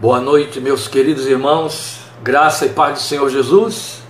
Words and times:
Boa 0.00 0.20
noite, 0.20 0.60
meus 0.60 0.86
queridos 0.86 1.26
irmãos, 1.26 1.98
graça 2.22 2.64
e 2.64 2.68
paz 2.68 3.00
do 3.00 3.00
Senhor 3.00 3.28
Jesus. 3.28 4.00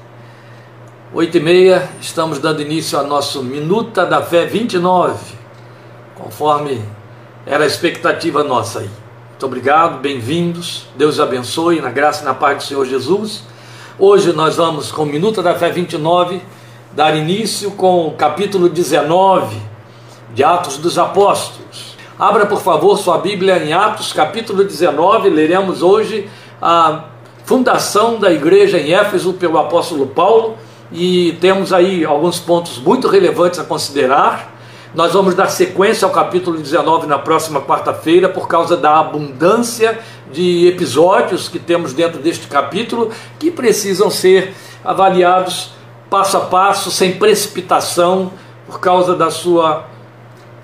Oito 1.14 1.38
e 1.38 1.40
meia, 1.40 1.88
estamos 1.98 2.38
dando 2.38 2.60
início 2.60 2.98
ao 2.98 3.06
nosso 3.06 3.42
Minuta 3.42 4.04
da 4.04 4.20
Fé 4.20 4.44
29, 4.44 5.16
conforme 6.14 6.84
era 7.46 7.64
a 7.64 7.66
expectativa 7.66 8.44
nossa 8.44 8.80
aí. 8.80 8.90
Muito 9.30 9.46
obrigado, 9.46 9.98
bem-vindos, 9.98 10.88
Deus 10.94 11.18
abençoe, 11.18 11.80
na 11.80 11.88
graça 11.88 12.20
e 12.20 12.26
na 12.26 12.34
paz 12.34 12.58
do 12.58 12.62
Senhor 12.64 12.84
Jesus. 12.84 13.44
Hoje 13.98 14.34
nós 14.34 14.56
vamos 14.56 14.92
com 14.92 15.06
Minuta 15.06 15.42
da 15.42 15.54
Fé 15.54 15.70
29, 15.70 16.42
dar 16.92 17.16
início 17.16 17.70
com 17.70 18.08
o 18.08 18.12
capítulo 18.12 18.68
19 18.68 19.56
de 20.34 20.44
Atos 20.44 20.76
dos 20.76 20.98
Apóstolos. 20.98 21.57
Abra, 22.18 22.46
por 22.46 22.60
favor, 22.60 22.98
sua 22.98 23.18
Bíblia 23.18 23.62
em 23.62 23.72
Atos, 23.72 24.12
capítulo 24.12 24.64
19. 24.64 25.30
Leremos 25.30 25.82
hoje 25.82 26.28
a 26.60 27.04
fundação 27.44 28.18
da 28.18 28.32
igreja 28.32 28.76
em 28.76 28.92
Éfeso 28.92 29.34
pelo 29.34 29.56
apóstolo 29.56 30.04
Paulo 30.04 30.56
e 30.90 31.38
temos 31.40 31.72
aí 31.72 32.04
alguns 32.04 32.40
pontos 32.40 32.78
muito 32.78 33.06
relevantes 33.06 33.60
a 33.60 33.64
considerar. 33.64 34.52
Nós 34.92 35.12
vamos 35.12 35.36
dar 35.36 35.46
sequência 35.46 36.06
ao 36.06 36.10
capítulo 36.10 36.58
19 36.58 37.06
na 37.06 37.20
próxima 37.20 37.60
quarta-feira, 37.60 38.28
por 38.28 38.48
causa 38.48 38.76
da 38.76 38.98
abundância 38.98 40.00
de 40.32 40.66
episódios 40.66 41.48
que 41.48 41.60
temos 41.60 41.92
dentro 41.92 42.20
deste 42.20 42.48
capítulo 42.48 43.12
que 43.38 43.48
precisam 43.48 44.10
ser 44.10 44.56
avaliados 44.84 45.70
passo 46.10 46.36
a 46.36 46.40
passo, 46.40 46.90
sem 46.90 47.12
precipitação, 47.12 48.32
por 48.66 48.80
causa 48.80 49.14
da 49.14 49.30
sua 49.30 49.86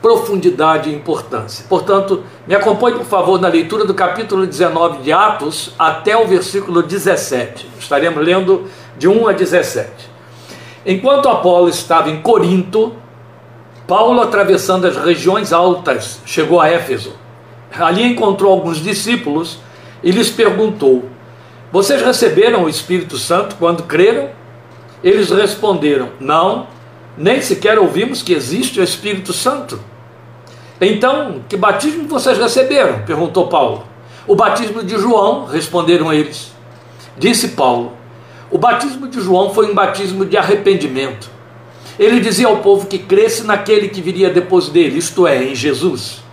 profundidade 0.05 0.91
e 0.91 0.95
importância. 0.95 1.65
Portanto, 1.67 2.25
me 2.47 2.55
acompanhe, 2.55 2.95
por 2.99 3.07
favor, 3.07 3.41
na 3.41 3.49
leitura 3.49 3.87
do 3.87 3.95
capítulo 3.95 4.47
19 4.47 4.99
de 4.99 5.11
Atos 5.11 5.73
até 5.79 6.15
o 6.15 6.27
versículo 6.27 6.83
17. 6.83 7.67
Estaremos 7.79 8.23
lendo 8.23 8.69
de 8.99 9.09
1 9.09 9.29
a 9.29 9.33
17. 9.33 9.91
Enquanto 10.85 11.31
Apolo 11.31 11.71
estava 11.71 12.11
em 12.11 12.21
Corinto, 12.21 12.93
Paulo, 13.89 14.21
atravessando 14.21 14.87
as 14.87 14.95
regiões 14.95 15.55
altas, 15.55 16.21
chegou 16.27 16.61
a 16.61 16.69
Éfeso. 16.69 17.15
Ali 17.75 18.05
encontrou 18.05 18.53
alguns 18.53 18.83
discípulos 18.83 19.59
e 20.03 20.11
lhes 20.11 20.29
perguntou: 20.29 21.09
Vocês 21.73 22.03
receberam 22.03 22.65
o 22.65 22.69
Espírito 22.69 23.17
Santo 23.17 23.57
quando 23.59 23.85
creram? 23.85 24.29
Eles 25.03 25.31
responderam: 25.31 26.11
Não, 26.21 26.67
nem 27.17 27.41
sequer 27.41 27.79
ouvimos 27.79 28.21
que 28.21 28.35
existe 28.35 28.79
o 28.79 28.85
Espírito 28.85 29.33
Santo. 29.33 29.94
Então, 30.81 31.41
que 31.49 31.57
batismo 31.57 32.09
vocês 32.09 32.37
receberam? 32.37 33.03
perguntou 33.07 33.47
Paulo. 33.47 33.85
O 34.27 34.35
batismo 34.35 34.83
de 34.83 34.99
João, 34.99 35.45
responderam 35.45 36.13
eles. 36.13 36.53
Disse 37.17 37.49
Paulo: 37.49 37.93
O 38.51 38.59
batismo 38.59 39.07
de 39.07 39.21
João 39.21 39.55
foi 39.55 39.71
um 39.71 39.75
batismo 39.75 40.25
de 40.25 40.37
arrependimento. 40.37 41.31
Ele 41.99 42.19
dizia 42.19 42.49
ao 42.49 42.57
povo 42.57 42.87
que 42.87 42.99
cresce 42.99 43.45
naquele 43.45 43.89
que 43.89 44.01
viria 44.01 44.31
depois 44.31 44.69
dele, 44.69 44.99
isto 44.99 45.27
é, 45.27 45.45
em 45.45 45.55
Jesus. 45.55 46.25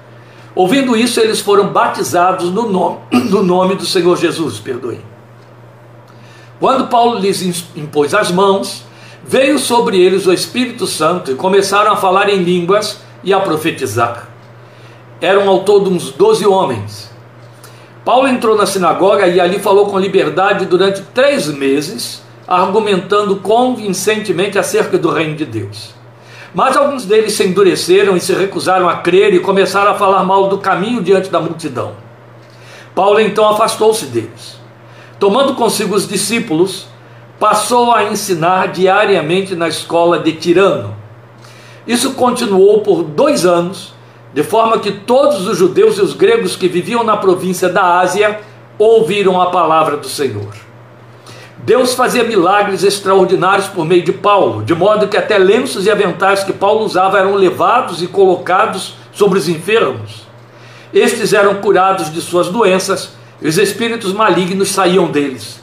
Ouvindo 0.56 0.98
isso, 0.98 1.20
eles 1.20 1.40
foram 1.40 1.68
batizados 1.68 2.50
no 2.50 2.68
nome, 2.68 2.98
no 3.30 3.44
nome 3.44 3.76
do 3.76 3.86
Senhor 3.86 4.18
Jesus, 4.18 4.60
perdoe. 4.60 5.00
Quando 6.60 6.88
Paulo 6.88 7.20
lhes 7.20 7.66
impôs 7.76 8.14
as 8.14 8.32
mãos, 8.32 8.84
veio 9.24 9.60
sobre 9.60 10.00
eles 10.02 10.26
o 10.26 10.34
Espírito 10.34 10.88
Santo 10.88 11.32
e 11.32 11.36
começaram 11.36 11.92
a 11.92 11.98
falar 11.98 12.30
em 12.30 12.38
línguas 12.38 13.00
e 13.24 13.34
a 13.34 13.40
profetizar 13.40 14.31
eram 15.22 15.48
ao 15.48 15.60
todo 15.60 15.90
uns 15.90 16.12
doze 16.12 16.46
homens. 16.46 17.12
Paulo 18.04 18.28
entrou 18.28 18.58
na 18.58 18.66
sinagoga 18.66 19.28
e 19.28 19.40
ali 19.40 19.60
falou 19.60 19.86
com 19.86 20.00
liberdade 20.00 20.66
durante 20.66 21.04
três 21.14 21.48
meses, 21.48 22.24
argumentando 22.48 23.36
convincentemente 23.36 24.58
acerca 24.58 24.98
do 24.98 25.12
reino 25.12 25.36
de 25.36 25.46
Deus. 25.46 25.94
Mas 26.54 26.76
alguns 26.76 27.06
deles 27.06 27.34
se 27.34 27.46
endureceram 27.46 28.18
e 28.18 28.20
se 28.20 28.34
recusaram 28.34 28.90
a 28.90 28.98
crer 28.98 29.34
e 29.34 29.40
começaram 29.40 29.92
a 29.92 29.96
falar 29.96 30.24
mal 30.24 30.50
do 30.50 30.58
caminho 30.58 31.02
diante 31.02 31.30
da 31.30 31.40
multidão. 31.40 31.94
Paulo 32.96 33.20
então 33.20 33.48
afastou-se 33.48 34.08
deles. 34.08 34.60
Tomando 35.20 35.54
consigo 35.54 35.96
os 35.96 36.08
discípulos, 36.08 36.88
passou 37.40 37.94
a 37.94 38.06
ensinar 38.06 38.70
diariamente 38.70 39.56
na 39.56 39.68
escola 39.68 40.20
de 40.20 40.34
Tirano. 40.34 40.96
Isso 41.88 42.14
continuou 42.14 42.82
por 42.82 43.04
dois 43.04 43.46
anos 43.46 43.94
de 44.34 44.44
forma 44.44 44.80
que 44.80 44.92
todos 44.92 45.48
os 45.48 45.58
judeus 45.58 45.98
e 45.98 46.02
os 46.02 46.14
gregos 46.14 46.56
que 46.56 46.68
viviam 46.68 47.04
na 47.04 47.18
província 47.18 47.68
da 47.68 48.00
Ásia 48.00 48.40
ouviram 48.78 49.42
a 49.42 49.52
palavra 49.52 49.98
do 49.98 50.08
Senhor. 50.08 50.54
Deus 51.58 51.94
fazia 51.94 52.24
milagres 52.24 52.84
extraordinários 52.84 53.68
por 53.68 53.86
meio 53.86 54.04
de 54.04 54.12
Paulo, 54.12 54.64
de 54.64 54.74
modo 54.74 55.08
que 55.08 55.18
até 55.18 55.38
lenços 55.38 55.86
e 55.86 55.92
aventais 55.92 56.44
que 56.44 56.54
Paulo 56.54 56.84
usava 56.84 57.20
eram 57.20 57.36
levados 57.36 58.02
e 58.02 58.08
colocados 58.08 58.96
sobre 59.12 59.38
os 59.38 59.48
enfermos. 59.48 60.26
Estes 60.92 61.34
eram 61.34 61.56
curados 61.56 62.12
de 62.12 62.20
suas 62.20 62.48
doenças 62.48 63.14
e 63.42 63.48
os 63.48 63.58
espíritos 63.58 64.12
malignos 64.12 64.70
saíam 64.70 65.08
deles. 65.08 65.62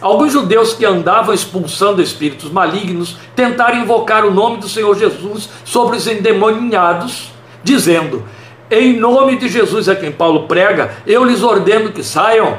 Alguns 0.00 0.32
judeus 0.32 0.72
que 0.72 0.86
andavam 0.86 1.34
expulsando 1.34 2.00
espíritos 2.00 2.50
malignos 2.50 3.16
tentaram 3.34 3.80
invocar 3.80 4.24
o 4.24 4.32
nome 4.32 4.58
do 4.58 4.68
Senhor 4.68 4.96
Jesus 4.96 5.48
sobre 5.64 5.96
os 5.96 6.06
endemoniados 6.06 7.32
dizendo: 7.68 8.24
Em 8.70 8.98
nome 8.98 9.36
de 9.36 9.48
Jesus 9.48 9.88
a 9.88 9.94
quem 9.94 10.10
Paulo 10.10 10.48
prega, 10.48 10.96
eu 11.06 11.22
lhes 11.24 11.42
ordeno 11.42 11.92
que 11.92 12.02
saiam. 12.02 12.58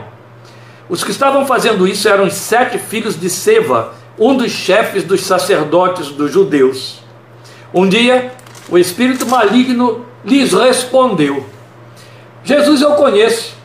Os 0.87 1.03
que 1.03 1.11
estavam 1.11 1.45
fazendo 1.45 1.87
isso 1.87 2.07
eram 2.07 2.25
os 2.25 2.33
sete 2.33 2.77
filhos 2.77 3.19
de 3.19 3.29
Seva, 3.29 3.93
um 4.17 4.35
dos 4.35 4.51
chefes 4.51 5.03
dos 5.03 5.21
sacerdotes 5.21 6.09
dos 6.09 6.31
judeus. 6.31 6.99
Um 7.73 7.87
dia, 7.87 8.31
o 8.69 8.77
espírito 8.77 9.27
maligno 9.27 10.05
lhes 10.23 10.53
respondeu: 10.53 11.45
Jesus 12.43 12.81
eu 12.81 12.91
conheço, 12.91 13.55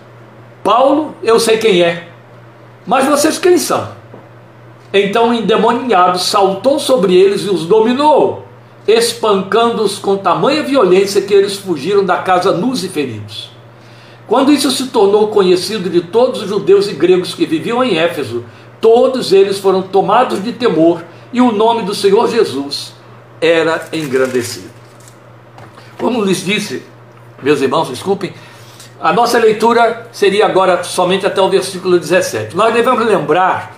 Paulo 0.63 1.15
eu 1.23 1.39
sei 1.39 1.59
quem 1.59 1.83
é, 1.83 2.09
mas 2.87 3.07
vocês 3.07 3.39
quem 3.39 3.59
são? 3.59 3.89
Então 4.93 5.31
o 5.31 5.35
endemoniado 5.35 6.19
saltou 6.19 6.79
sobre 6.79 7.17
eles 7.17 7.43
e 7.43 7.51
os 7.51 7.67
dominou 7.67 8.44
espancando-os 8.87 9.99
com 9.99 10.17
tamanha 10.17 10.63
violência 10.63 11.23
que 11.23 11.33
eles 11.33 11.57
fugiram 11.57 12.05
da 12.05 12.19
casa 12.19 12.53
nus 12.53 12.83
e 12.85 12.89
feridos. 12.89 13.51
Quando 14.27 14.53
isso 14.53 14.71
se 14.71 14.87
tornou 14.87 15.29
conhecido 15.29 15.91
de 15.91 16.01
todos 16.01 16.43
os 16.43 16.49
judeus 16.49 16.89
e 16.89 16.93
gregos 16.93 17.35
que 17.35 17.47
viviam 17.47 17.83
em 17.83 17.99
Éfeso, 17.99 18.45
todos 18.81 19.33
eles 19.33 19.59
foram 19.59 19.83
tomados 19.83 20.43
de 20.43 20.53
temor 20.53 21.03
e 21.33 21.41
o 21.41 21.53
nome 21.53 21.83
do 21.83 21.95
Senhor 21.95 22.29
Jesus 22.29 22.95
era 23.41 23.89
engrandecido. 23.93 24.71
Como 25.99 26.25
lhes 26.25 26.45
disse, 26.45 26.83
meus 27.43 27.61
irmãos, 27.61 27.89
desculpem, 27.89 28.33
a 29.01 29.13
nossa 29.13 29.39
leitura 29.39 30.09
seria 30.13 30.47
agora 30.47 30.83
somente 30.83 31.27
até 31.27 31.41
o 31.41 31.51
versículo 31.51 31.99
17. 31.99 32.57
Nós 32.57 32.73
devemos 32.73 33.05
lembrar 33.05 33.77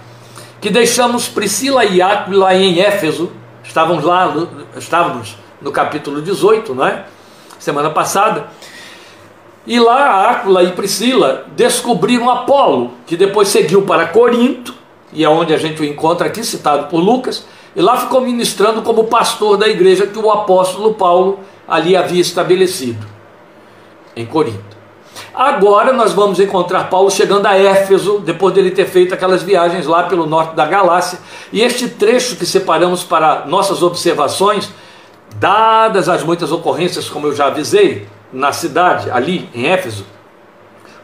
que 0.61 0.71
deixamos 0.71 1.29
Priscila 1.29 1.85
e 1.85 2.01
Áquila 2.01 2.55
em 2.55 2.81
Éfeso 2.81 3.33
Estávamos 3.67 4.05
lá, 4.05 4.33
estávamos 4.77 5.37
no 5.61 5.71
capítulo 5.71 6.23
18, 6.23 6.75
não 6.75 6.87
é? 6.87 7.05
Semana 7.59 7.91
passada. 7.91 8.49
E 9.67 9.81
lá 9.81 10.31
Áquila 10.31 10.63
e 10.63 10.73
Priscila 10.73 11.47
descobriram 11.57 12.31
Apolo, 12.31 12.93
que 13.07 13.17
depois 13.17 13.49
seguiu 13.49 13.83
para 13.83 14.07
Corinto, 14.07 14.75
e 15.13 15.25
é 15.25 15.29
onde 15.29 15.53
a 15.53 15.59
gente 15.59 15.83
o 15.83 15.85
encontra 15.85 16.29
aqui, 16.29 16.45
citado 16.45 16.87
por 16.87 16.99
Lucas, 16.99 17.47
e 17.75 17.83
lá 17.83 17.97
ficou 17.97 18.21
ministrando 18.21 18.83
como 18.83 19.05
pastor 19.05 19.57
da 19.57 19.69
igreja 19.69 20.07
que 20.07 20.19
o 20.19 20.31
apóstolo 20.31 20.95
Paulo 20.95 21.41
ali 21.67 21.97
havia 21.97 22.21
estabelecido, 22.21 23.05
em 24.15 24.25
Corinto. 24.25 24.76
Agora 25.37 25.93
nós 25.93 26.15
vamos 26.15 26.41
encontrar 26.41 26.89
Paulo 26.89 27.11
chegando 27.11 27.45
a 27.45 27.59
Éfeso, 27.59 28.21
depois 28.21 28.55
dele 28.55 28.71
ter 28.71 28.87
feito 28.87 29.13
aquelas 29.13 29.43
viagens 29.43 29.87
lá 29.87 30.05
pelo 30.05 30.27
norte 30.27 30.57
da 30.57 30.65
Galácia. 30.65 31.19
E 31.53 31.61
este 31.61 31.91
trecho 31.91 32.37
que 32.37 32.47
separamos 32.47 33.05
para 33.05 33.45
nossas 33.45 33.83
observações, 33.83 34.71
dadas 35.35 36.09
as 36.09 36.23
muitas 36.23 36.53
ocorrências, 36.53 37.11
como 37.11 37.27
eu 37.27 37.37
já 37.37 37.49
avisei, 37.49 38.09
na 38.33 38.51
cidade, 38.51 39.11
ali 39.11 39.47
em 39.55 39.67
Éfeso, 39.67 40.07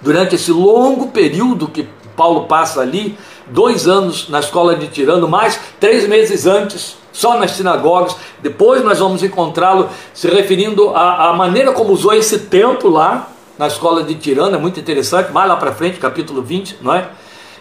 durante 0.00 0.36
esse 0.36 0.50
longo 0.50 1.08
período 1.08 1.68
que 1.68 1.86
Paulo 2.16 2.46
passa 2.46 2.80
ali, 2.80 3.18
dois 3.48 3.86
anos 3.86 4.30
na 4.30 4.40
escola 4.40 4.74
de 4.74 4.88
Tirano, 4.88 5.28
mais 5.28 5.60
três 5.78 6.08
meses 6.08 6.46
antes, 6.46 6.96
só 7.12 7.38
nas 7.38 7.50
sinagogas. 7.50 8.16
Depois 8.40 8.82
nós 8.82 8.98
vamos 8.98 9.22
encontrá-lo 9.22 9.90
se 10.14 10.26
referindo 10.26 10.88
à, 10.96 11.28
à 11.28 11.32
maneira 11.34 11.72
como 11.72 11.92
usou 11.92 12.14
esse 12.14 12.38
tempo 12.38 12.88
lá, 12.88 13.28
na 13.62 13.68
escola 13.68 14.02
de 14.02 14.16
Tirana, 14.16 14.56
é 14.56 14.60
muito 14.60 14.80
interessante, 14.80 15.30
mais 15.30 15.48
lá 15.48 15.54
para 15.54 15.70
frente, 15.70 15.96
capítulo 16.00 16.42
20, 16.42 16.78
não 16.82 16.92
é? 16.92 17.10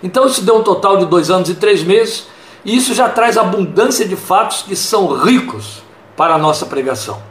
Então 0.01 0.25
isso 0.25 0.41
deu 0.41 0.55
um 0.55 0.63
total 0.63 0.97
de 0.97 1.05
dois 1.05 1.29
anos 1.29 1.47
e 1.47 1.53
três 1.53 1.83
meses, 1.83 2.25
e 2.65 2.75
isso 2.75 2.95
já 2.95 3.07
traz 3.07 3.37
abundância 3.37 4.07
de 4.07 4.15
fatos 4.15 4.63
que 4.63 4.75
são 4.75 5.13
ricos 5.13 5.83
para 6.17 6.33
a 6.33 6.39
nossa 6.39 6.65
pregação. 6.65 7.21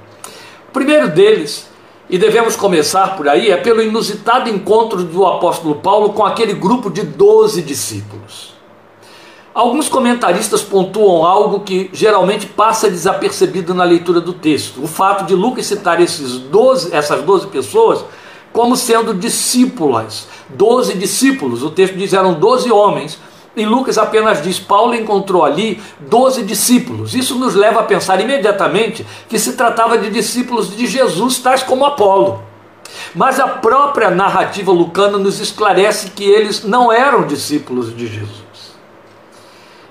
O 0.68 0.72
primeiro 0.72 1.08
deles 1.08 1.68
e 2.08 2.16
devemos 2.16 2.54
começar 2.54 3.16
por 3.16 3.28
aí, 3.28 3.50
é 3.50 3.56
pelo 3.56 3.82
inusitado 3.82 4.48
encontro 4.48 5.02
do 5.02 5.26
apóstolo 5.26 5.74
Paulo 5.76 6.12
com 6.12 6.24
aquele 6.24 6.52
grupo 6.52 6.90
de 6.90 7.02
doze 7.02 7.62
discípulos. 7.62 8.54
Alguns 9.52 9.88
comentaristas 9.88 10.62
pontuam 10.62 11.26
algo 11.26 11.60
que 11.60 11.90
geralmente 11.92 12.46
passa 12.46 12.88
desapercebido 12.88 13.74
na 13.74 13.82
leitura 13.82 14.20
do 14.20 14.32
texto: 14.32 14.80
o 14.80 14.86
fato 14.86 15.24
de 15.24 15.34
Lucas 15.34 15.66
citar 15.66 16.00
esses 16.00 16.38
12, 16.38 16.94
essas 16.94 17.20
doze 17.22 17.48
pessoas 17.48 18.04
como 18.52 18.76
sendo 18.76 19.14
discípulas, 19.14 20.28
doze 20.48 20.94
discípulos. 20.94 21.62
O 21.62 21.70
texto 21.70 21.96
diz 21.96 22.12
eram 22.12 22.34
doze 22.34 22.70
homens. 22.70 23.18
Em 23.56 23.66
Lucas 23.66 23.98
apenas 23.98 24.42
diz: 24.42 24.58
Paulo 24.58 24.94
encontrou 24.94 25.44
ali 25.44 25.80
doze 25.98 26.42
discípulos. 26.42 27.14
Isso 27.14 27.36
nos 27.36 27.54
leva 27.54 27.80
a 27.80 27.84
pensar 27.84 28.20
imediatamente 28.20 29.06
que 29.28 29.38
se 29.38 29.54
tratava 29.54 29.98
de 29.98 30.10
discípulos 30.10 30.76
de 30.76 30.86
Jesus, 30.86 31.38
tais 31.38 31.62
como 31.62 31.84
Apolo. 31.84 32.42
Mas 33.14 33.38
a 33.38 33.46
própria 33.46 34.10
narrativa 34.10 34.72
lucana 34.72 35.18
nos 35.18 35.40
esclarece 35.40 36.10
que 36.10 36.24
eles 36.24 36.64
não 36.64 36.92
eram 36.92 37.26
discípulos 37.26 37.96
de 37.96 38.06
Jesus. 38.06 38.40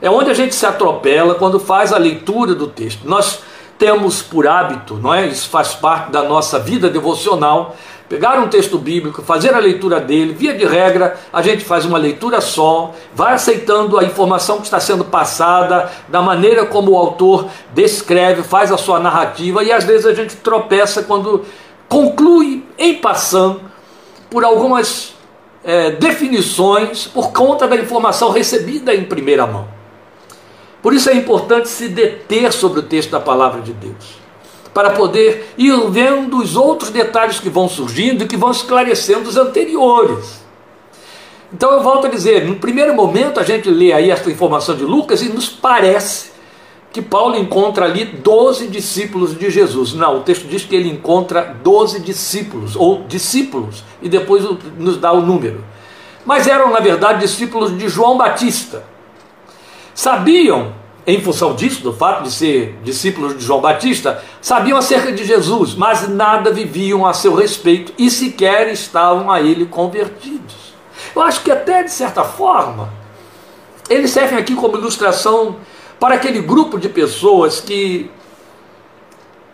É 0.02 0.10
onde 0.10 0.32
a 0.32 0.34
gente 0.34 0.56
se 0.56 0.66
atropela 0.66 1.36
quando 1.36 1.60
faz 1.60 1.92
a 1.92 1.98
leitura 1.98 2.56
do 2.56 2.68
texto. 2.68 3.08
Nós 3.08 3.42
temos 3.78 4.22
por 4.22 4.48
hábito, 4.48 4.96
não 4.96 5.14
é? 5.14 5.28
Isso 5.28 5.50
faz 5.50 5.74
parte 5.74 6.12
da 6.12 6.24
nossa 6.24 6.60
vida 6.60 6.90
devocional. 6.90 7.76
Pegar 8.10 8.40
um 8.40 8.48
texto 8.48 8.80
bíblico, 8.80 9.22
fazer 9.22 9.54
a 9.54 9.60
leitura 9.60 10.00
dele, 10.00 10.34
via 10.34 10.56
de 10.56 10.66
regra, 10.66 11.16
a 11.32 11.44
gente 11.44 11.64
faz 11.64 11.86
uma 11.86 12.00
leitura 12.00 12.42
só, 12.42 12.96
vai 13.14 13.34
aceitando 13.34 14.00
a 14.00 14.04
informação 14.04 14.58
que 14.58 14.64
está 14.64 14.80
sendo 14.80 15.06
passada, 15.06 15.92
da 16.08 16.20
maneira 16.20 16.66
como 16.66 16.92
o 16.92 16.98
autor 16.98 17.48
descreve, 17.72 18.42
faz 18.42 18.72
a 18.72 18.78
sua 18.78 19.00
narrativa, 19.00 19.64
e 19.64 19.72
às 19.72 19.84
vezes 19.84 20.08
a 20.08 20.14
gente 20.16 20.36
tropeça 20.38 21.04
quando 21.04 21.46
conclui 21.88 22.66
em 22.80 22.96
passando 22.96 23.62
por 24.28 24.44
algumas 24.44 25.14
é, 25.64 25.92
definições 25.92 27.06
por 27.06 27.32
conta 27.32 27.68
da 27.68 27.76
informação 27.76 28.32
recebida 28.32 28.92
em 28.94 29.04
primeira 29.04 29.46
mão. 29.46 29.68
Por 30.82 30.94
isso 30.94 31.12
é 31.12 31.14
importante 31.14 31.68
se 31.68 31.88
deter 31.90 32.52
sobre 32.54 32.80
o 32.80 32.84
texto 32.84 33.12
da 33.12 33.20
palavra 33.20 33.62
de 33.62 33.74
Deus, 33.74 34.19
para 34.74 34.92
poder 34.92 35.54
ir 35.58 35.74
vendo 35.90 36.38
os 36.38 36.56
outros 36.56 36.90
detalhes 36.90 37.40
que 37.40 37.50
vão 37.50 37.68
surgindo 37.68 38.24
e 38.24 38.28
que 38.28 38.38
vão 38.38 38.52
esclarecendo 38.52 39.28
os 39.28 39.38
anteriores. 39.38 40.40
Então 41.52 41.72
eu 41.72 41.82
volto 41.82 42.08
a 42.08 42.10
dizer, 42.10 42.46
no 42.46 42.56
primeiro 42.56 42.94
momento 42.94 43.40
a 43.40 43.44
gente 43.44 43.70
lê 43.70 43.92
aí 43.92 44.12
esta 44.12 44.30
informação 44.30 44.76
de 44.76 44.84
Lucas 44.84 45.22
e 45.22 45.30
nos 45.30 45.50
parece 45.50 46.30
que 46.92 47.02
Paulo 47.02 47.38
encontra 47.38 47.86
ali 47.86 48.06
12 48.06 48.68
discípulos 48.68 49.38
de 49.38 49.50
Jesus. 49.50 49.94
Não, 49.94 50.18
o 50.18 50.20
texto 50.22 50.48
diz 50.48 50.64
que 50.64 50.76
ele 50.76 50.90
encontra 50.90 51.56
12 51.64 52.00
discípulos, 52.00 52.76
ou 52.76 53.04
discípulos, 53.08 53.84
e 54.02 54.10
depois 54.10 54.44
nos 54.78 54.98
dá 54.98 55.12
o 55.12 55.22
número. 55.22 55.64
Mas 56.26 56.48
eram, 56.48 56.72
na 56.72 56.80
verdade, 56.80 57.20
discípulos 57.20 57.76
de 57.78 57.88
João 57.90 58.18
Batista 58.18 58.84
sabiam, 59.94 60.74
em 61.08 61.22
função 61.22 61.56
disso, 61.56 61.82
do 61.82 61.94
fato 61.94 62.24
de 62.24 62.32
ser 62.32 62.78
discípulos 62.84 63.38
de 63.38 63.44
João 63.44 63.62
Batista, 63.62 64.24
sabiam 64.42 64.78
acerca 64.78 65.12
de 65.12 65.24
Jesus, 65.24 65.74
mas 65.74 66.08
nada 66.08 66.52
viviam 66.52 67.06
a 67.06 67.14
seu 67.14 67.34
respeito 67.34 67.94
e 67.98 68.12
sequer 68.12 68.68
estavam 68.72 69.32
a 69.32 69.42
ele 69.42 69.66
convertidos. 69.66 70.74
Eu 71.16 71.22
acho 71.22 71.42
que 71.42 71.52
até 71.52 71.84
de 71.84 71.92
certa 71.92 72.24
forma, 72.24 72.90
eles 73.90 74.12
servem 74.12 74.38
aqui 74.38 74.54
como 74.56 74.78
ilustração 74.78 75.58
para 76.00 76.16
aquele 76.16 76.42
grupo 76.42 76.78
de 76.78 76.88
pessoas 76.88 77.60
que 77.60 78.10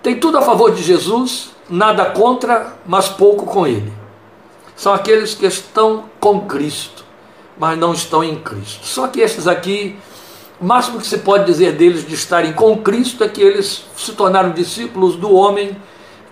tem 0.04 0.20
tudo 0.20 0.38
a 0.38 0.42
favor 0.42 0.72
de 0.72 0.84
Jesus, 0.84 1.52
nada 1.70 2.06
contra, 2.06 2.76
mas 2.86 3.08
pouco 3.08 3.46
com 3.46 3.66
ele. 3.66 3.92
São 4.76 4.94
aqueles 4.94 5.34
que 5.34 5.46
estão 5.46 6.06
com 6.20 6.42
Cristo, 6.42 7.06
mas 7.58 7.78
não 7.78 7.94
estão 7.94 8.24
em 8.24 8.36
Cristo. 8.36 8.86
Só 8.86 9.08
que 9.08 9.22
esses 9.22 9.48
aqui 9.48 9.98
o 10.60 10.66
máximo 10.66 11.00
que 11.00 11.08
se 11.08 11.18
pode 11.18 11.46
dizer 11.46 11.74
deles 11.74 12.08
de 12.08 12.14
estarem 12.14 12.54
com 12.54 12.78
Cristo 12.78 13.24
é 13.24 13.28
que 13.28 13.42
eles 13.42 13.86
se 13.98 14.14
tornaram 14.14 14.52
discípulos 14.52 15.16
do 15.16 15.34
homem 15.34 15.76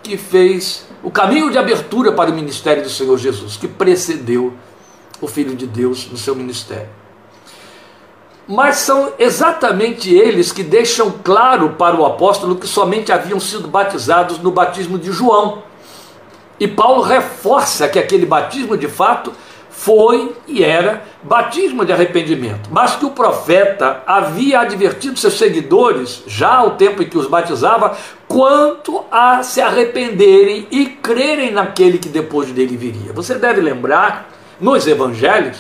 que 0.02 0.18
fez 0.18 0.86
o 1.04 1.12
caminho 1.12 1.52
de 1.52 1.58
abertura 1.58 2.12
para 2.12 2.32
o 2.32 2.34
ministério 2.34 2.84
do 2.84 2.90
Senhor 2.90 3.18
Jesus, 3.18 3.58
que 3.58 3.68
precedeu 3.68 4.54
o 5.20 5.28
Filho 5.28 5.56
de 5.56 5.68
Deus 5.68 6.10
no 6.10 6.18
seu 6.18 6.36
ministério. 6.36 6.90
Mas 8.48 8.78
são 8.78 9.14
exatamente 9.18 10.14
eles 10.14 10.52
que 10.52 10.64
deixam 10.64 11.14
claro 11.24 11.72
para 11.72 11.96
o 11.96 12.06
apóstolo 12.06 12.58
que 12.58 12.68
somente 12.68 13.12
haviam 13.12 13.40
sido 13.40 13.68
batizados 13.68 14.40
no 14.40 14.52
batismo 14.52 14.98
de 14.98 15.12
João. 15.12 15.64
E 16.60 16.68
Paulo 16.68 17.02
reforça 17.02 17.88
que 17.88 17.98
aquele 17.98 18.26
batismo 18.26 18.78
de 18.78 18.88
fato 18.88 19.34
foi 19.76 20.34
e 20.48 20.64
era 20.64 21.04
batismo 21.24 21.84
de 21.84 21.92
arrependimento, 21.92 22.70
mas 22.72 22.96
que 22.96 23.06
o 23.06 23.10
profeta 23.10 24.04
havia 24.06 24.60
advertido 24.62 25.20
seus 25.20 25.38
seguidores, 25.38 26.24
já 26.28 26.56
ao 26.56 26.72
tempo 26.72 27.02
em 27.02 27.10
que 27.10 27.18
os 27.18 27.28
batizava, 27.28 27.98
quanto 28.28 29.04
a 29.12 29.42
se 29.42 29.60
arrependerem 29.60 30.68
e 30.70 30.86
crerem 30.86 31.52
naquele 31.52 31.98
que 31.98 32.08
depois 32.08 32.52
dele 32.52 32.78
viria. 32.78 33.12
Você 33.14 33.36
deve 33.36 33.62
lembrar, 33.62 34.30
nos 34.62 34.86
evangelhos, 34.86 35.58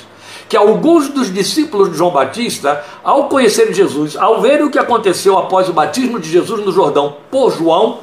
que 0.48 0.56
alguns 0.56 1.10
dos 1.10 1.33
discípulos 1.33 1.89
de 1.89 1.98
João 1.98 2.12
Batista, 2.12 2.83
ao 3.04 3.27
conhecerem 3.27 3.74
Jesus, 3.74 4.15
ao 4.15 4.39
verem 4.42 4.68
o 4.68 4.69
que 4.69 4.80
aconteceu 4.80 5.38
após 5.38 5.68
o 5.68 5.74
batismo 5.74 6.19
de 6.19 6.30
Jesus 6.30 6.63
no 6.63 6.71
Jordão 6.71 7.18
por 7.31 7.51
João, 7.51 8.01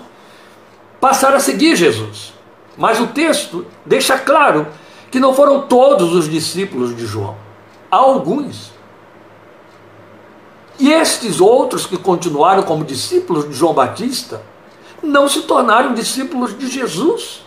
passaram 1.01 1.37
a 1.37 1.41
seguir 1.41 1.77
Jesus. 1.77 2.35
Mas 2.77 2.99
o 3.01 3.07
texto 3.07 3.65
deixa 3.87 4.19
claro 4.19 4.67
que 5.11 5.19
não 5.19 5.35
foram 5.35 5.62
todos 5.62 6.15
os 6.15 6.29
discípulos 6.29 6.97
de 6.97 7.05
João, 7.05 7.37
há 7.91 7.97
alguns. 7.97 8.73
E 10.79 10.91
estes 10.93 11.41
outros 11.41 11.85
que 11.85 11.97
continuaram 11.97 12.62
como 12.62 12.85
discípulos 12.85 13.49
de 13.49 13.55
João 13.55 13.75
Batista 13.75 14.43
não 15.03 15.29
se 15.29 15.43
tornaram 15.43 15.93
discípulos 15.95 16.57
de 16.57 16.69
Jesus 16.69 17.43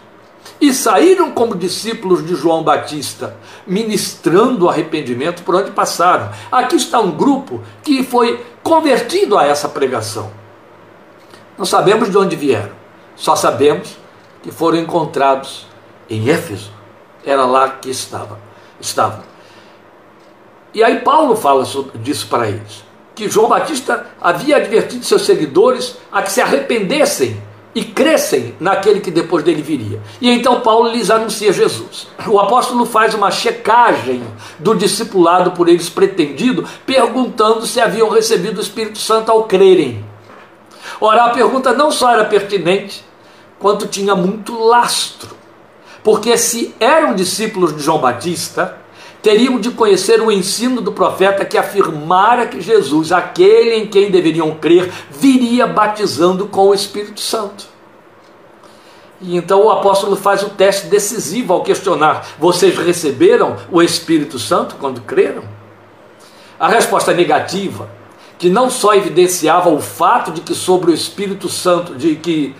e 0.59 0.73
saíram 0.73 1.31
como 1.31 1.55
discípulos 1.55 2.25
de 2.25 2.35
João 2.35 2.63
Batista, 2.63 3.37
ministrando 3.65 4.69
arrependimento 4.69 5.43
por 5.43 5.55
onde 5.55 5.71
passaram. 5.71 6.31
Aqui 6.51 6.75
está 6.75 6.99
um 6.99 7.11
grupo 7.11 7.61
que 7.81 8.03
foi 8.03 8.45
convertido 8.61 9.37
a 9.37 9.45
essa 9.45 9.69
pregação. 9.69 10.31
Não 11.57 11.65
sabemos 11.65 12.09
de 12.09 12.17
onde 12.17 12.35
vieram, 12.35 12.71
só 13.15 13.35
sabemos 13.35 13.97
que 14.41 14.51
foram 14.51 14.77
encontrados 14.79 15.67
em 16.09 16.29
Éfeso 16.29 16.72
era 17.25 17.45
lá 17.45 17.69
que 17.69 17.89
estava, 17.89 18.39
estavam. 18.79 19.23
E 20.73 20.83
aí 20.83 21.01
Paulo 21.01 21.35
fala 21.35 21.63
disso 21.95 22.27
para 22.27 22.47
eles, 22.47 22.83
que 23.13 23.29
João 23.29 23.47
Batista 23.47 24.07
havia 24.19 24.57
advertido 24.57 25.05
seus 25.05 25.23
seguidores 25.23 25.97
a 26.11 26.21
que 26.21 26.31
se 26.31 26.41
arrependessem 26.41 27.39
e 27.75 27.83
crescem 27.83 28.55
naquele 28.59 28.99
que 28.99 29.09
depois 29.09 29.43
dele 29.43 29.61
viria. 29.61 30.01
E 30.21 30.29
então 30.29 30.61
Paulo 30.61 30.89
lhes 30.89 31.09
anuncia 31.09 31.51
Jesus. 31.51 32.07
O 32.27 32.39
apóstolo 32.39 32.85
faz 32.85 33.13
uma 33.13 33.31
checagem 33.31 34.23
do 34.59 34.75
discipulado 34.75 35.51
por 35.51 35.67
eles 35.67 35.89
pretendido, 35.89 36.67
perguntando 36.85 37.65
se 37.65 37.81
haviam 37.81 38.09
recebido 38.09 38.57
o 38.57 38.61
Espírito 38.61 38.99
Santo 38.99 39.31
ao 39.31 39.45
crerem. 39.45 40.05
Ora, 41.01 41.25
a 41.25 41.29
pergunta 41.29 41.73
não 41.73 41.91
só 41.91 42.11
era 42.11 42.25
pertinente, 42.25 43.03
quanto 43.59 43.87
tinha 43.87 44.15
muito 44.15 44.57
lastro. 44.57 45.42
Porque 46.03 46.37
se 46.37 46.75
eram 46.79 47.15
discípulos 47.15 47.75
de 47.75 47.81
João 47.81 47.99
Batista, 47.99 48.77
teriam 49.21 49.57
de 49.57 49.71
conhecer 49.71 50.21
o 50.21 50.29
ensino 50.29 50.81
do 50.81 50.91
profeta 50.91 51.45
que 51.45 51.57
afirmara 51.57 52.45
que 52.45 52.59
Jesus, 52.59 53.13
aquele 53.13 53.75
em 53.75 53.87
quem 53.87 54.11
deveriam 54.11 54.51
crer, 54.55 54.91
viria 55.09 55.65
batizando 55.65 56.47
com 56.47 56.67
o 56.67 56.73
Espírito 56.73 57.21
Santo. 57.21 57.71
E 59.21 59.37
então 59.37 59.63
o 59.63 59.71
apóstolo 59.71 60.17
faz 60.17 60.43
o 60.43 60.49
teste 60.49 60.87
decisivo 60.87 61.53
ao 61.53 61.63
questionar: 61.63 62.27
vocês 62.37 62.77
receberam 62.77 63.55
o 63.71 63.81
Espírito 63.81 64.37
Santo 64.37 64.75
quando 64.75 64.99
creram? 64.99 65.43
A 66.59 66.67
resposta 66.67 67.13
negativa, 67.13 67.89
que 68.37 68.49
não 68.49 68.69
só 68.69 68.93
evidenciava 68.93 69.69
o 69.69 69.79
fato 69.79 70.31
de 70.31 70.41
que 70.41 70.53
sobre 70.53 70.91
o 70.91 70.93
Espírito 70.93 71.47
Santo, 71.47 71.95
de 71.95 72.17
que 72.17 72.53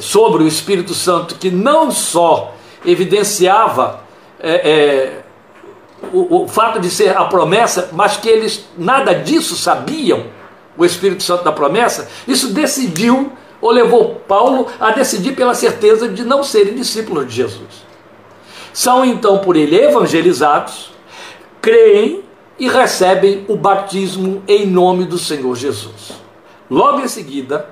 sobre 0.00 0.42
o 0.42 0.48
Espírito 0.48 0.94
Santo, 0.94 1.34
que 1.34 1.50
não 1.50 1.90
só 1.90 2.54
evidenciava 2.84 4.00
é, 4.40 4.70
é, 4.70 5.22
o, 6.12 6.42
o 6.42 6.48
fato 6.48 6.80
de 6.80 6.90
ser 6.90 7.16
a 7.16 7.24
promessa, 7.24 7.90
mas 7.92 8.16
que 8.16 8.28
eles 8.28 8.64
nada 8.76 9.14
disso 9.14 9.56
sabiam, 9.56 10.26
o 10.76 10.84
Espírito 10.84 11.22
Santo 11.22 11.44
da 11.44 11.52
promessa, 11.52 12.08
isso 12.26 12.52
decidiu 12.52 13.32
ou 13.60 13.70
levou 13.70 14.16
Paulo 14.26 14.66
a 14.80 14.90
decidir 14.90 15.36
pela 15.36 15.54
certeza 15.54 16.08
de 16.08 16.24
não 16.24 16.42
serem 16.42 16.74
discípulos 16.74 17.26
de 17.26 17.34
Jesus. 17.34 17.86
São 18.72 19.04
então 19.04 19.38
por 19.38 19.54
ele 19.54 19.76
evangelizados, 19.76 20.92
creem 21.60 22.24
e 22.58 22.68
recebem 22.68 23.44
o 23.48 23.56
batismo 23.56 24.42
em 24.48 24.66
nome 24.66 25.04
do 25.04 25.18
Senhor 25.18 25.54
Jesus. 25.54 26.12
Logo 26.70 27.00
em 27.00 27.08
seguida, 27.08 27.68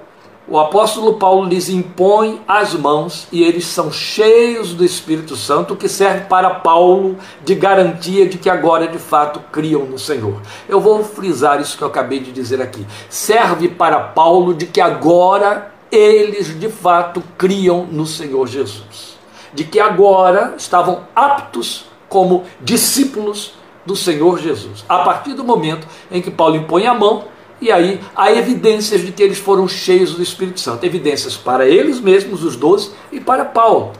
o 0.50 0.58
apóstolo 0.58 1.14
Paulo 1.14 1.48
lhes 1.48 1.68
impõe 1.68 2.42
as 2.46 2.74
mãos 2.74 3.28
e 3.30 3.44
eles 3.44 3.64
são 3.66 3.92
cheios 3.92 4.74
do 4.74 4.84
Espírito 4.84 5.36
Santo, 5.36 5.76
que 5.76 5.88
serve 5.88 6.24
para 6.24 6.50
Paulo 6.50 7.16
de 7.44 7.54
garantia 7.54 8.28
de 8.28 8.36
que 8.36 8.50
agora 8.50 8.88
de 8.88 8.98
fato 8.98 9.40
criam 9.52 9.84
no 9.84 9.96
Senhor. 9.96 10.42
Eu 10.68 10.80
vou 10.80 11.04
frisar 11.04 11.60
isso 11.60 11.78
que 11.78 11.84
eu 11.84 11.88
acabei 11.88 12.18
de 12.18 12.32
dizer 12.32 12.60
aqui. 12.60 12.84
Serve 13.08 13.68
para 13.68 14.00
Paulo 14.00 14.52
de 14.52 14.66
que 14.66 14.80
agora 14.80 15.72
eles 15.88 16.58
de 16.58 16.68
fato 16.68 17.22
criam 17.38 17.86
no 17.86 18.04
Senhor 18.04 18.48
Jesus. 18.48 19.16
De 19.54 19.62
que 19.62 19.78
agora 19.78 20.54
estavam 20.58 21.02
aptos 21.14 21.84
como 22.08 22.42
discípulos 22.60 23.54
do 23.86 23.94
Senhor 23.94 24.40
Jesus. 24.40 24.84
A 24.88 24.98
partir 24.98 25.32
do 25.32 25.44
momento 25.44 25.86
em 26.10 26.20
que 26.20 26.30
Paulo 26.30 26.56
impõe 26.56 26.88
a 26.88 26.94
mão, 26.94 27.24
e 27.60 27.70
aí 27.70 28.00
há 28.16 28.32
evidências 28.32 29.02
de 29.02 29.12
que 29.12 29.22
eles 29.22 29.38
foram 29.38 29.68
cheios 29.68 30.14
do 30.14 30.22
Espírito 30.22 30.60
Santo. 30.60 30.84
Evidências 30.84 31.36
para 31.36 31.68
eles 31.68 32.00
mesmos, 32.00 32.42
os 32.42 32.56
doze, 32.56 32.90
e 33.12 33.20
para 33.20 33.44
Paulo. 33.44 33.92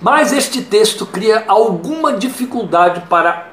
Mas 0.00 0.32
este 0.32 0.62
texto 0.62 1.04
cria 1.04 1.44
alguma 1.46 2.14
dificuldade 2.14 3.02
para 3.10 3.52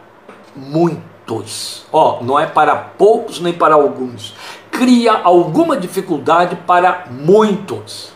muitos. 0.56 1.86
Ó, 1.92 2.20
oh, 2.20 2.24
não 2.24 2.40
é 2.40 2.46
para 2.46 2.76
poucos 2.76 3.42
nem 3.42 3.52
para 3.52 3.76
alguns. 3.76 4.34
Cria 4.72 5.12
alguma 5.12 5.76
dificuldade 5.76 6.56
para 6.66 7.08
muitos. 7.12 8.16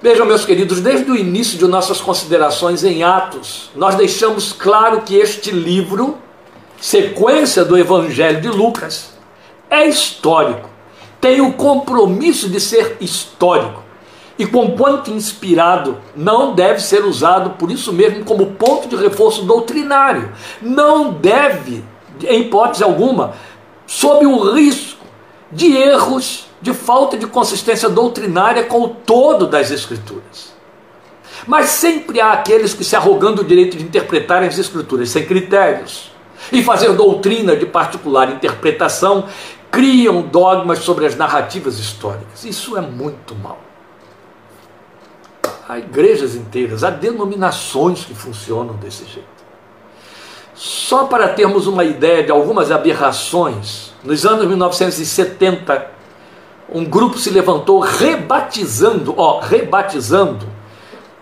Vejam, 0.00 0.26
meus 0.26 0.44
queridos, 0.44 0.80
desde 0.80 1.10
o 1.10 1.16
início 1.16 1.58
de 1.58 1.66
nossas 1.66 2.00
considerações 2.00 2.84
em 2.84 3.02
Atos, 3.02 3.70
nós 3.74 3.94
deixamos 3.94 4.52
claro 4.52 5.02
que 5.02 5.16
este 5.16 5.50
livro, 5.50 6.18
sequência 6.80 7.64
do 7.64 7.76
Evangelho 7.76 8.40
de 8.40 8.48
Lucas, 8.48 9.13
é 9.74 9.88
histórico, 9.88 10.68
tem 11.20 11.40
o 11.40 11.52
compromisso 11.52 12.48
de 12.48 12.60
ser 12.60 12.96
histórico. 13.00 13.82
E 14.38 14.46
quanto 14.46 15.12
inspirado, 15.12 15.98
não 16.16 16.54
deve 16.54 16.80
ser 16.80 17.04
usado 17.04 17.50
por 17.50 17.70
isso 17.70 17.92
mesmo 17.92 18.24
como 18.24 18.52
ponto 18.52 18.88
de 18.88 18.96
reforço 18.96 19.44
doutrinário. 19.44 20.32
Não 20.60 21.12
deve, 21.12 21.84
em 22.24 22.40
hipótese 22.40 22.82
alguma, 22.82 23.34
sob 23.86 24.26
o 24.26 24.52
risco 24.52 25.04
de 25.52 25.76
erros, 25.76 26.46
de 26.60 26.74
falta 26.74 27.16
de 27.16 27.26
consistência 27.26 27.88
doutrinária 27.88 28.64
com 28.64 28.82
o 28.82 28.88
todo 28.88 29.46
das 29.46 29.70
Escrituras. 29.70 30.52
Mas 31.46 31.66
sempre 31.66 32.20
há 32.20 32.32
aqueles 32.32 32.74
que 32.74 32.82
se 32.82 32.96
arrogando 32.96 33.42
o 33.42 33.44
direito 33.44 33.76
de 33.76 33.84
interpretar 33.84 34.42
as 34.42 34.58
Escrituras 34.58 35.10
sem 35.10 35.24
critérios 35.24 36.10
e 36.52 36.62
fazer 36.62 36.92
doutrina 36.92 37.56
de 37.56 37.66
particular 37.66 38.30
interpretação 38.30 39.26
criam 39.74 40.22
dogmas 40.22 40.78
sobre 40.78 41.04
as 41.04 41.16
narrativas 41.16 41.80
históricas. 41.80 42.44
Isso 42.44 42.76
é 42.76 42.80
muito 42.80 43.34
mal. 43.34 43.58
Há 45.68 45.78
igrejas 45.78 46.36
inteiras, 46.36 46.84
há 46.84 46.90
denominações 46.90 48.04
que 48.04 48.14
funcionam 48.14 48.74
desse 48.76 49.04
jeito. 49.04 49.34
Só 50.54 51.06
para 51.06 51.28
termos 51.28 51.66
uma 51.66 51.82
ideia 51.82 52.22
de 52.22 52.30
algumas 52.30 52.70
aberrações, 52.70 53.92
nos 54.04 54.24
anos 54.24 54.46
1970, 54.46 55.90
um 56.72 56.84
grupo 56.84 57.18
se 57.18 57.30
levantou 57.30 57.80
rebatizando, 57.80 59.14
ó, 59.16 59.40
rebatizando 59.40 60.46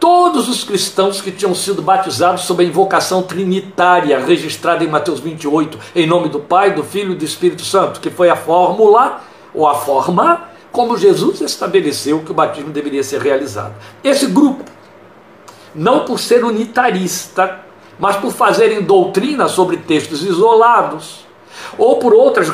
todos 0.02 0.48
os 0.48 0.64
cristãos 0.64 1.20
que 1.20 1.30
tinham 1.30 1.54
sido 1.54 1.80
batizados 1.80 2.42
sob 2.42 2.64
a 2.64 2.66
invocação 2.66 3.22
trinitária 3.22 4.18
registrada 4.18 4.82
em 4.82 4.88
Mateus 4.88 5.20
28, 5.20 5.78
em 5.94 6.08
nome 6.08 6.28
do 6.28 6.40
Pai, 6.40 6.74
do 6.74 6.82
Filho 6.82 7.12
e 7.12 7.14
do 7.14 7.24
Espírito 7.24 7.64
Santo, 7.64 8.00
que 8.00 8.10
foi 8.10 8.28
a 8.28 8.34
fórmula 8.34 9.20
ou 9.54 9.64
a 9.64 9.76
forma 9.76 10.48
como 10.72 10.98
Jesus 10.98 11.40
estabeleceu 11.40 12.18
que 12.18 12.32
o 12.32 12.34
batismo 12.34 12.72
deveria 12.72 13.04
ser 13.04 13.20
realizado. 13.20 13.74
Esse 14.02 14.26
grupo, 14.26 14.64
não 15.72 16.04
por 16.04 16.18
ser 16.18 16.44
unitarista, 16.44 17.60
mas 17.96 18.16
por 18.16 18.32
fazerem 18.32 18.82
doutrina 18.82 19.46
sobre 19.46 19.76
textos 19.76 20.24
isolados, 20.24 21.24
ou 21.78 22.00
por 22.00 22.12
outras 22.12 22.48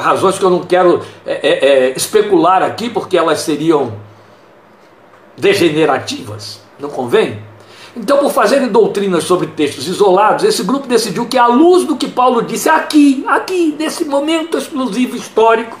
razões 0.00 0.38
que 0.38 0.44
eu 0.44 0.50
não 0.50 0.60
quero 0.60 1.02
é, 1.26 1.32
é, 1.32 1.68
é, 1.68 1.96
especular 1.96 2.62
aqui, 2.62 2.88
porque 2.88 3.18
elas 3.18 3.40
seriam 3.40 3.92
degenerativas 5.36 6.61
não 6.78 6.88
convém? 6.88 7.42
Então, 7.94 8.18
por 8.18 8.32
fazerem 8.32 8.68
doutrinas 8.68 9.24
sobre 9.24 9.48
textos 9.48 9.86
isolados, 9.86 10.44
esse 10.44 10.62
grupo 10.62 10.86
decidiu 10.86 11.26
que, 11.26 11.36
à 11.36 11.46
luz 11.46 11.84
do 11.84 11.96
que 11.96 12.08
Paulo 12.08 12.42
disse 12.42 12.68
aqui, 12.68 13.22
aqui, 13.28 13.76
nesse 13.78 14.04
momento 14.04 14.56
exclusivo 14.56 15.14
histórico, 15.14 15.78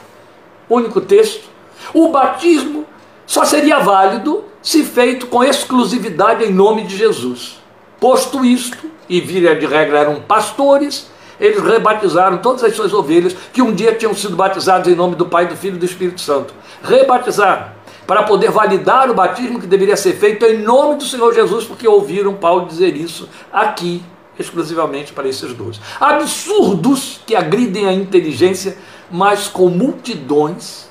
único 0.68 1.00
texto, 1.00 1.48
o 1.94 2.08
batismo 2.08 2.84
só 3.26 3.44
seria 3.44 3.78
válido 3.78 4.44
se 4.60 4.84
feito 4.84 5.26
com 5.26 5.42
exclusividade 5.42 6.44
em 6.44 6.52
nome 6.52 6.84
de 6.84 6.96
Jesus. 6.96 7.60
Posto 7.98 8.44
isto, 8.44 8.90
e 9.08 9.20
vira 9.20 9.56
de 9.56 9.66
regra 9.66 10.00
eram 10.00 10.20
pastores, 10.20 11.10
eles 11.40 11.62
rebatizaram 11.62 12.38
todas 12.38 12.62
as 12.62 12.74
suas 12.74 12.92
ovelhas 12.92 13.34
que 13.52 13.60
um 13.60 13.74
dia 13.74 13.94
tinham 13.94 14.14
sido 14.14 14.36
batizadas 14.36 14.86
em 14.86 14.94
nome 14.94 15.16
do 15.16 15.26
Pai, 15.26 15.46
do 15.46 15.56
Filho 15.56 15.76
e 15.76 15.78
do 15.78 15.84
Espírito 15.84 16.20
Santo. 16.20 16.54
Rebatizaram 16.82 17.66
para 18.06 18.22
poder 18.24 18.50
validar 18.50 19.10
o 19.10 19.14
batismo 19.14 19.60
que 19.60 19.66
deveria 19.66 19.96
ser 19.96 20.14
feito 20.14 20.44
em 20.44 20.58
nome 20.58 20.96
do 20.96 21.04
Senhor 21.04 21.32
Jesus, 21.32 21.64
porque 21.64 21.86
ouviram 21.86 22.34
Paulo 22.34 22.66
dizer 22.66 22.96
isso 22.96 23.28
aqui, 23.52 24.02
exclusivamente 24.38 25.12
para 25.12 25.28
esses 25.28 25.52
dois. 25.54 25.80
Absurdos 26.00 27.20
que 27.26 27.34
agridem 27.34 27.86
a 27.86 27.92
inteligência, 27.92 28.76
mas 29.10 29.46
com 29.48 29.68
multidões 29.68 30.90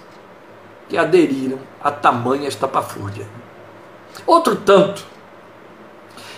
que 0.87 0.97
aderiram 0.97 1.59
a 1.83 1.91
tamanha 1.91 2.47
estapafúrdia. 2.47 3.27
Outro 4.25 4.55
tanto, 4.55 5.05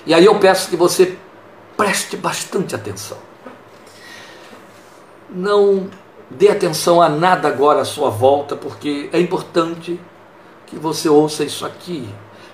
e 0.05 0.13
aí 0.13 0.25
eu 0.25 0.37
peço 0.39 0.69
que 0.69 0.75
você 0.75 1.17
preste 1.77 2.17
bastante 2.17 2.75
atenção. 2.75 3.17
Não 5.29 5.89
dê 6.29 6.49
atenção 6.49 7.01
a 7.01 7.09
nada 7.09 7.47
agora 7.47 7.81
à 7.81 7.85
sua 7.85 8.09
volta, 8.09 8.55
porque 8.55 9.09
é 9.11 9.19
importante 9.19 9.99
que 10.73 10.79
você 10.79 11.07
ouça 11.07 11.43
isso 11.43 11.65
aqui, 11.65 12.07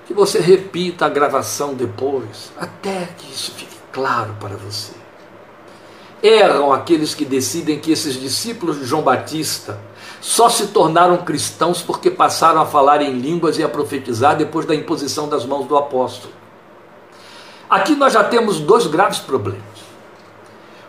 que 0.05 0.13
você 0.13 0.39
repita 0.39 1.05
a 1.05 1.09
gravação 1.09 1.73
depois, 1.73 2.51
até 2.57 3.09
que 3.17 3.31
isso 3.31 3.51
fique 3.51 3.77
claro 3.91 4.35
para 4.39 4.55
você. 4.57 4.91
Erram 6.21 6.73
aqueles 6.73 7.15
que 7.15 7.23
decidem 7.23 7.79
que 7.79 7.91
esses 7.91 8.19
discípulos 8.19 8.77
de 8.77 8.85
João 8.85 9.01
Batista 9.01 9.79
só 10.19 10.49
se 10.49 10.67
tornaram 10.67 11.17
cristãos 11.17 11.81
porque 11.81 12.11
passaram 12.11 12.59
a 12.59 12.65
falar 12.65 13.01
em 13.01 13.13
línguas 13.13 13.57
e 13.57 13.63
a 13.63 13.69
profetizar 13.69 14.35
depois 14.35 14.65
da 14.65 14.75
imposição 14.75 15.29
das 15.29 15.45
mãos 15.45 15.65
do 15.65 15.77
apóstolo. 15.77 16.33
Aqui 17.69 17.95
nós 17.95 18.11
já 18.11 18.23
temos 18.23 18.59
dois 18.59 18.85
graves 18.85 19.19
problemas. 19.19 19.63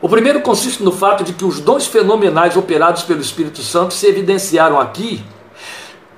O 0.02 0.08
primeiro 0.08 0.40
consiste 0.40 0.82
no 0.82 0.90
fato 0.90 1.22
de 1.22 1.32
que 1.32 1.44
os 1.44 1.60
dons 1.60 1.86
fenomenais 1.86 2.56
operados 2.56 3.02
pelo 3.02 3.20
Espírito 3.20 3.62
Santo 3.62 3.94
se 3.94 4.06
evidenciaram 4.06 4.80
aqui 4.80 5.22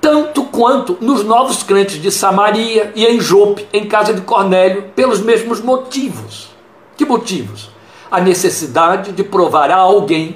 tanto 0.03 0.43
quanto 0.43 0.97
nos 0.99 1.23
novos 1.23 1.63
crentes 1.63 1.95
de 2.01 2.11
Samaria 2.11 2.91
e 2.93 3.05
em 3.05 3.21
Jope, 3.21 3.65
em 3.71 3.87
casa 3.87 4.13
de 4.13 4.19
Cornélio, 4.19 4.91
pelos 4.93 5.21
mesmos 5.21 5.61
motivos. 5.61 6.49
Que 6.97 7.05
motivos? 7.05 7.71
A 8.11 8.19
necessidade 8.19 9.13
de 9.13 9.23
provar 9.23 9.71
a 9.71 9.77
alguém 9.77 10.35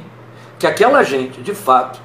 que 0.57 0.65
aquela 0.65 1.03
gente, 1.03 1.41
de 1.41 1.53
fato, 1.53 1.99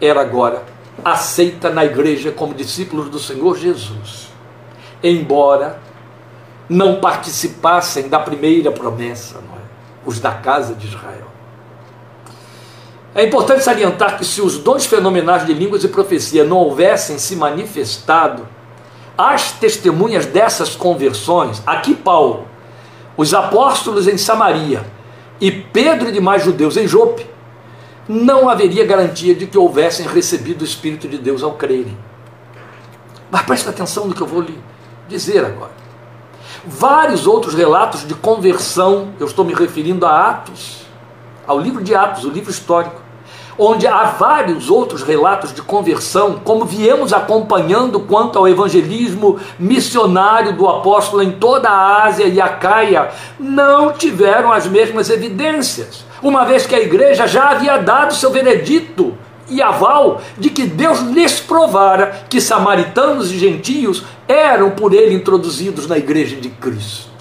era 0.00 0.20
agora 0.20 0.64
aceita 1.04 1.70
na 1.70 1.84
igreja 1.84 2.32
como 2.32 2.52
discípulos 2.52 3.08
do 3.08 3.20
Senhor 3.20 3.56
Jesus, 3.56 4.28
embora 5.00 5.78
não 6.68 7.00
participassem 7.00 8.08
da 8.08 8.18
primeira 8.18 8.72
promessa, 8.72 9.36
é? 9.38 9.60
os 10.04 10.18
da 10.18 10.32
casa 10.32 10.74
de 10.74 10.88
Israel. 10.88 11.33
É 13.14 13.22
importante 13.22 13.62
salientar 13.62 14.18
que 14.18 14.24
se 14.24 14.42
os 14.42 14.58
dons 14.58 14.86
fenomenais 14.86 15.46
de 15.46 15.54
línguas 15.54 15.84
e 15.84 15.88
profecia 15.88 16.42
não 16.42 16.56
houvessem 16.56 17.16
se 17.16 17.36
manifestado, 17.36 18.48
as 19.16 19.52
testemunhas 19.52 20.26
dessas 20.26 20.74
conversões, 20.74 21.62
aqui 21.64 21.94
Paulo, 21.94 22.48
os 23.16 23.32
apóstolos 23.32 24.08
em 24.08 24.18
Samaria 24.18 24.84
e 25.40 25.52
Pedro 25.52 26.08
e 26.08 26.12
demais 26.12 26.42
judeus 26.42 26.76
em 26.76 26.88
Jope, 26.88 27.24
não 28.08 28.48
haveria 28.48 28.84
garantia 28.84 29.32
de 29.32 29.46
que 29.46 29.56
houvessem 29.56 30.06
recebido 30.06 30.62
o 30.62 30.64
Espírito 30.64 31.06
de 31.08 31.16
Deus 31.16 31.44
ao 31.44 31.52
crerem. 31.52 31.96
Mas 33.30 33.42
preste 33.42 33.68
atenção 33.68 34.06
no 34.06 34.14
que 34.14 34.20
eu 34.20 34.26
vou 34.26 34.40
lhe 34.40 34.58
dizer 35.08 35.44
agora. 35.44 35.72
Vários 36.66 37.26
outros 37.28 37.54
relatos 37.54 38.06
de 38.06 38.14
conversão, 38.14 39.12
eu 39.20 39.26
estou 39.26 39.44
me 39.44 39.54
referindo 39.54 40.04
a 40.04 40.30
Atos, 40.30 40.84
ao 41.46 41.60
livro 41.60 41.82
de 41.82 41.94
Atos, 41.94 42.24
o 42.24 42.30
livro 42.30 42.50
histórico, 42.50 43.03
onde 43.58 43.86
há 43.86 44.04
vários 44.04 44.70
outros 44.70 45.02
relatos 45.02 45.52
de 45.52 45.62
conversão, 45.62 46.40
como 46.44 46.64
viemos 46.64 47.12
acompanhando 47.12 48.00
quanto 48.00 48.38
ao 48.38 48.48
evangelismo 48.48 49.38
missionário 49.58 50.56
do 50.56 50.68
apóstolo 50.68 51.22
em 51.22 51.32
toda 51.32 51.68
a 51.68 52.04
Ásia 52.04 52.26
e 52.26 52.40
a 52.40 52.48
Caia, 52.48 53.10
não 53.38 53.92
tiveram 53.92 54.52
as 54.52 54.66
mesmas 54.66 55.10
evidências, 55.10 56.04
uma 56.22 56.44
vez 56.44 56.66
que 56.66 56.74
a 56.74 56.80
igreja 56.80 57.26
já 57.26 57.50
havia 57.50 57.76
dado 57.76 58.14
seu 58.14 58.30
veredito 58.30 59.14
e 59.48 59.60
aval 59.60 60.20
de 60.38 60.50
que 60.50 60.64
Deus 60.66 61.00
lhes 61.00 61.38
provara 61.38 62.24
que 62.28 62.40
samaritanos 62.40 63.30
e 63.30 63.38
gentios 63.38 64.04
eram 64.26 64.70
por 64.70 64.94
ele 64.94 65.14
introduzidos 65.14 65.86
na 65.86 65.98
igreja 65.98 66.36
de 66.36 66.48
Cristo. 66.48 67.14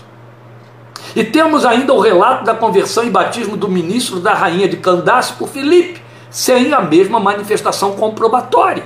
E 1.15 1.23
temos 1.23 1.65
ainda 1.65 1.93
o 1.93 1.99
relato 1.99 2.43
da 2.43 2.55
conversão 2.55 3.03
e 3.03 3.09
batismo 3.09 3.55
do 3.55 3.69
ministro 3.69 4.19
da 4.19 4.33
rainha 4.33 4.67
de 4.67 4.77
Candace 4.77 5.33
por 5.33 5.47
Filipe, 5.47 6.01
sem 6.33 6.73
a 6.73 6.81
mesma 6.81 7.19
manifestação 7.19 7.91
comprobatória. 7.91 8.83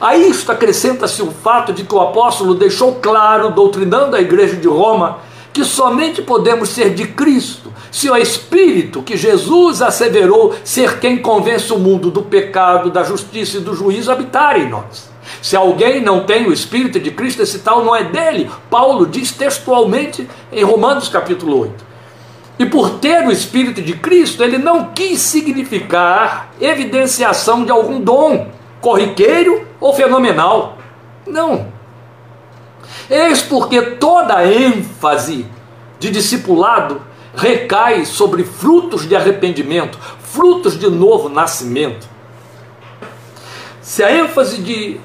A 0.00 0.16
isto 0.16 0.50
acrescenta-se 0.50 1.22
o 1.22 1.30
fato 1.30 1.72
de 1.72 1.84
que 1.84 1.94
o 1.94 2.00
apóstolo 2.00 2.54
deixou 2.54 2.96
claro, 2.96 3.52
doutrinando 3.52 4.16
a 4.16 4.20
igreja 4.20 4.56
de 4.56 4.66
Roma, 4.66 5.20
que 5.52 5.64
somente 5.64 6.20
podemos 6.20 6.68
ser 6.68 6.92
de 6.92 7.06
Cristo 7.06 7.72
se 7.90 8.10
o 8.10 8.16
Espírito 8.16 9.02
que 9.02 9.16
Jesus 9.16 9.80
asseverou 9.80 10.54
ser 10.64 10.98
quem 10.98 11.16
convence 11.16 11.72
o 11.72 11.78
mundo 11.78 12.10
do 12.10 12.22
pecado, 12.22 12.90
da 12.90 13.04
justiça 13.04 13.56
e 13.56 13.60
do 13.60 13.74
juízo 13.74 14.12
habitar 14.12 14.60
em 14.60 14.68
nós. 14.68 15.08
Se 15.40 15.56
alguém 15.56 16.02
não 16.02 16.24
tem 16.24 16.46
o 16.46 16.52
Espírito 16.52 17.00
de 17.00 17.10
Cristo, 17.10 17.42
esse 17.42 17.60
tal 17.60 17.84
não 17.84 17.94
é 17.94 18.04
dele. 18.04 18.50
Paulo 18.68 19.06
diz 19.06 19.30
textualmente 19.30 20.28
em 20.52 20.62
Romanos 20.62 21.08
capítulo 21.08 21.60
8. 21.60 21.85
E 22.58 22.64
por 22.64 22.98
ter 22.98 23.26
o 23.26 23.30
Espírito 23.30 23.82
de 23.82 23.94
Cristo, 23.94 24.42
ele 24.42 24.56
não 24.56 24.92
quis 24.92 25.20
significar 25.20 26.52
evidenciação 26.60 27.64
de 27.64 27.70
algum 27.70 28.00
dom, 28.00 28.48
corriqueiro 28.80 29.66
ou 29.78 29.92
fenomenal. 29.92 30.78
Não. 31.26 31.68
Eis 33.10 33.42
porque 33.42 33.82
toda 33.82 34.46
ênfase 34.46 35.46
de 35.98 36.10
discipulado 36.10 37.02
recai 37.34 38.06
sobre 38.06 38.42
frutos 38.42 39.06
de 39.06 39.14
arrependimento, 39.14 39.98
frutos 40.20 40.78
de 40.78 40.88
novo 40.88 41.28
nascimento. 41.28 42.08
Se 43.82 44.02
a 44.02 44.10
ênfase 44.10 44.62
de 44.62 44.98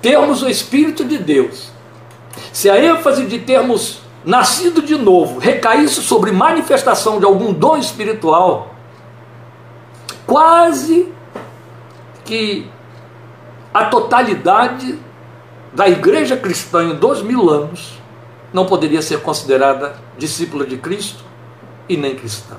termos 0.00 0.42
o 0.42 0.48
Espírito 0.48 1.04
de 1.04 1.18
Deus, 1.18 1.70
se 2.52 2.70
a 2.70 2.82
ênfase 2.82 3.26
de 3.26 3.40
termos 3.40 4.03
nascido 4.24 4.80
de 4.82 4.96
novo 4.96 5.38
recaísse 5.38 6.02
sobre 6.02 6.32
manifestação 6.32 7.18
de 7.18 7.26
algum 7.26 7.52
dom 7.52 7.76
espiritual, 7.76 8.74
quase 10.26 11.12
que 12.24 12.70
a 13.72 13.86
totalidade 13.86 14.98
da 15.72 15.88
igreja 15.88 16.36
cristã 16.36 16.84
em 16.84 16.94
dois 16.94 17.20
mil 17.20 17.50
anos 17.50 18.00
não 18.52 18.64
poderia 18.64 19.02
ser 19.02 19.20
considerada 19.20 19.96
discípula 20.16 20.64
de 20.64 20.78
Cristo 20.78 21.24
e 21.88 21.96
nem 21.96 22.14
cristã. 22.14 22.56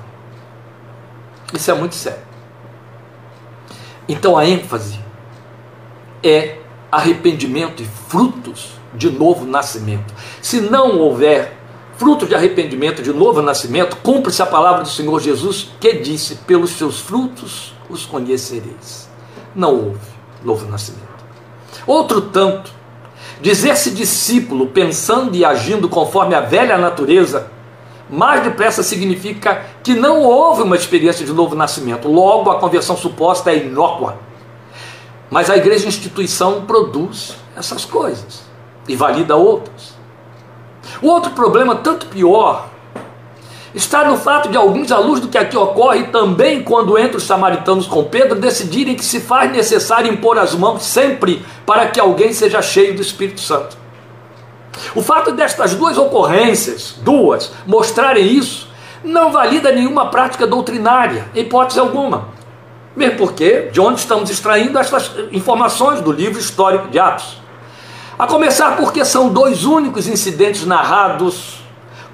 Isso 1.52 1.70
é 1.70 1.74
muito 1.74 1.94
sério. 1.94 2.20
Então 4.08 4.36
a 4.36 4.46
ênfase 4.46 5.00
é 6.22 6.58
arrependimento 6.92 7.82
e 7.82 7.86
frutos 7.86 8.72
de 8.94 9.10
novo 9.10 9.44
nascimento. 9.44 10.14
Se 10.40 10.60
não 10.60 10.98
houver 10.98 11.55
fruto 11.96 12.26
de 12.26 12.34
arrependimento, 12.34 13.02
de 13.02 13.12
novo 13.12 13.42
nascimento, 13.42 13.96
cumpre-se 13.98 14.42
a 14.42 14.46
palavra 14.46 14.82
do 14.82 14.88
Senhor 14.88 15.20
Jesus 15.20 15.70
que 15.80 15.94
disse: 15.94 16.36
pelos 16.46 16.70
seus 16.70 17.00
frutos 17.00 17.74
os 17.88 18.04
conhecereis. 18.04 19.08
Não 19.54 19.74
houve 19.74 20.16
novo 20.44 20.66
nascimento. 20.66 21.06
Outro 21.86 22.20
tanto, 22.20 22.70
dizer-se 23.40 23.90
discípulo 23.90 24.68
pensando 24.68 25.34
e 25.34 25.44
agindo 25.44 25.88
conforme 25.88 26.34
a 26.34 26.40
velha 26.40 26.76
natureza, 26.76 27.50
mais 28.08 28.42
depressa 28.42 28.82
significa 28.82 29.64
que 29.82 29.94
não 29.94 30.22
houve 30.22 30.62
uma 30.62 30.76
experiência 30.76 31.26
de 31.26 31.32
novo 31.32 31.56
nascimento. 31.56 32.08
Logo, 32.08 32.50
a 32.50 32.58
conversão 32.58 32.96
suposta 32.96 33.50
é 33.50 33.58
inócua. 33.58 34.18
Mas 35.28 35.50
a 35.50 35.56
igreja 35.56 35.88
instituição 35.88 36.64
produz 36.66 37.36
essas 37.56 37.84
coisas 37.84 38.42
e 38.86 38.94
valida 38.94 39.34
outras. 39.34 39.95
O 41.02 41.08
outro 41.08 41.32
problema, 41.32 41.76
tanto 41.76 42.06
pior, 42.06 42.68
está 43.74 44.04
no 44.04 44.16
fato 44.16 44.48
de 44.48 44.56
alguns, 44.56 44.90
à 44.90 44.98
luz 44.98 45.20
do 45.20 45.28
que 45.28 45.36
aqui 45.36 45.56
ocorre, 45.56 46.04
também 46.04 46.62
quando 46.62 46.98
entram 46.98 47.18
os 47.18 47.24
samaritanos 47.24 47.86
com 47.86 48.04
Pedro, 48.04 48.38
decidirem 48.38 48.94
que 48.94 49.04
se 49.04 49.20
faz 49.20 49.52
necessário 49.52 50.10
impor 50.10 50.38
as 50.38 50.54
mãos 50.54 50.82
sempre 50.84 51.44
para 51.66 51.86
que 51.88 52.00
alguém 52.00 52.32
seja 52.32 52.62
cheio 52.62 52.94
do 52.94 53.02
Espírito 53.02 53.40
Santo. 53.40 53.76
O 54.94 55.02
fato 55.02 55.32
destas 55.32 55.74
duas 55.74 55.98
ocorrências, 55.98 56.96
duas, 57.02 57.52
mostrarem 57.66 58.26
isso, 58.26 58.68
não 59.04 59.30
valida 59.30 59.70
nenhuma 59.72 60.06
prática 60.10 60.46
doutrinária, 60.46 61.28
em 61.34 61.40
hipótese 61.40 61.78
alguma. 61.78 62.28
Mesmo 62.94 63.18
porque, 63.18 63.68
de 63.72 63.80
onde 63.80 64.00
estamos 64.00 64.30
extraindo 64.30 64.78
estas 64.78 65.10
informações 65.30 66.00
do 66.00 66.10
livro 66.10 66.38
histórico 66.38 66.88
de 66.88 66.98
Atos? 66.98 67.38
A 68.18 68.26
começar 68.26 68.76
porque 68.78 69.04
são 69.04 69.28
dois 69.28 69.66
únicos 69.66 70.08
incidentes 70.08 70.64
narrados 70.64 71.60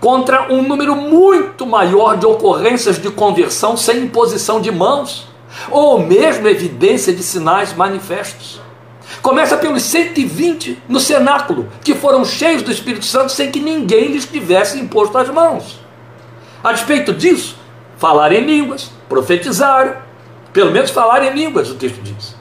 contra 0.00 0.52
um 0.52 0.60
número 0.60 0.96
muito 0.96 1.64
maior 1.64 2.16
de 2.16 2.26
ocorrências 2.26 3.00
de 3.00 3.08
conversão 3.08 3.76
sem 3.76 4.00
imposição 4.00 4.60
de 4.60 4.72
mãos, 4.72 5.28
ou 5.70 6.00
mesmo 6.00 6.48
evidência 6.48 7.12
de 7.12 7.22
sinais 7.22 7.72
manifestos. 7.72 8.60
Começa 9.22 9.56
pelos 9.56 9.84
120 9.84 10.82
no 10.88 10.98
cenáculo, 10.98 11.68
que 11.84 11.94
foram 11.94 12.24
cheios 12.24 12.62
do 12.62 12.72
Espírito 12.72 13.04
Santo 13.04 13.30
sem 13.30 13.52
que 13.52 13.60
ninguém 13.60 14.08
lhes 14.08 14.26
tivesse 14.26 14.80
imposto 14.80 15.16
as 15.16 15.28
mãos. 15.28 15.78
A 16.64 16.72
despeito 16.72 17.12
disso, 17.12 17.56
falaram 17.96 18.34
em 18.34 18.44
línguas, 18.44 18.90
profetizaram, 19.08 19.94
pelo 20.52 20.72
menos 20.72 20.90
falaram 20.90 21.26
em 21.26 21.32
línguas, 21.32 21.70
o 21.70 21.76
texto 21.76 22.02
diz. 22.02 22.34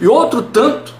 E 0.00 0.06
outro 0.06 0.42
tanto 0.42 0.93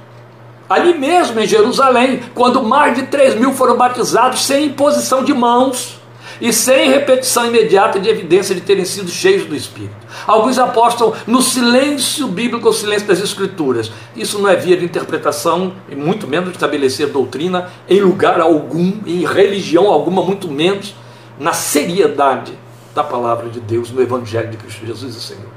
ali 0.68 0.98
mesmo 0.98 1.38
em 1.40 1.46
Jerusalém, 1.46 2.22
quando 2.34 2.62
mais 2.62 2.94
de 2.94 3.04
3 3.04 3.36
mil 3.36 3.52
foram 3.52 3.76
batizados 3.76 4.44
sem 4.44 4.66
imposição 4.66 5.22
de 5.22 5.32
mãos 5.32 6.00
e 6.40 6.52
sem 6.52 6.90
repetição 6.90 7.46
imediata 7.46 8.00
de 8.00 8.08
evidência 8.08 8.54
de 8.54 8.60
terem 8.60 8.84
sido 8.84 9.10
cheios 9.10 9.46
do 9.46 9.54
Espírito. 9.54 9.94
Alguns 10.26 10.58
apostam 10.58 11.12
no 11.26 11.40
silêncio 11.40 12.26
bíblico, 12.26 12.68
o 12.68 12.72
silêncio 12.72 13.06
das 13.06 13.20
Escrituras. 13.20 13.90
Isso 14.16 14.38
não 14.38 14.48
é 14.48 14.56
via 14.56 14.76
de 14.76 14.84
interpretação, 14.84 15.74
e 15.88 15.94
muito 15.94 16.26
menos 16.26 16.48
de 16.48 16.56
estabelecer 16.56 17.08
doutrina 17.08 17.70
em 17.88 18.00
lugar 18.00 18.40
algum, 18.40 19.00
em 19.06 19.24
religião 19.24 19.86
alguma, 19.86 20.22
muito 20.22 20.48
menos 20.48 20.94
na 21.38 21.52
seriedade 21.52 22.52
da 22.94 23.02
palavra 23.02 23.48
de 23.48 23.60
Deus 23.60 23.90
no 23.90 24.00
Evangelho 24.00 24.50
de 24.50 24.56
Cristo 24.56 24.86
Jesus, 24.86 25.16
o 25.16 25.20
Senhor. 25.20 25.52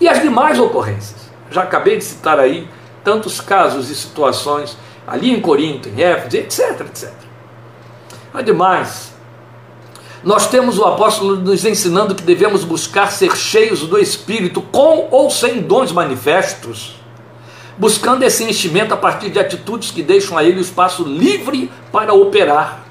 E 0.00 0.08
as 0.08 0.20
demais 0.20 0.58
ocorrências. 0.58 1.30
Já 1.50 1.62
acabei 1.62 1.96
de 1.96 2.04
citar 2.04 2.40
aí 2.40 2.68
tantos 3.06 3.40
casos 3.40 3.88
e 3.88 3.94
situações 3.94 4.76
ali 5.06 5.30
em 5.30 5.40
Corinto, 5.40 5.88
em 5.88 6.02
Éfeso, 6.02 6.36
etc, 6.36 6.80
etc. 6.80 7.12
Ademais, 8.34 9.14
nós 10.24 10.48
temos 10.48 10.76
o 10.76 10.84
apóstolo 10.84 11.36
nos 11.36 11.64
ensinando 11.64 12.16
que 12.16 12.24
devemos 12.24 12.64
buscar 12.64 13.12
ser 13.12 13.36
cheios 13.36 13.82
do 13.82 13.96
Espírito 13.96 14.60
com 14.60 15.06
ou 15.12 15.30
sem 15.30 15.62
dons 15.62 15.92
manifestos, 15.92 16.96
buscando 17.78 18.24
esse 18.24 18.42
enchimento 18.42 18.92
a 18.92 18.96
partir 18.96 19.30
de 19.30 19.38
atitudes 19.38 19.92
que 19.92 20.02
deixam 20.02 20.36
a 20.36 20.42
ele 20.42 20.58
o 20.58 20.60
espaço 20.60 21.04
livre 21.04 21.70
para 21.92 22.12
operar. 22.12 22.85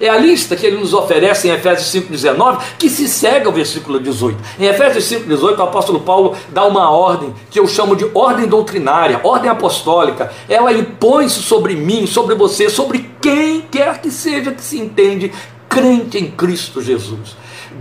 É 0.00 0.08
a 0.08 0.16
lista 0.16 0.56
que 0.56 0.66
ele 0.66 0.76
nos 0.76 0.92
oferece 0.92 1.48
em 1.48 1.52
Efésios 1.52 2.04
5,19, 2.08 2.60
que 2.78 2.88
se 2.88 3.08
segue 3.08 3.46
ao 3.46 3.52
versículo 3.52 3.98
18. 3.98 4.36
Em 4.58 4.66
Efésios 4.66 5.04
5,18, 5.04 5.58
o 5.58 5.62
apóstolo 5.62 6.00
Paulo 6.00 6.36
dá 6.50 6.64
uma 6.64 6.90
ordem 6.90 7.34
que 7.50 7.58
eu 7.58 7.66
chamo 7.66 7.96
de 7.96 8.08
ordem 8.14 8.46
doutrinária, 8.46 9.20
ordem 9.24 9.50
apostólica. 9.50 10.30
Ela 10.48 10.72
impõe-se 10.72 11.40
sobre 11.42 11.74
mim, 11.74 12.06
sobre 12.06 12.34
você, 12.34 12.68
sobre 12.68 13.10
quem 13.20 13.62
quer 13.62 14.00
que 14.00 14.10
seja 14.10 14.52
que 14.52 14.62
se 14.62 14.78
entende 14.78 15.32
crente 15.68 16.18
em 16.18 16.30
Cristo 16.30 16.80
Jesus. 16.80 17.36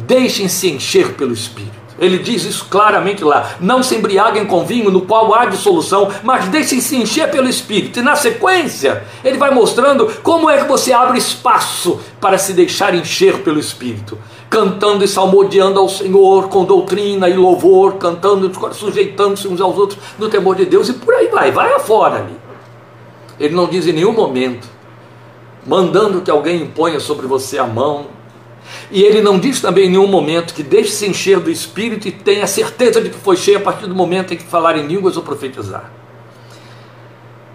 Deixem-se 0.08 0.69
encher 0.69 1.13
pelo 1.13 1.34
Espírito. 1.34 1.85
Ele 1.98 2.18
diz 2.18 2.44
isso 2.44 2.66
claramente 2.66 3.24
lá. 3.24 3.56
Não 3.60 3.82
se 3.82 3.96
embriaguem 3.96 4.46
com 4.46 4.66
vinho, 4.66 4.92
no 4.92 5.02
qual 5.02 5.34
há 5.34 5.46
dissolução, 5.46 6.10
mas 6.24 6.48
deixem-se 6.50 6.98
encher 6.98 7.32
pelo 7.32 7.48
Espírito. 7.48 8.00
E 8.00 8.02
na 8.02 8.16
sequência, 8.16 9.04
ele 9.24 9.38
vai 9.38 9.52
mostrando 9.52 10.12
como 10.22 10.50
é 10.50 10.58
que 10.58 10.68
você 10.68 10.92
abre 10.92 11.18
espaço 11.18 12.00
para 12.20 12.38
se 12.38 12.54
deixar 12.54 12.94
encher 12.94 13.44
pelo 13.44 13.60
Espírito. 13.60 14.18
Cantando 14.50 15.04
e 15.04 15.08
salmodiando 15.08 15.80
ao 15.80 15.88
Senhor 15.88 16.50
com 16.50 16.66
doutrina 16.66 17.30
e 17.30 17.34
louvor, 17.34 17.94
cantando, 17.94 18.52
sujeitando-se 18.74 19.48
uns 19.48 19.62
aos 19.62 19.78
outros 19.78 20.00
no 20.20 20.30
temor 20.30 20.56
de 20.56 20.66
Deus, 20.66 20.90
e 20.90 20.94
por 20.94 21.14
aí 21.14 21.28
vai, 21.28 21.52
vai 21.52 21.74
afora 21.74 22.18
ali. 22.18 22.36
Ele 23.40 23.56
não 23.56 23.68
diz 23.68 23.88
em 23.88 23.94
nenhum 23.94 24.14
momento, 24.14 24.68
mandando 25.66 26.22
que 26.22 26.32
alguém 26.32 26.62
imponha 26.62 27.00
sobre 27.00 27.26
você 27.26 27.58
a 27.58 27.66
mão, 27.66 28.14
e 28.96 29.04
ele 29.04 29.22
não 29.22 29.38
diz 29.38 29.60
também 29.60 29.88
em 29.88 29.90
nenhum 29.90 30.08
momento 30.08 30.54
que 30.54 30.64
deixe-se 30.64 31.06
encher 31.06 31.42
do 31.42 31.52
Espírito 31.52 32.08
e 32.08 32.14
tenha 32.14 32.48
certeza 32.48 33.02
de 33.02 33.10
que 33.10 33.18
foi 33.18 33.36
cheio 33.36 33.58
a 33.58 33.60
partir 33.60 33.88
do 33.88 33.94
momento 33.94 34.34
em 34.34 34.38
que 34.38 34.46
falar 34.46 34.78
em 34.78 34.88
línguas 34.88 35.18
ou 35.18 35.22
profetizar. 35.22 35.92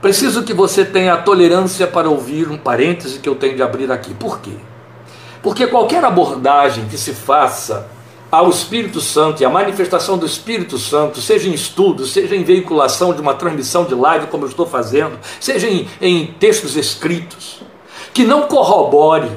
Preciso 0.02 0.42
que 0.42 0.52
você 0.52 0.84
tenha 0.84 1.14
a 1.14 1.16
tolerância 1.16 1.86
para 1.86 2.10
ouvir 2.10 2.50
um 2.50 2.58
parêntese 2.58 3.20
que 3.20 3.26
eu 3.26 3.34
tenho 3.34 3.56
de 3.56 3.62
abrir 3.62 3.90
aqui. 3.90 4.12
Por 4.12 4.40
quê? 4.40 4.52
Porque 5.42 5.66
qualquer 5.66 6.04
abordagem 6.04 6.84
que 6.88 6.98
se 6.98 7.14
faça 7.14 7.88
ao 8.30 8.50
Espírito 8.50 9.00
Santo 9.00 9.40
e 9.40 9.46
a 9.46 9.48
manifestação 9.48 10.18
do 10.18 10.26
Espírito 10.26 10.76
Santo, 10.76 11.22
seja 11.22 11.48
em 11.48 11.54
estudo, 11.54 12.04
seja 12.04 12.36
em 12.36 12.44
veiculação 12.44 13.14
de 13.14 13.20
uma 13.22 13.32
transmissão 13.32 13.86
de 13.86 13.94
live, 13.94 14.26
como 14.26 14.44
eu 14.44 14.48
estou 14.50 14.66
fazendo, 14.66 15.18
seja 15.40 15.66
em, 15.66 15.88
em 16.02 16.26
textos 16.38 16.76
escritos, 16.76 17.62
que 18.12 18.24
não 18.24 18.42
corrobore 18.42 19.30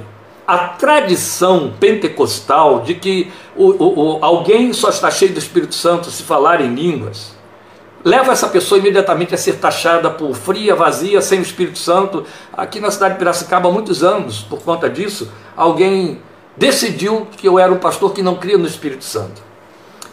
a 0.46 0.58
tradição 0.58 1.74
pentecostal 1.80 2.82
de 2.82 2.96
que 2.96 3.32
o, 3.56 3.70
o, 3.70 4.18
o, 4.18 4.26
alguém 4.26 4.74
só 4.74 4.90
está 4.90 5.10
cheio 5.10 5.32
do 5.32 5.40
Espírito 5.40 5.74
Santo 5.74 6.12
se 6.12 6.24
falar 6.24 6.60
em 6.60 6.74
línguas, 6.74 7.34
leva 8.04 8.32
essa 8.34 8.48
pessoa 8.48 8.80
imediatamente 8.80 9.34
a 9.34 9.38
ser 9.38 9.54
taxada 9.54 10.10
por 10.10 10.36
fria, 10.36 10.76
vazia, 10.76 11.22
sem 11.22 11.40
o 11.40 11.42
Espírito 11.42 11.80
Santo. 11.80 12.26
Aqui 12.52 12.80
na 12.80 12.92
cidade 12.92 13.14
de 13.14 13.20
Piracicaba, 13.20 13.70
há 13.70 13.72
muitos 13.72 14.04
anos, 14.04 14.42
por 14.42 14.62
conta 14.62 14.90
disso, 14.90 15.32
alguém 15.56 16.22
decidiu 16.58 17.28
que 17.38 17.48
eu 17.48 17.58
era 17.58 17.72
um 17.72 17.78
pastor 17.78 18.14
que 18.14 18.22
não 18.22 18.36
cria 18.36 18.58
no 18.58 18.68
Espírito 18.68 19.06
Santo. 19.06 19.42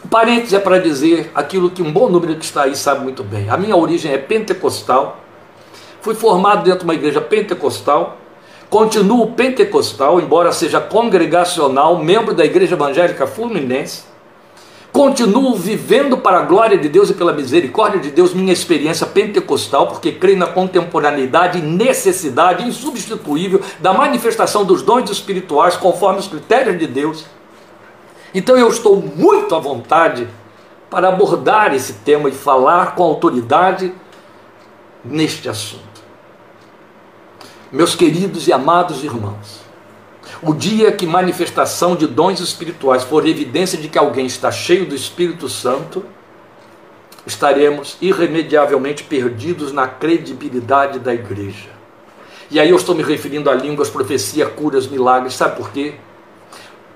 Parênteses 0.09 0.53
é 0.53 0.59
para 0.59 0.79
dizer 0.79 1.29
aquilo 1.35 1.69
que 1.69 1.81
um 1.81 1.91
bom 1.91 2.09
número 2.09 2.35
que 2.35 2.45
está 2.45 2.63
aí 2.63 2.75
sabe 2.75 3.03
muito 3.03 3.23
bem. 3.23 3.49
A 3.49 3.57
minha 3.57 3.75
origem 3.75 4.11
é 4.11 4.17
pentecostal, 4.17 5.19
fui 6.01 6.15
formado 6.15 6.63
dentro 6.63 6.79
de 6.79 6.85
uma 6.85 6.95
igreja 6.95 7.21
pentecostal, 7.21 8.17
continuo 8.71 9.33
pentecostal, 9.33 10.21
embora 10.21 10.53
seja 10.53 10.79
congregacional, 10.79 12.01
membro 12.01 12.33
da 12.33 12.45
Igreja 12.45 12.73
Evangélica 12.75 13.27
Fluminense, 13.27 14.09
Continuo 14.91 15.55
vivendo 15.55 16.17
para 16.17 16.39
a 16.39 16.43
glória 16.43 16.77
de 16.77 16.89
Deus 16.89 17.09
e 17.09 17.13
pela 17.13 17.31
misericórdia 17.31 17.97
de 17.97 18.11
Deus 18.11 18.33
minha 18.33 18.51
experiência 18.51 19.07
pentecostal, 19.07 19.87
porque 19.87 20.11
creio 20.11 20.37
na 20.37 20.47
contemporaneidade 20.47 21.59
e 21.59 21.61
necessidade 21.61 22.67
insubstituível 22.67 23.61
da 23.79 23.93
manifestação 23.93 24.65
dos 24.65 24.81
dons 24.81 25.09
espirituais 25.09 25.77
conforme 25.77 26.19
os 26.19 26.27
critérios 26.27 26.77
de 26.77 26.87
Deus. 26.87 27.25
Então 28.35 28.57
eu 28.57 28.67
estou 28.67 29.01
muito 29.01 29.55
à 29.55 29.59
vontade 29.59 30.27
para 30.89 31.07
abordar 31.07 31.73
esse 31.73 31.93
tema 31.93 32.27
e 32.27 32.33
falar 32.33 32.93
com 32.93 33.03
autoridade 33.03 33.93
neste 35.05 35.47
assunto. 35.47 35.90
Meus 37.71 37.95
queridos 37.95 38.49
e 38.49 38.51
amados 38.51 39.01
irmãos, 39.01 39.61
o 40.41 40.53
dia 40.53 40.91
que 40.91 41.07
manifestação 41.07 41.95
de 41.95 42.05
dons 42.05 42.41
espirituais 42.41 43.01
for 43.01 43.25
evidência 43.25 43.77
de 43.77 43.87
que 43.87 43.97
alguém 43.97 44.25
está 44.25 44.51
cheio 44.51 44.85
do 44.85 44.93
Espírito 44.93 45.47
Santo, 45.47 46.03
estaremos 47.25 47.95
irremediavelmente 48.01 49.05
perdidos 49.05 49.71
na 49.71 49.87
credibilidade 49.87 50.99
da 50.99 51.13
igreja. 51.13 51.69
E 52.49 52.59
aí 52.59 52.69
eu 52.69 52.75
estou 52.75 52.93
me 52.93 53.03
referindo 53.03 53.49
a 53.49 53.53
línguas, 53.53 53.89
profecia, 53.89 54.47
curas, 54.47 54.85
milagres, 54.85 55.35
sabe 55.35 55.55
por 55.55 55.71
quê? 55.71 55.93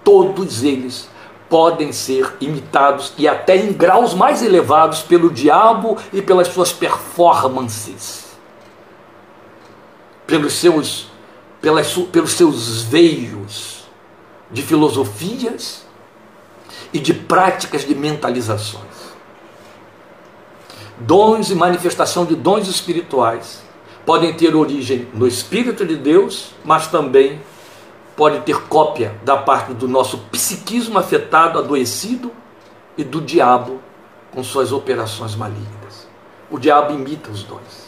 Todos 0.04 0.62
eles 0.62 1.08
podem 1.50 1.94
ser 1.94 2.34
imitados 2.42 3.14
e 3.18 3.30
até 3.30 3.56
em 3.56 3.72
graus 3.72 4.14
mais 4.14 4.44
elevados 4.44 5.02
pelo 5.04 5.30
diabo 5.30 5.98
e 6.12 6.22
pelas 6.22 6.50
suas 6.50 6.74
performances, 6.74 8.25
pelos 10.26 10.54
seus 10.54 11.08
pelas, 11.62 11.92
pelos 12.12 12.32
seus 12.34 12.84
veios 12.84 13.86
de 14.52 14.62
filosofias 14.62 15.84
e 16.94 17.00
de 17.00 17.14
práticas 17.14 17.86
de 17.86 17.96
mentalizações. 17.96 19.16
Dons 20.98 21.50
e 21.50 21.56
manifestação 21.56 22.24
de 22.24 22.36
dons 22.36 22.68
espirituais 22.68 23.64
podem 24.06 24.34
ter 24.34 24.56
origem 24.56 25.08
no 25.14 25.28
Espírito 25.28 25.86
de 25.86 25.96
Deus, 25.96 26.52
mas 26.64 26.88
também 26.88 27.42
pode 28.16 28.42
ter 28.42 28.62
cópia 28.68 29.16
da 29.24 29.36
parte 29.36 29.74
do 29.74 29.88
nosso 29.88 30.20
psiquismo 30.32 30.98
afetado, 30.98 31.60
adoecido 31.60 32.32
e 32.98 33.04
do 33.04 33.20
diabo 33.20 33.82
com 34.32 34.44
suas 34.44 34.72
operações 34.72 35.36
malignas. 35.36 36.08
O 36.50 36.60
diabo 36.60 36.94
imita 36.94 37.32
os 37.32 37.44
dons. 37.44 37.85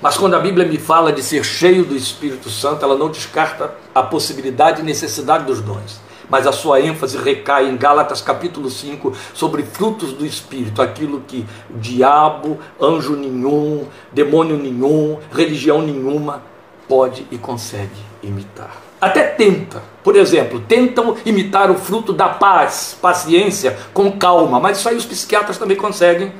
Mas 0.00 0.16
quando 0.16 0.34
a 0.34 0.38
Bíblia 0.38 0.66
me 0.66 0.78
fala 0.78 1.12
de 1.12 1.22
ser 1.22 1.44
cheio 1.44 1.84
do 1.84 1.96
Espírito 1.96 2.48
Santo, 2.48 2.84
ela 2.84 2.96
não 2.96 3.10
descarta 3.10 3.74
a 3.94 4.02
possibilidade 4.02 4.80
e 4.80 4.84
necessidade 4.84 5.44
dos 5.44 5.60
dons. 5.60 6.00
Mas 6.28 6.46
a 6.46 6.52
sua 6.52 6.80
ênfase 6.80 7.18
recai 7.18 7.68
em 7.68 7.76
Gálatas 7.76 8.22
capítulo 8.22 8.70
5 8.70 9.12
sobre 9.34 9.62
frutos 9.64 10.12
do 10.12 10.24
Espírito, 10.24 10.80
aquilo 10.80 11.20
que 11.26 11.44
o 11.68 11.78
diabo, 11.78 12.58
anjo 12.80 13.14
nenhum, 13.14 13.86
demônio 14.12 14.56
nenhum, 14.56 15.18
religião 15.30 15.82
nenhuma 15.82 16.42
pode 16.88 17.26
e 17.30 17.36
consegue 17.36 18.00
imitar. 18.22 18.70
Até 19.00 19.24
tenta, 19.24 19.82
por 20.02 20.14
exemplo, 20.14 20.60
tentam 20.60 21.16
imitar 21.26 21.70
o 21.70 21.74
fruto 21.74 22.12
da 22.12 22.28
paz, 22.28 22.96
paciência, 23.02 23.76
com 23.92 24.12
calma, 24.12 24.60
mas 24.60 24.78
isso 24.78 24.88
aí 24.88 24.96
os 24.96 25.04
psiquiatras 25.04 25.58
também 25.58 25.76
conseguem, 25.76 26.32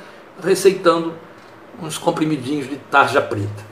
receitando 0.42 1.12
uns 1.82 1.98
comprimidinhos 1.98 2.68
de 2.68 2.76
tarja 2.76 3.20
preta. 3.20 3.66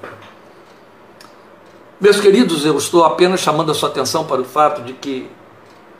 Meus 2.01 2.21
queridos, 2.21 2.65
eu 2.65 2.77
estou 2.77 3.05
apenas 3.05 3.41
chamando 3.41 3.71
a 3.71 3.75
sua 3.75 3.89
atenção 3.89 4.25
para 4.25 4.41
o 4.41 4.45
fato 4.45 4.83
de 4.83 4.95
que 4.95 5.31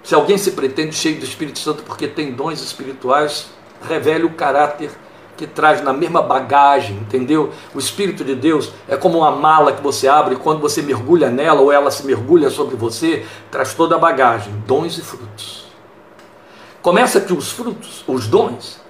se 0.03 0.15
alguém 0.15 0.37
se 0.37 0.53
pretende 0.53 0.95
cheio 0.95 1.19
do 1.19 1.25
Espírito 1.25 1.59
Santo 1.59 1.83
porque 1.85 2.09
tem 2.09 2.33
dons 2.33 2.61
espirituais, 2.61 3.51
revele 3.87 4.25
o 4.25 4.31
caráter 4.31 4.91
que 5.37 5.47
traz 5.47 5.83
na 5.83 5.93
mesma 5.93 6.21
bagagem, 6.21 6.97
entendeu? 6.97 7.53
O 7.75 7.79
Espírito 7.79 8.25
de 8.25 8.35
Deus 8.35 8.73
é 8.89 8.97
como 8.97 9.19
uma 9.19 9.31
mala 9.31 9.73
que 9.73 9.83
você 9.83 10.09
abre 10.09 10.35
e 10.35 10.39
quando 10.39 10.61
você 10.61 10.83
mergulha 10.83 11.31
nela 11.31 11.61
ou 11.61 11.71
ela 11.71 11.91
se 11.91 12.05
mergulha 12.05 12.51
sobre 12.51 12.77
você, 12.77 13.25
traz 13.51 13.73
toda 13.73 13.95
a 13.95 13.99
bagagem, 13.99 14.53
dons 14.67 14.99
e 14.99 15.03
frutos. 15.03 15.67
Começa 16.83 17.21
que 17.21 17.33
os 17.33 17.53
frutos, 17.53 18.05
os 18.07 18.27
dons, 18.27 18.81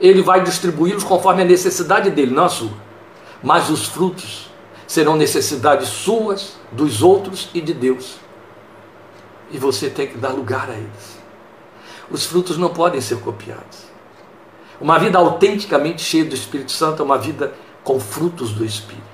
ele 0.00 0.22
vai 0.22 0.42
distribuí-los 0.42 1.04
conforme 1.04 1.42
a 1.42 1.44
necessidade 1.44 2.10
dele, 2.10 2.34
não 2.34 2.44
a 2.44 2.48
sua. 2.48 2.72
Mas 3.42 3.70
os 3.70 3.86
frutos 3.86 4.50
serão 4.86 5.16
necessidades 5.16 5.88
suas, 5.88 6.56
dos 6.70 7.02
outros 7.02 7.50
e 7.54 7.60
de 7.60 7.72
Deus. 7.72 8.16
E 9.50 9.58
você 9.58 9.88
tem 9.88 10.06
que 10.06 10.18
dar 10.18 10.30
lugar 10.30 10.68
a 10.70 10.74
eles. 10.74 11.18
Os 12.10 12.24
frutos 12.26 12.56
não 12.56 12.70
podem 12.70 13.00
ser 13.00 13.18
copiados. 13.20 13.86
Uma 14.80 14.98
vida 14.98 15.18
autenticamente 15.18 16.02
cheia 16.02 16.24
do 16.24 16.34
Espírito 16.34 16.72
Santo 16.72 17.02
é 17.02 17.04
uma 17.04 17.18
vida 17.18 17.54
com 17.82 17.98
frutos 17.98 18.52
do 18.52 18.64
Espírito. 18.64 19.04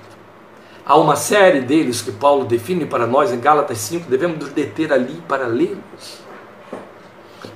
Há 0.85 0.97
uma 0.97 1.15
série 1.15 1.61
deles 1.61 2.01
que 2.01 2.11
Paulo 2.11 2.43
define 2.43 2.85
para 2.85 3.07
nós 3.07 3.31
em 3.31 3.39
Gálatas 3.39 3.77
5, 3.77 4.09
devemos 4.09 4.37
nos 4.37 4.49
deter 4.49 4.91
ali 4.91 5.23
para 5.27 5.47
lê-los. 5.47 6.22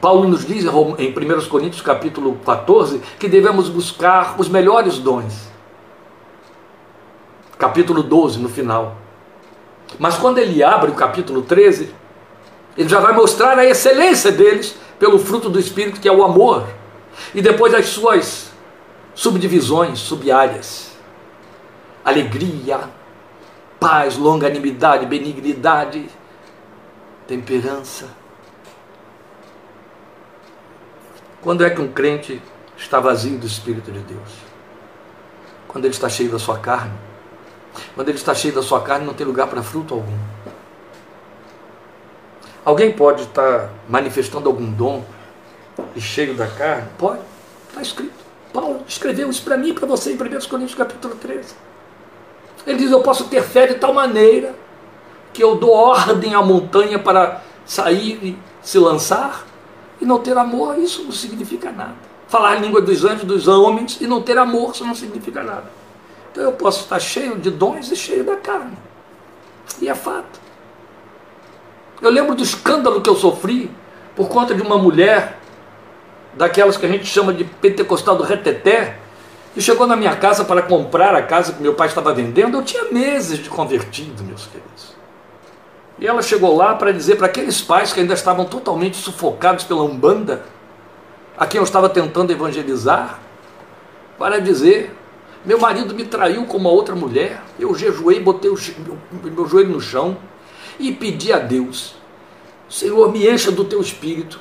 Paulo 0.02 0.28
nos 0.28 0.46
diz 0.46 0.66
em 0.66 0.70
1 0.70 1.48
Coríntios 1.48 1.82
capítulo 1.82 2.40
14 2.46 3.02
que 3.20 3.28
devemos 3.28 3.70
buscar 3.70 4.36
os 4.38 4.50
melhores 4.50 5.00
dons. 5.00 5.48
Capítulo 7.58 8.04
12 8.04 8.40
no 8.40 8.50
final. 8.50 8.98
Mas 9.98 10.18
quando 10.18 10.38
ele 10.38 10.64
abre 10.64 10.92
o 10.92 10.96
capítulo 10.96 11.42
13, 11.42 11.94
ele 12.78 12.90
já 12.90 13.00
vai 13.00 13.14
mostrar 13.14 13.58
a 13.58 13.66
excelência 13.66 14.32
deles 14.32 14.76
pelo 15.00 15.18
fruto 15.18 15.50
do 15.50 15.60
Espírito, 15.60 16.00
que 16.00 16.08
é 16.08 16.12
o 16.12 16.24
amor. 16.24 16.68
E 17.34 17.42
depois 17.42 17.74
as 17.74 17.88
suas 17.88 18.52
subdivisões, 19.16 20.00
subáreas. 20.00 20.92
Alegria, 22.06 22.82
paz, 23.80 24.18
longanimidade, 24.18 25.06
benignidade, 25.06 26.08
temperança, 27.28 28.10
Quando 31.42 31.64
é 31.64 31.70
que 31.70 31.82
um 31.82 31.92
crente 31.92 32.42
está 32.78 33.00
vazio 33.00 33.38
do 33.38 33.46
Espírito 33.46 33.92
de 33.92 34.00
Deus? 34.00 34.30
Quando 35.68 35.86
ele 35.86 35.94
está 35.94 36.10
cheio 36.10 36.32
da 36.32 36.40
sua 36.40 36.58
carne. 36.60 36.94
Quando 37.96 38.10
ele 38.10 38.18
está 38.18 38.34
cheio 38.34 38.54
da 38.54 38.62
sua 38.64 38.82
carne, 38.82 39.06
não 39.06 39.14
tem 39.14 39.26
lugar 39.26 39.48
para 39.48 39.62
fruto 39.62 39.94
algum. 39.94 40.18
Alguém 42.66 42.92
pode 42.92 43.24
estar 43.24 43.70
manifestando 43.88 44.50
algum 44.50 44.70
dom 44.70 45.06
e 45.96 46.02
cheio 46.02 46.36
da 46.36 46.48
carne? 46.48 46.90
Pode. 46.98 47.22
Está 47.70 47.82
escrito. 47.82 48.14
Paulo 48.52 48.84
escreveu 48.88 49.30
isso 49.30 49.42
para 49.42 49.56
mim 49.56 49.74
para 49.74 49.88
você 49.88 50.12
em 50.12 50.16
1 50.16 50.18
Coríntios 50.50 50.76
capítulo 50.76 51.16
13. 51.16 51.56
Ele 52.66 52.78
diz: 52.78 52.92
Eu 52.92 53.02
posso 53.02 53.30
ter 53.30 53.42
fé 53.42 53.68
de 53.68 53.76
tal 53.76 53.94
maneira 53.94 54.54
que 55.32 55.42
eu 55.42 55.56
dou 55.56 55.72
ordem 55.72 56.36
à 56.36 56.42
montanha 56.42 57.00
para 57.00 57.42
sair 57.66 58.20
e 58.22 58.38
se 58.62 58.78
lançar, 58.78 59.47
e 60.00 60.06
não 60.06 60.20
ter 60.20 60.38
amor, 60.38 60.78
isso 60.78 61.04
não 61.04 61.12
significa 61.12 61.72
nada. 61.72 61.96
Falar 62.28 62.52
a 62.52 62.56
língua 62.56 62.82
dos 62.82 63.06
anjos, 63.06 63.24
dos 63.24 63.48
homens, 63.48 64.00
e 64.02 64.08
não 64.08 64.22
ter 64.22 64.38
amor, 64.38 64.72
isso 64.74 64.86
não 64.86 64.94
significa 64.94 65.42
nada. 65.42 65.72
Então 66.32 66.44
eu 66.44 66.52
posso 66.52 66.82
estar 66.82 67.00
cheio 67.00 67.38
de 67.38 67.50
dons 67.50 67.92
e 67.92 67.96
cheio 67.96 68.24
da 68.24 68.36
carne. 68.36 68.78
E 69.82 69.90
é 69.90 69.96
fato. 69.96 70.40
Eu 72.02 72.12
lembro 72.12 72.36
do 72.36 72.44
escândalo 72.44 73.02
que 73.02 73.10
eu 73.10 73.16
sofri 73.16 73.72
por 74.16 74.28
conta 74.28 74.54
de 74.54 74.62
uma 74.62 74.78
mulher, 74.78 75.40
daquelas 76.34 76.78
que 76.78 76.86
a 76.86 76.90
gente 76.90 77.06
chama 77.06 77.34
de 77.34 77.44
pentecostal 77.44 78.16
do 78.16 78.24
reteté, 78.24 78.98
que 79.54 79.62
chegou 79.62 79.88
na 79.88 79.96
minha 79.96 80.16
casa 80.16 80.46
para 80.46 80.62
comprar 80.62 81.16
a 81.16 81.24
casa 81.24 81.54
que 81.54 81.62
meu 81.62 81.74
pai 81.74 81.88
estava 81.88 82.14
vendendo. 82.14 82.58
Eu 82.58 82.64
tinha 82.64 82.92
meses 82.92 83.40
de 83.40 83.50
convertido, 83.50 84.24
meus 84.24 84.46
queridos. 84.46 84.97
E 86.00 86.06
ela 86.06 86.22
chegou 86.22 86.56
lá 86.56 86.76
para 86.76 86.92
dizer 86.92 87.16
para 87.16 87.26
aqueles 87.26 87.62
pais 87.62 87.92
que 87.92 88.00
ainda 88.00 88.14
estavam 88.14 88.46
totalmente 88.46 88.98
sufocados 88.98 89.64
pela 89.64 89.84
Umbanda, 89.84 90.46
a 91.38 91.46
quem 91.46 91.60
eu 91.60 91.64
estava 91.64 91.90
tentando 91.90 92.32
evangelizar, 92.32 93.20
para 94.18 94.40
dizer: 94.40 94.96
meu 95.46 95.60
marido 95.60 95.96
me 95.96 96.04
traiu 96.04 96.46
com 96.46 96.58
uma 96.58 96.70
outra 96.70 96.94
mulher. 96.94 97.42
Eu 97.60 97.74
jejuei, 97.74 98.20
botei 98.20 98.52
o 98.52 98.58
meu, 98.80 99.32
meu 99.32 99.48
joelho 99.48 99.70
no 99.70 99.80
chão 99.80 100.18
e 100.80 100.92
pedi 100.92 101.32
a 101.32 101.40
Deus: 101.40 101.96
Senhor, 102.70 103.12
me 103.12 103.28
encha 103.30 103.52
do 103.52 103.64
teu 103.64 103.80
espírito 103.80 104.40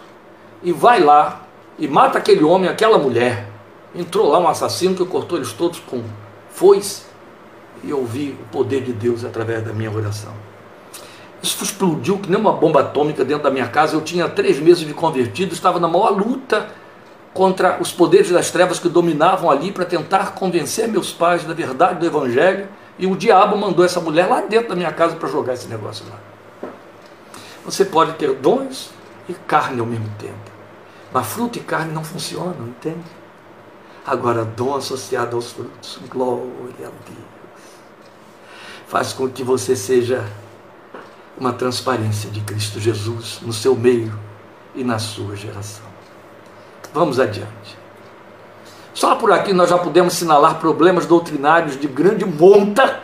e 0.62 0.72
vai 0.72 1.00
lá 1.00 1.46
e 1.78 1.86
mata 1.86 2.18
aquele 2.18 2.42
homem, 2.42 2.68
aquela 2.68 2.98
mulher. 2.98 3.48
Entrou 3.94 4.28
lá 4.28 4.38
um 4.38 4.48
assassino 4.48 4.94
que 4.94 5.04
cortou 5.04 5.38
eles 5.38 5.52
todos 5.52 5.78
com 5.78 6.02
foice 6.50 7.02
e 7.84 7.90
eu 7.90 8.04
vi 8.04 8.36
o 8.40 8.44
poder 8.50 8.82
de 8.82 8.92
Deus 8.92 9.24
através 9.24 9.64
da 9.64 9.72
minha 9.72 9.90
oração. 9.90 10.45
Isso 11.42 11.62
explodiu 11.62 12.18
que 12.18 12.30
nem 12.30 12.40
uma 12.40 12.52
bomba 12.52 12.80
atômica 12.80 13.24
dentro 13.24 13.44
da 13.44 13.50
minha 13.50 13.68
casa. 13.68 13.94
Eu 13.94 14.00
tinha 14.00 14.28
três 14.28 14.58
meses 14.58 14.86
de 14.86 14.94
convertido, 14.94 15.54
estava 15.54 15.78
na 15.78 15.88
maior 15.88 16.10
luta 16.10 16.68
contra 17.34 17.80
os 17.80 17.92
poderes 17.92 18.30
das 18.30 18.50
trevas 18.50 18.78
que 18.78 18.88
dominavam 18.88 19.50
ali 19.50 19.70
para 19.70 19.84
tentar 19.84 20.32
convencer 20.34 20.88
meus 20.88 21.12
pais 21.12 21.44
da 21.44 21.54
verdade 21.54 22.00
do 22.00 22.06
Evangelho. 22.06 22.68
E 22.98 23.06
o 23.06 23.14
diabo 23.14 23.56
mandou 23.56 23.84
essa 23.84 24.00
mulher 24.00 24.26
lá 24.26 24.40
dentro 24.40 24.70
da 24.70 24.74
minha 24.74 24.92
casa 24.92 25.16
para 25.16 25.28
jogar 25.28 25.52
esse 25.52 25.68
negócio 25.68 26.04
lá. 26.08 26.18
Você 27.64 27.84
pode 27.84 28.12
ter 28.14 28.32
dons 28.34 28.90
e 29.28 29.34
carne 29.34 29.80
ao 29.80 29.86
mesmo 29.86 30.08
tempo. 30.18 30.34
Mas 31.12 31.26
fruto 31.26 31.58
e 31.58 31.62
carne 31.62 31.92
não 31.92 32.02
funcionam, 32.02 32.68
entende? 32.68 33.04
Agora, 34.06 34.44
dom 34.44 34.74
associado 34.74 35.36
aos 35.36 35.52
frutos, 35.52 35.98
glória 36.08 36.86
a 36.86 37.10
Deus 37.10 37.36
faz 38.86 39.12
com 39.12 39.28
que 39.28 39.42
você 39.42 39.74
seja 39.74 40.24
uma 41.38 41.52
transparência 41.52 42.30
de 42.30 42.40
Cristo 42.40 42.80
Jesus 42.80 43.40
no 43.42 43.52
seu 43.52 43.74
meio 43.76 44.18
e 44.74 44.82
na 44.82 44.98
sua 44.98 45.36
geração. 45.36 45.84
Vamos 46.92 47.20
adiante. 47.20 47.76
Só 48.94 49.14
por 49.16 49.30
aqui 49.30 49.52
nós 49.52 49.68
já 49.68 49.76
podemos 49.76 50.14
sinalar 50.14 50.58
problemas 50.58 51.04
doutrinários 51.04 51.78
de 51.78 51.86
grande 51.86 52.24
monta 52.24 53.00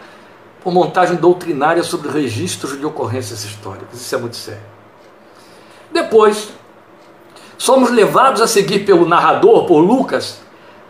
por 0.63 0.73
montagem 0.73 1.17
doutrinária 1.17 1.83
sobre 1.83 2.11
registros 2.11 2.79
de 2.79 2.87
ocorrências 2.87 3.45
históricas. 3.45 4.01
Isso 4.01 4.15
é 4.15 4.19
muito 4.19 4.37
sério. 4.37 4.63
Depois, 5.93 6.49
somos 7.59 7.91
levados 7.91 8.41
a 8.41 8.47
seguir 8.47 8.87
pelo 8.87 9.07
narrador, 9.07 9.67
por 9.67 9.81
Lucas, 9.81 10.41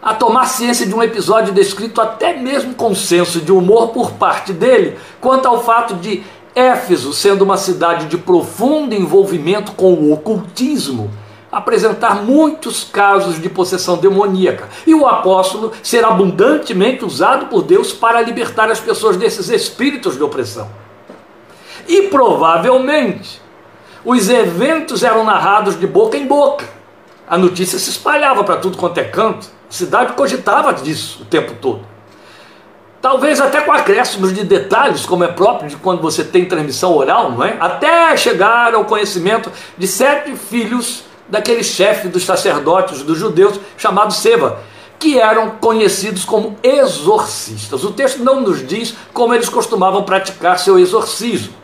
a 0.00 0.14
tomar 0.14 0.46
ciência 0.46 0.86
de 0.86 0.94
um 0.94 1.02
episódio 1.02 1.52
descrito 1.52 2.00
até 2.00 2.36
mesmo 2.36 2.74
com 2.74 2.94
senso 2.94 3.40
de 3.40 3.50
humor 3.50 3.88
por 3.88 4.12
parte 4.12 4.52
dele, 4.52 4.98
quanto 5.20 5.46
ao 5.48 5.62
fato 5.62 5.94
de 5.94 6.22
Éfeso, 6.54 7.12
sendo 7.12 7.42
uma 7.42 7.56
cidade 7.56 8.06
de 8.06 8.18
profundo 8.18 8.94
envolvimento 8.94 9.72
com 9.72 9.94
o 9.94 10.12
ocultismo, 10.12 11.10
apresentar 11.50 12.22
muitos 12.22 12.84
casos 12.84 13.40
de 13.40 13.48
possessão 13.48 13.96
demoníaca, 13.96 14.68
e 14.86 14.94
o 14.94 15.06
apóstolo 15.06 15.72
ser 15.82 16.04
abundantemente 16.04 17.04
usado 17.04 17.46
por 17.46 17.62
Deus 17.62 17.92
para 17.92 18.20
libertar 18.20 18.70
as 18.70 18.80
pessoas 18.80 19.16
desses 19.16 19.48
espíritos 19.48 20.16
de 20.16 20.22
opressão. 20.22 20.68
E 21.86 22.02
provavelmente 22.02 23.40
os 24.04 24.28
eventos 24.28 25.02
eram 25.02 25.24
narrados 25.24 25.78
de 25.78 25.86
boca 25.86 26.16
em 26.16 26.26
boca. 26.26 26.68
A 27.28 27.38
notícia 27.38 27.78
se 27.78 27.90
espalhava 27.90 28.44
para 28.44 28.56
tudo 28.56 28.76
quanto 28.76 28.98
é 28.98 29.04
canto 29.04 29.48
a 29.72 29.74
cidade 29.74 30.12
cogitava 30.12 30.74
disso 30.74 31.22
o 31.22 31.24
tempo 31.24 31.54
todo. 31.54 31.80
Talvez 33.02 33.40
até 33.40 33.60
com 33.60 33.72
acréscimos 33.72 34.32
de 34.32 34.44
detalhes, 34.44 35.04
como 35.04 35.24
é 35.24 35.28
próprio 35.28 35.68
de 35.68 35.74
quando 35.74 36.00
você 36.00 36.22
tem 36.22 36.44
transmissão 36.44 36.96
oral, 36.96 37.32
não 37.32 37.44
é? 37.44 37.56
Até 37.58 38.16
chegar 38.16 38.72
ao 38.74 38.84
conhecimento 38.84 39.50
de 39.76 39.88
sete 39.88 40.36
filhos 40.36 41.02
daquele 41.28 41.64
chefe 41.64 42.06
dos 42.06 42.24
sacerdotes 42.24 43.02
dos 43.02 43.18
judeus 43.18 43.58
chamado 43.76 44.12
Seba, 44.12 44.60
que 45.00 45.18
eram 45.18 45.50
conhecidos 45.60 46.24
como 46.24 46.56
exorcistas. 46.62 47.82
O 47.82 47.90
texto 47.90 48.22
não 48.22 48.40
nos 48.40 48.64
diz 48.64 48.94
como 49.12 49.34
eles 49.34 49.48
costumavam 49.48 50.04
praticar 50.04 50.60
seu 50.60 50.78
exorcismo, 50.78 51.54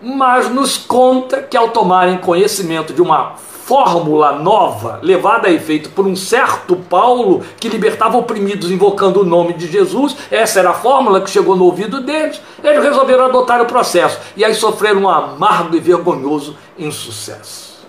mas 0.00 0.48
nos 0.48 0.78
conta 0.78 1.42
que 1.42 1.56
ao 1.56 1.68
tomarem 1.68 2.16
conhecimento 2.16 2.94
de 2.94 3.02
uma 3.02 3.34
fórmula 3.64 4.32
nova, 4.32 4.98
levada 5.02 5.48
a 5.48 5.52
efeito 5.52 5.90
por 5.90 6.06
um 6.06 6.16
certo 6.16 6.74
Paulo 6.74 7.42
que 7.60 7.68
libertava 7.68 8.18
oprimidos 8.18 8.70
invocando 8.70 9.20
o 9.20 9.24
nome 9.24 9.52
de 9.54 9.68
Jesus, 9.68 10.16
essa 10.30 10.58
era 10.58 10.70
a 10.70 10.74
fórmula 10.74 11.20
que 11.20 11.30
chegou 11.30 11.54
no 11.54 11.64
ouvido 11.64 12.00
deles, 12.00 12.40
eles 12.62 12.82
resolveram 12.82 13.24
adotar 13.24 13.60
o 13.62 13.66
processo 13.66 14.18
e 14.36 14.44
aí 14.44 14.54
sofreram 14.54 15.02
um 15.02 15.08
amargo 15.08 15.76
e 15.76 15.80
vergonhoso 15.80 16.56
insucesso. 16.76 17.86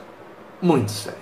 Muito 0.62 0.92
sério. 0.92 1.20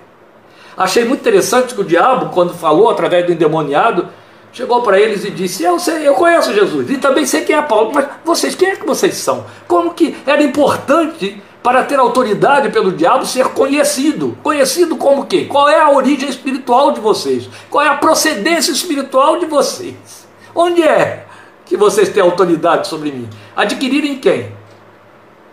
Achei 0.77 1.05
muito 1.05 1.21
interessante 1.21 1.73
que 1.73 1.81
o 1.81 1.85
diabo, 1.85 2.29
quando 2.33 2.53
falou 2.53 2.89
através 2.89 3.25
do 3.25 3.31
endemoniado, 3.31 4.09
chegou 4.51 4.81
para 4.81 4.99
eles 4.99 5.23
e 5.23 5.31
disse: 5.31 5.63
Eu 5.63 5.79
sei, 5.79 6.07
eu 6.07 6.13
conheço 6.13 6.53
Jesus 6.53 6.89
e 6.89 6.97
também 6.97 7.25
sei 7.25 7.41
quem 7.41 7.55
é 7.55 7.61
Paulo, 7.61 7.91
mas 7.93 8.07
vocês, 8.23 8.55
quem 8.55 8.69
é 8.69 8.75
que 8.75 8.85
vocês 8.85 9.15
são? 9.15 9.45
Como 9.67 9.93
que 9.93 10.15
era 10.25 10.41
importante 10.43 11.41
para 11.63 11.83
ter 11.83 11.99
autoridade 11.99 12.69
pelo 12.69 12.91
diabo, 12.91 13.25
ser 13.25 13.49
conhecido. 13.49 14.37
Conhecido 14.41 14.95
como 14.95 15.25
quê? 15.25 15.45
Qual 15.45 15.69
é 15.69 15.79
a 15.79 15.91
origem 15.91 16.27
espiritual 16.27 16.91
de 16.91 16.99
vocês? 16.99 17.47
Qual 17.69 17.83
é 17.83 17.87
a 17.87 17.97
procedência 17.97 18.71
espiritual 18.71 19.39
de 19.39 19.45
vocês? 19.45 20.27
Onde 20.55 20.81
é 20.81 21.25
que 21.65 21.77
vocês 21.77 22.09
têm 22.09 22.23
autoridade 22.23 22.87
sobre 22.87 23.11
mim? 23.11 23.29
Adquirirem 23.55 24.17
quem? 24.17 24.51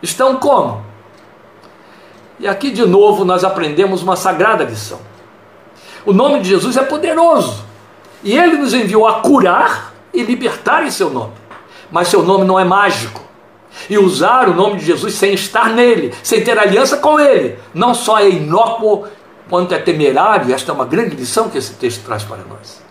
Estão 0.03 0.37
como? 0.37 0.85
E 2.40 2.49
aqui 2.49 2.71
de 2.71 2.87
novo 2.87 3.25
nós 3.25 3.44
aprendemos 3.44 4.03
uma 4.03 4.16
sagrada 4.16 4.64
lição. 4.64 5.01
O 6.07 6.12
nome 6.12 6.40
de 6.40 6.49
Jesus 6.49 6.77
é 6.77 6.83
poderoso. 6.83 7.64
E 8.25 8.37
ele 8.37 8.57
nos 8.57 8.73
enviou 8.73 9.07
a 9.07 9.21
curar 9.21 9.92
e 10.14 10.23
libertar 10.23 10.87
em 10.87 10.90
seu 10.90 11.11
nome. 11.11 11.35
Mas 11.90 12.09
seu 12.09 12.23
nome 12.23 12.44
não 12.44 12.59
é 12.59 12.64
mágico 12.64 13.28
e 13.88 13.99
usar 13.99 14.49
o 14.49 14.55
nome 14.55 14.79
de 14.79 14.87
Jesus 14.87 15.14
sem 15.14 15.35
estar 15.35 15.71
nele, 15.71 16.14
sem 16.23 16.43
ter 16.43 16.59
aliança 16.59 16.97
com 16.97 17.19
ele, 17.19 17.59
não 17.75 17.95
só 17.95 18.19
é 18.19 18.29
inócuo, 18.29 19.07
quanto 19.49 19.75
é 19.75 19.79
temerário. 19.79 20.55
Esta 20.55 20.73
é 20.73 20.75
uma 20.75 20.85
grande 20.85 21.17
lição 21.17 21.49
que 21.49 21.59
esse 21.59 21.75
texto 21.75 22.05
traz 22.05 22.23
para 22.23 22.38
nós. 22.38 22.83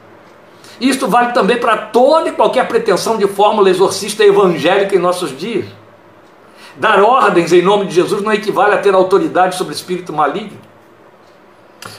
Isto 0.80 1.08
vale 1.08 1.34
também 1.34 1.58
para 1.58 1.78
toda 1.78 2.30
e 2.30 2.34
qualquer 2.34 2.68
pretensão 2.68 3.18
de 3.18 3.28
fórmula 3.28 3.70
exorcista 3.70 4.24
evangélica 4.24 4.96
em 4.96 5.00
nossos 5.00 5.38
dias. 5.38 5.66
Dar 6.76 7.02
ordens 7.02 7.52
em 7.52 7.62
nome 7.62 7.88
de 7.88 7.96
Jesus 7.96 8.22
não 8.22 8.32
equivale 8.32 8.76
a 8.76 8.78
ter 8.78 8.94
autoridade 8.94 9.56
sobre 9.56 9.74
espírito 9.74 10.14
maligno. 10.14 10.60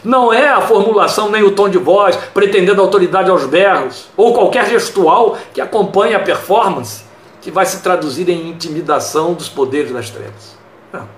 Não 0.05 0.33
é 0.33 0.49
a 0.49 0.61
formulação 0.61 1.31
nem 1.31 1.43
o 1.43 1.53
tom 1.53 1.69
de 1.69 1.79
voz, 1.79 2.17
pretendendo 2.33 2.81
autoridade 2.81 3.31
aos 3.31 3.45
berros, 3.47 4.09
ou 4.17 4.33
qualquer 4.33 4.69
gestual 4.69 5.37
que 5.53 5.61
acompanhe 5.61 6.15
a 6.15 6.21
performance 6.21 7.08
que 7.41 7.51
vai 7.51 7.67
se 7.67 7.83
traduzir 7.83 8.29
em 8.29 8.49
intimidação 8.49 9.35
dos 9.35 9.49
poderes 9.49 9.93
das 9.93 10.11
trevas. 10.11 10.57
Não. 10.93 11.09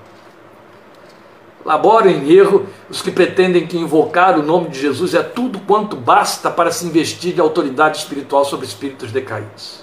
Em 2.06 2.32
erro 2.32 2.66
os 2.88 3.02
que 3.02 3.10
pretendem 3.10 3.66
que 3.66 3.78
invocar 3.78 4.38
o 4.38 4.42
nome 4.42 4.68
de 4.68 4.80
Jesus 4.80 5.14
é 5.14 5.22
tudo 5.22 5.60
quanto 5.60 5.96
basta 5.96 6.50
para 6.50 6.70
se 6.70 6.86
investir 6.86 7.34
de 7.34 7.40
autoridade 7.40 7.98
espiritual 7.98 8.44
sobre 8.44 8.66
espíritos 8.66 9.12
decaídos. 9.12 9.80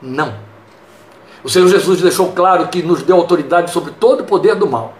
Não. 0.00 0.34
O 1.44 1.48
Senhor 1.48 1.68
Jesus 1.68 2.00
deixou 2.00 2.32
claro 2.32 2.68
que 2.68 2.82
nos 2.82 3.02
deu 3.02 3.16
autoridade 3.16 3.70
sobre 3.70 3.92
todo 3.92 4.20
o 4.20 4.24
poder 4.24 4.54
do 4.54 4.66
mal. 4.66 4.94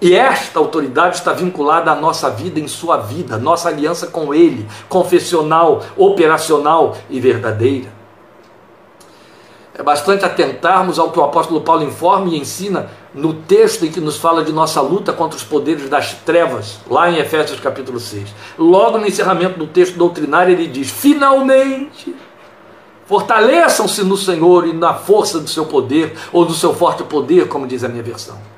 E 0.00 0.14
esta 0.14 0.58
autoridade 0.58 1.16
está 1.16 1.32
vinculada 1.32 1.90
à 1.90 1.94
nossa 1.94 2.28
vida 2.30 2.58
em 2.58 2.68
sua 2.68 2.98
vida, 2.98 3.38
nossa 3.38 3.68
aliança 3.68 4.08
com 4.08 4.34
Ele, 4.34 4.66
confessional, 4.88 5.82
operacional 5.96 6.96
e 7.08 7.20
verdadeira. 7.20 8.03
É 9.76 9.82
bastante 9.82 10.24
atentarmos 10.24 11.00
ao 11.00 11.10
que 11.10 11.18
o 11.18 11.24
apóstolo 11.24 11.60
Paulo 11.60 11.82
informa 11.82 12.28
e 12.28 12.38
ensina 12.38 12.88
no 13.12 13.34
texto 13.34 13.84
em 13.84 13.90
que 13.90 14.00
nos 14.00 14.16
fala 14.16 14.44
de 14.44 14.52
nossa 14.52 14.80
luta 14.80 15.12
contra 15.12 15.36
os 15.36 15.42
poderes 15.42 15.88
das 15.88 16.12
trevas, 16.12 16.78
lá 16.88 17.10
em 17.10 17.18
Efésios 17.18 17.58
capítulo 17.58 17.98
6. 17.98 18.32
Logo 18.56 18.98
no 18.98 19.06
encerramento 19.06 19.58
do 19.58 19.66
texto 19.66 19.96
doutrinário, 19.96 20.52
ele 20.52 20.68
diz: 20.68 20.90
Finalmente, 20.90 22.14
fortaleçam-se 23.04 24.04
no 24.04 24.16
Senhor 24.16 24.64
e 24.68 24.72
na 24.72 24.94
força 24.94 25.40
do 25.40 25.48
seu 25.48 25.66
poder, 25.66 26.16
ou 26.32 26.44
do 26.44 26.54
seu 26.54 26.72
forte 26.72 27.02
poder, 27.02 27.48
como 27.48 27.66
diz 27.66 27.82
a 27.82 27.88
minha 27.88 28.02
versão. 28.02 28.53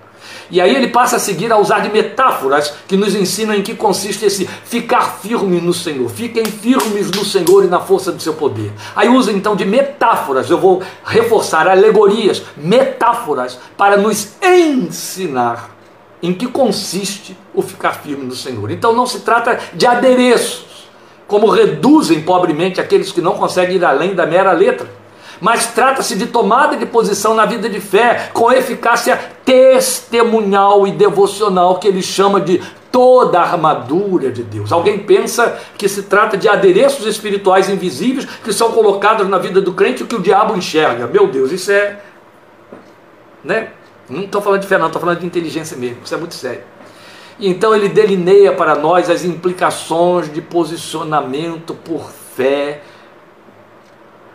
E 0.51 0.61
aí 0.61 0.75
ele 0.75 0.89
passa 0.89 1.17
a 1.17 1.19
seguir 1.19 1.53
a 1.53 1.59
usar 1.59 1.81
de 1.81 1.91
metáforas 1.91 2.73
que 2.87 2.97
nos 2.97 3.15
ensinam 3.15 3.55
em 3.55 3.63
que 3.63 3.75
consiste 3.75 4.25
esse 4.25 4.47
ficar 4.47 5.19
firme 5.19 5.61
no 5.61 5.75
Senhor. 5.75 6.09
Fiquem 6.09 6.45
firmes 6.45 7.11
no 7.11 7.25
Senhor 7.25 7.65
e 7.65 7.69
na 7.69 7.81
força 7.81 8.13
do 8.13 8.23
seu 8.23 8.35
poder. 8.35 8.73
Aí 8.95 9.09
usa 9.09 9.33
então 9.33 9.57
de 9.57 9.65
metáforas, 9.65 10.49
eu 10.49 10.59
vou 10.59 10.83
reforçar 11.05 11.69
alegorias, 11.69 12.43
metáforas 12.57 13.59
para 13.77 13.97
nos 13.97 14.35
ensinar 14.43 15.71
em 16.23 16.33
que 16.33 16.47
consiste 16.47 17.37
o 17.53 17.63
ficar 17.63 17.93
firme 17.93 18.25
no 18.25 18.35
Senhor. 18.35 18.71
Então 18.71 18.93
não 18.93 19.07
se 19.07 19.21
trata 19.21 19.59
de 19.75 19.87
adereços, 19.87 20.89
como 21.27 21.51
reduzem 21.51 22.23
pobremente 22.23 22.81
aqueles 22.81 23.13
que 23.13 23.21
não 23.21 23.35
conseguem 23.35 23.77
ir 23.77 23.85
além 23.85 24.15
da 24.15 24.27
mera 24.27 24.53
letra 24.53 24.89
mas 25.41 25.67
trata-se 25.67 26.17
de 26.17 26.27
tomada 26.27 26.77
de 26.77 26.87
posição 26.87 27.35
na 27.35 27.47
vida 27.47 27.69
de 27.69 27.81
fé 27.81 28.31
com 28.33 28.51
eficácia 28.51 29.17
testemunhal 29.45 30.87
e 30.87 30.93
devocional 30.93 31.79
que 31.79 31.89
ele 31.89 32.03
chama 32.03 32.41
de 32.41 32.61
toda 32.91 33.39
a 33.39 33.43
armadura 33.43 34.31
de 34.31 34.43
Deus. 34.43 34.73
Alguém 34.73 34.99
pensa 34.99 35.59
que 35.77 35.89
se 35.89 36.05
trata 36.05 36.37
de 36.37 36.49
adereços 36.49 37.07
espirituais 37.07 37.69
invisíveis 37.69 38.25
que 38.25 38.53
são 38.53 38.73
colocados 38.73 39.29
na 39.29 39.39
vida 39.39 39.61
do 39.61 39.75
crente 39.75 40.03
e 40.03 40.07
que 40.07 40.17
o 40.17 40.23
diabo 40.23 40.57
enxerga. 40.57 41.07
Meu 41.07 41.27
Deus, 41.27 41.53
isso 41.53 41.71
é. 41.71 42.01
Né? 43.45 43.69
Não 44.09 44.23
estou 44.23 44.41
falando 44.41 44.63
de 44.63 44.67
fé, 44.67 44.79
não, 44.79 44.87
estou 44.87 45.01
falando 45.01 45.21
de 45.21 45.27
inteligência 45.27 45.77
mesmo. 45.77 45.99
Isso 46.05 46.15
é 46.15 46.19
muito 46.19 46.35
sério. 46.35 46.63
Então 47.39 47.75
ele 47.75 47.89
delineia 47.91 48.53
para 48.53 48.75
nós 48.75 49.11
as 49.11 49.25
implicações 49.25 50.33
de 50.33 50.41
posicionamento 50.41 51.75
por 51.75 52.11
fé 52.35 52.81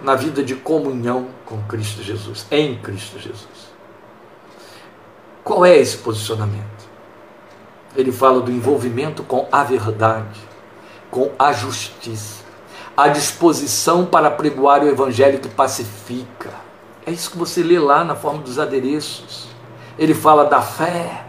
na 0.03 0.15
vida 0.15 0.43
de 0.43 0.55
comunhão 0.55 1.27
com 1.45 1.61
Cristo 1.63 2.01
Jesus, 2.01 2.45
em 2.49 2.77
Cristo 2.77 3.19
Jesus. 3.19 3.71
Qual 5.43 5.65
é 5.65 5.77
esse 5.77 5.97
posicionamento? 5.97 6.89
Ele 7.95 8.11
fala 8.11 8.41
do 8.41 8.51
envolvimento 8.51 9.23
com 9.23 9.47
a 9.51 9.63
verdade, 9.63 10.39
com 11.09 11.31
a 11.37 11.51
justiça, 11.51 12.43
a 12.95 13.07
disposição 13.07 14.05
para 14.05 14.31
pregoar 14.31 14.83
o 14.83 14.87
evangelho 14.87 15.39
que 15.39 15.49
pacifica. 15.49 16.51
É 17.05 17.11
isso 17.11 17.31
que 17.31 17.37
você 17.37 17.63
lê 17.63 17.79
lá 17.79 18.03
na 18.03 18.15
forma 18.15 18.41
dos 18.41 18.59
adereços. 18.59 19.47
Ele 19.97 20.13
fala 20.13 20.45
da 20.45 20.61
fé, 20.61 21.25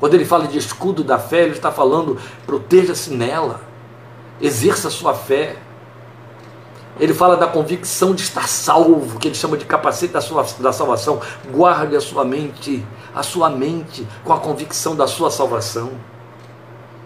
quando 0.00 0.14
ele 0.14 0.24
fala 0.24 0.46
de 0.46 0.58
escudo 0.58 1.02
da 1.02 1.18
fé, 1.18 1.42
ele 1.42 1.52
está 1.52 1.72
falando: 1.72 2.18
proteja-se 2.46 3.10
nela, 3.10 3.60
exerça 4.40 4.90
sua 4.90 5.14
fé. 5.14 5.56
Ele 6.98 7.12
fala 7.12 7.36
da 7.36 7.46
convicção 7.46 8.14
de 8.14 8.22
estar 8.22 8.48
salvo, 8.48 9.18
que 9.18 9.28
ele 9.28 9.34
chama 9.34 9.56
de 9.56 9.64
capacete 9.64 10.12
da, 10.12 10.20
sua, 10.20 10.46
da 10.60 10.72
salvação. 10.72 11.20
Guarde 11.50 11.96
a 11.96 12.00
sua 12.00 12.24
mente, 12.24 12.84
a 13.14 13.22
sua 13.22 13.50
mente 13.50 14.06
com 14.24 14.32
a 14.32 14.38
convicção 14.38 14.94
da 14.94 15.06
sua 15.06 15.30
salvação. 15.30 15.92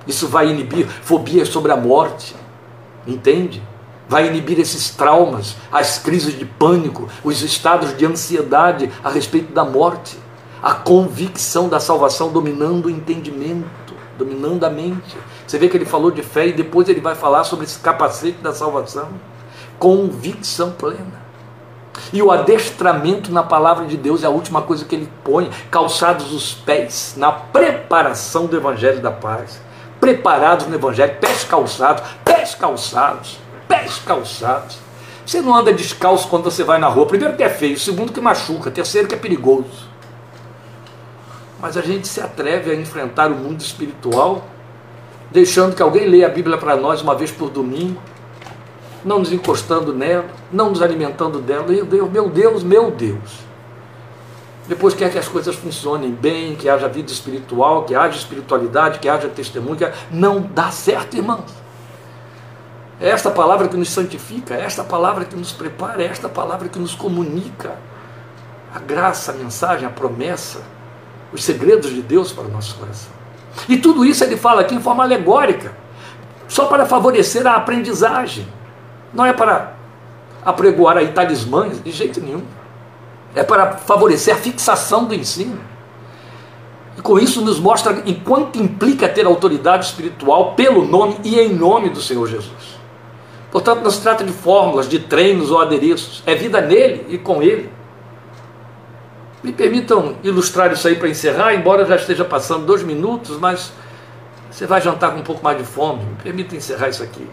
Isso 0.06 0.28
vai 0.28 0.48
inibir 0.48 0.86
fobias 0.86 1.48
sobre 1.48 1.72
a 1.72 1.76
morte, 1.76 2.34
entende? 3.06 3.62
Vai 4.08 4.26
inibir 4.26 4.58
esses 4.58 4.90
traumas, 4.90 5.56
as 5.70 5.98
crises 5.98 6.38
de 6.38 6.44
pânico, 6.44 7.08
os 7.22 7.42
estados 7.42 7.96
de 7.96 8.06
ansiedade 8.06 8.90
a 9.02 9.10
respeito 9.10 9.52
da 9.52 9.64
morte 9.64 10.18
a 10.62 10.74
convicção 10.74 11.68
da 11.68 11.78
salvação 11.78 12.32
dominando 12.32 12.86
o 12.86 12.90
entendimento, 12.90 13.94
dominando 14.16 14.64
a 14.64 14.70
mente. 14.70 15.16
Você 15.46 15.58
vê 15.58 15.68
que 15.68 15.76
ele 15.76 15.84
falou 15.84 16.10
de 16.10 16.22
fé 16.22 16.48
e 16.48 16.52
depois 16.52 16.88
ele 16.88 17.00
vai 17.00 17.14
falar 17.14 17.44
sobre 17.44 17.64
esse 17.64 17.78
capacete 17.78 18.38
da 18.38 18.52
salvação. 18.52 19.08
Convicção 19.78 20.72
plena. 20.72 21.28
E 22.12 22.22
o 22.22 22.30
adestramento 22.30 23.32
na 23.32 23.42
palavra 23.42 23.86
de 23.86 23.96
Deus 23.96 24.22
é 24.22 24.26
a 24.26 24.30
última 24.30 24.62
coisa 24.62 24.84
que 24.84 24.94
ele 24.94 25.08
põe, 25.24 25.50
calçados 25.70 26.32
os 26.32 26.54
pés, 26.54 27.14
na 27.16 27.32
preparação 27.32 28.46
do 28.46 28.56
evangelho 28.56 29.00
da 29.00 29.10
paz. 29.10 29.60
Preparados 30.00 30.66
no 30.66 30.74
evangelho, 30.74 31.16
pés 31.20 31.44
calçados, 31.44 32.02
pés 32.24 32.54
calçados, 32.54 33.38
pés 33.66 33.98
calçados. 33.98 34.78
Você 35.26 35.40
não 35.40 35.54
anda 35.54 35.72
descalço 35.72 36.28
quando 36.28 36.44
você 36.44 36.64
vai 36.64 36.78
na 36.78 36.88
rua. 36.88 37.06
Primeiro 37.06 37.36
que 37.36 37.42
é 37.42 37.50
feio, 37.50 37.78
segundo 37.78 38.12
que 38.12 38.20
machuca, 38.20 38.70
terceiro 38.70 39.08
que 39.08 39.14
é 39.14 39.18
perigoso 39.18 39.88
mas 41.60 41.76
a 41.76 41.82
gente 41.82 42.06
se 42.06 42.20
atreve 42.20 42.70
a 42.70 42.74
enfrentar 42.74 43.30
o 43.32 43.34
mundo 43.34 43.60
espiritual, 43.60 44.44
deixando 45.30 45.74
que 45.74 45.82
alguém 45.82 46.06
leia 46.06 46.26
a 46.26 46.30
Bíblia 46.30 46.56
para 46.56 46.76
nós 46.76 47.02
uma 47.02 47.14
vez 47.14 47.30
por 47.30 47.50
domingo, 47.50 48.00
não 49.04 49.18
nos 49.18 49.32
encostando 49.32 49.92
nela, 49.92 50.26
não 50.52 50.70
nos 50.70 50.82
alimentando 50.82 51.40
dela. 51.40 51.66
Meu 51.66 51.84
Deus, 51.84 52.10
meu 52.10 52.28
Deus, 52.28 52.62
meu 52.62 52.90
Deus. 52.90 53.48
Depois 54.66 54.94
quer 54.94 55.10
que 55.10 55.18
as 55.18 55.26
coisas 55.26 55.54
funcionem 55.54 56.10
bem, 56.10 56.54
que 56.54 56.68
haja 56.68 56.88
vida 56.88 57.10
espiritual, 57.10 57.84
que 57.84 57.94
haja 57.94 58.18
espiritualidade, 58.18 58.98
que 58.98 59.08
haja 59.08 59.28
testemunho. 59.28 59.78
Não 60.10 60.40
dá 60.40 60.70
certo, 60.70 61.16
irmãos. 61.16 61.50
É 63.00 63.08
esta 63.08 63.30
palavra 63.30 63.68
que 63.68 63.76
nos 63.76 63.90
santifica, 63.90 64.54
é 64.54 64.62
esta 64.62 64.84
palavra 64.84 65.24
que 65.24 65.36
nos 65.36 65.52
prepara, 65.52 66.02
é 66.02 66.06
esta 66.06 66.28
palavra 66.28 66.68
que 66.68 66.78
nos 66.78 66.94
comunica 66.94 67.76
a 68.74 68.78
graça, 68.78 69.32
a 69.32 69.34
mensagem, 69.34 69.86
a 69.86 69.90
promessa 69.90 70.60
os 71.32 71.44
segredos 71.44 71.90
de 71.90 72.02
Deus 72.02 72.32
para 72.32 72.44
o 72.44 72.48
nosso 72.48 72.74
coração. 72.76 73.12
E 73.68 73.76
tudo 73.76 74.04
isso 74.04 74.24
ele 74.24 74.36
fala 74.36 74.62
aqui 74.62 74.74
em 74.74 74.80
forma 74.80 75.02
alegórica, 75.02 75.72
só 76.46 76.66
para 76.66 76.86
favorecer 76.86 77.46
a 77.46 77.54
aprendizagem. 77.54 78.46
Não 79.12 79.24
é 79.24 79.32
para 79.32 79.74
apregoar 80.44 80.96
aí 80.96 81.08
talismãs, 81.08 81.82
de 81.82 81.90
jeito 81.90 82.20
nenhum. 82.20 82.42
É 83.34 83.42
para 83.42 83.72
favorecer 83.72 84.34
a 84.34 84.38
fixação 84.38 85.04
do 85.04 85.14
ensino. 85.14 85.58
E 86.96 87.00
com 87.00 87.18
isso 87.18 87.40
nos 87.42 87.60
mostra 87.60 88.02
enquanto 88.06 88.60
implica 88.60 89.08
ter 89.08 89.24
autoridade 89.24 89.86
espiritual 89.86 90.54
pelo 90.54 90.84
nome 90.84 91.16
e 91.22 91.38
em 91.38 91.54
nome 91.54 91.90
do 91.90 92.00
Senhor 92.00 92.26
Jesus. 92.26 92.78
Portanto, 93.50 93.82
não 93.82 93.90
se 93.90 94.00
trata 94.02 94.24
de 94.24 94.32
fórmulas, 94.32 94.88
de 94.88 94.98
treinos 94.98 95.50
ou 95.50 95.60
adereços. 95.60 96.22
É 96.26 96.34
vida 96.34 96.60
nele 96.60 97.06
e 97.08 97.16
com 97.16 97.42
ele. 97.42 97.70
Me 99.42 99.52
permitam 99.52 100.16
ilustrar 100.22 100.72
isso 100.72 100.88
aí 100.88 100.96
para 100.96 101.08
encerrar, 101.08 101.54
embora 101.54 101.86
já 101.86 101.96
esteja 101.96 102.24
passando 102.24 102.66
dois 102.66 102.82
minutos, 102.82 103.38
mas 103.38 103.72
você 104.50 104.66
vai 104.66 104.80
jantar 104.80 105.12
com 105.12 105.20
um 105.20 105.22
pouco 105.22 105.42
mais 105.42 105.56
de 105.56 105.64
fome. 105.64 106.04
Me 106.04 106.16
permita 106.22 106.56
encerrar 106.56 106.88
isso 106.88 107.02
aqui. 107.02 107.26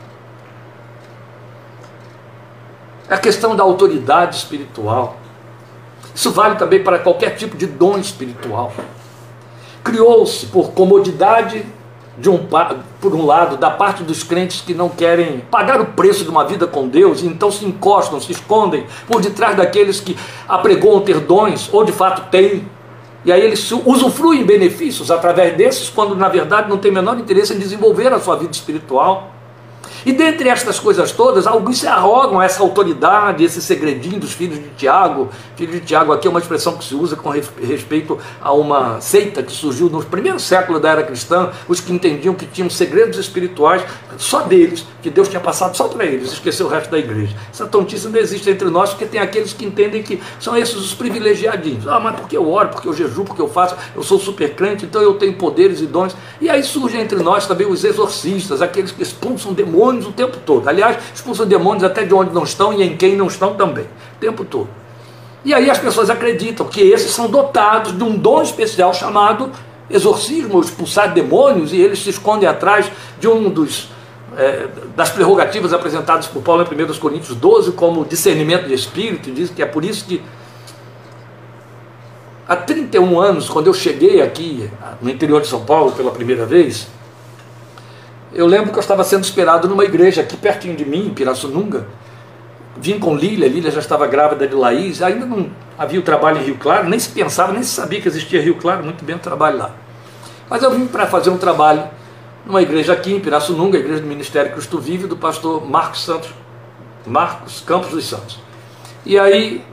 A 3.10 3.18
questão 3.18 3.56
da 3.56 3.64
autoridade 3.64 4.36
espiritual. 4.36 5.18
Isso 6.14 6.32
vale 6.32 6.56
também 6.56 6.84
para 6.84 7.00
qualquer 7.00 7.36
tipo 7.36 7.56
de 7.56 7.68
dom 7.68 7.98
espiritual. 7.98 8.74
Criou-se 9.84 10.46
por 10.48 10.72
comodidade 10.72 11.66
de 12.18 12.30
um, 12.30 12.40
por 13.02 13.14
um 13.14 13.26
lado, 13.26 13.58
da 13.58 13.70
parte 13.70 14.02
dos 14.02 14.24
crentes 14.24 14.62
que 14.62 14.74
não 14.74 14.88
querem 14.88 15.42
pagar 15.52 15.82
o 15.82 15.88
preço 15.88 16.24
de 16.24 16.30
uma 16.30 16.46
vida 16.46 16.66
com 16.66 16.88
Deus, 16.88 17.22
e 17.22 17.28
então 17.28 17.52
se 17.52 17.66
encostam, 17.66 18.20
se 18.22 18.32
escondem 18.32 18.86
por 19.06 19.22
detrás 19.22 19.56
daqueles 19.56 20.00
que 20.00 20.18
apregoam 20.48 21.02
ter 21.02 21.20
dons, 21.20 21.70
ou 21.72 21.84
de 21.84 21.92
fato 21.92 22.30
têm, 22.32 22.66
e 23.26 23.32
aí 23.32 23.42
eles 23.42 23.70
usufruem 23.72 24.46
benefícios 24.46 25.12
através 25.12 25.58
desses, 25.58 25.90
quando 25.90 26.16
na 26.16 26.30
verdade 26.30 26.70
não 26.70 26.78
tem 26.78 26.92
menor 26.92 27.20
interesse 27.20 27.54
em 27.54 27.60
desenvolver 27.60 28.14
a 28.14 28.20
sua 28.20 28.38
vida 28.38 28.52
espiritual. 28.52 29.35
E 30.06 30.14
dentre 30.14 30.50
estas 30.50 30.80
coisas 30.80 31.12
todas, 31.12 31.48
alguns 31.48 31.80
se 31.80 31.88
arrogam 31.88 32.40
essa 32.40 32.62
autoridade, 32.62 33.44
esse 33.44 33.60
segredinho 33.60 34.20
dos 34.20 34.34
filhos 34.34 34.60
de 34.60 34.70
Tiago. 34.78 35.30
Filho 35.56 35.74
de 35.74 35.80
Tiago 35.80 36.14
aqui 36.14 36.28
é 36.28 36.30
uma 36.30 36.40
expressão 36.40 36.78
que 36.78 36.86
se 36.86 36.94
usa 36.94 37.16
com 37.16 37.30
respeito 37.30 38.20
a 38.40 38.54
uma 38.54 39.02
seita 39.02 39.42
que 39.42 39.52
surgiu 39.52 39.90
no 39.90 40.04
primeiro 40.06 40.40
século 40.40 40.80
da 40.80 40.92
era 40.92 41.04
cristã, 41.04 41.50
os 41.68 41.80
que 41.82 41.92
entendiam 41.92 42.36
que 42.36 42.46
tinham 42.46 42.70
segredos 42.70 43.18
espirituais 43.18 43.84
só 44.18 44.42
deles, 44.42 44.86
que 45.02 45.10
Deus 45.10 45.28
tinha 45.28 45.40
passado 45.40 45.76
só 45.76 45.88
para 45.88 46.06
eles, 46.06 46.34
esqueceu 46.34 46.68
o 46.68 46.70
resto 46.70 46.92
da 46.92 47.00
igreja. 47.00 47.36
Essa 47.52 47.66
tontice 47.66 48.08
não 48.08 48.20
existe 48.20 48.48
entre 48.48 48.70
nós, 48.70 48.92
porque 48.92 49.06
tem 49.06 49.20
aqueles 49.20 49.54
que 49.54 49.66
entendem 49.66 50.04
que 50.04 50.22
são 50.40 50.56
esses 50.56 50.76
os 50.76 50.94
privilegiadinhos. 50.94 51.88
Ah, 51.88 52.00
mas 52.00 52.16
porque 52.16 52.38
eu 52.38 52.48
oro, 52.48 52.70
porque 52.70 52.88
eu 52.88 52.94
jejuo, 52.94 53.26
porque 53.26 53.42
eu 53.42 53.50
faço, 53.50 53.76
eu 53.96 54.04
sou 54.04 54.20
super 54.20 54.54
crente, 54.54 54.86
então 54.86 55.02
eu 55.02 55.16
tenho 55.16 55.34
poderes 55.34 55.82
e 55.82 55.88
dons. 55.88 56.16
E 56.40 56.48
aí 56.48 56.62
surgem 56.64 57.02
entre 57.02 57.18
nós 57.24 57.48
também 57.48 57.66
os 57.66 57.84
exorcistas, 57.84 58.62
aqueles 58.62 58.92
que 58.92 59.02
expulsam 59.02 59.52
demônios 59.52 59.95
demônios 59.96 60.08
o 60.08 60.12
tempo 60.12 60.38
todo. 60.46 60.68
Aliás, 60.68 60.98
expulsam 61.14 61.46
demônios 61.46 61.84
até 61.84 62.04
de 62.04 62.14
onde 62.14 62.34
não 62.34 62.44
estão 62.44 62.74
e 62.74 62.84
em 62.84 62.96
quem 62.96 63.16
não 63.16 63.28
estão 63.28 63.56
também, 63.56 63.86
o 63.86 64.20
tempo 64.20 64.44
todo. 64.44 64.68
E 65.44 65.54
aí 65.54 65.70
as 65.70 65.78
pessoas 65.78 66.10
acreditam 66.10 66.66
que 66.68 66.82
esses 66.82 67.12
são 67.12 67.30
dotados 67.30 67.96
de 67.96 68.04
um 68.04 68.18
dom 68.18 68.42
especial 68.42 68.94
chamado 68.94 69.52
exorcismo, 69.90 70.60
expulsar 70.60 71.14
demônios, 71.14 71.72
e 71.72 71.78
eles 71.80 72.00
se 72.00 72.10
escondem 72.10 72.50
atrás 72.50 72.92
de 73.20 73.28
um 73.28 73.50
dos 73.50 73.90
é, 74.36 74.68
das 74.96 75.12
prerrogativas 75.12 75.72
apresentadas 75.72 76.28
por 76.28 76.42
Paulo 76.42 76.68
em 76.70 76.84
1 76.84 77.00
Coríntios 77.00 77.38
12, 77.38 77.72
como 77.74 78.04
discernimento 78.04 78.68
de 78.68 78.74
espírito, 78.74 79.32
diz 79.32 79.50
que 79.50 79.62
é 79.62 79.66
por 79.66 79.86
isso 79.86 80.06
que 80.06 80.22
há 82.48 82.56
31 82.56 83.20
anos, 83.20 83.48
quando 83.48 83.68
eu 83.68 83.74
cheguei 83.74 84.22
aqui 84.22 84.70
no 85.02 85.10
interior 85.10 85.42
de 85.42 85.48
São 85.48 85.64
Paulo 85.64 85.92
pela 85.92 86.12
primeira 86.12 86.46
vez, 86.46 86.88
eu 88.36 88.46
lembro 88.46 88.72
que 88.72 88.78
eu 88.78 88.82
estava 88.82 89.02
sendo 89.06 89.24
esperado 89.24 89.70
numa 89.70 89.86
igreja 89.86 90.22
aqui 90.22 90.36
pertinho 90.36 90.76
de 90.76 90.84
mim, 90.84 91.08
em 91.08 91.14
Pirassununga. 91.14 91.88
Vim 92.76 93.00
com 93.00 93.16
Lília, 93.16 93.48
Lília 93.48 93.72
já 93.72 93.80
estava 93.80 94.06
grávida 94.06 94.46
de 94.46 94.54
Laís, 94.54 95.02
ainda 95.02 95.26
não 95.26 95.50
havia 95.78 95.98
o 95.98 96.04
trabalho 96.04 96.40
em 96.40 96.44
Rio 96.44 96.58
Claro, 96.58 96.90
nem 96.90 97.00
se 97.00 97.08
pensava, 97.10 97.54
nem 97.54 97.64
se 97.64 97.70
sabia 97.70 98.02
que 98.02 98.08
existia 98.10 98.42
Rio 98.42 98.56
Claro, 98.56 98.84
muito 98.84 99.06
bem 99.06 99.16
o 99.16 99.20
trabalho 99.20 99.58
lá. 99.58 99.72
Mas 100.50 100.62
eu 100.62 100.70
vim 100.72 100.86
para 100.86 101.08
fazer 101.08 101.30
um 101.30 101.38
trabalho 101.38 101.86
numa 102.46 102.62
igreja 102.62 102.92
aqui 102.92 103.14
em 103.14 103.22
Pirassununga, 103.22 103.78
a 103.78 103.80
igreja 103.80 104.02
do 104.02 104.08
Ministério 104.08 104.52
Cristo 104.52 104.80
Vive, 104.80 105.08
do 105.08 105.16
pastor 105.16 105.66
Marcos 105.66 106.04
Santos, 106.04 106.30
Marcos 107.08 107.64
Campos 107.66 107.92
dos 107.92 108.06
Santos. 108.06 108.38
E 109.06 109.18
aí 109.18 109.64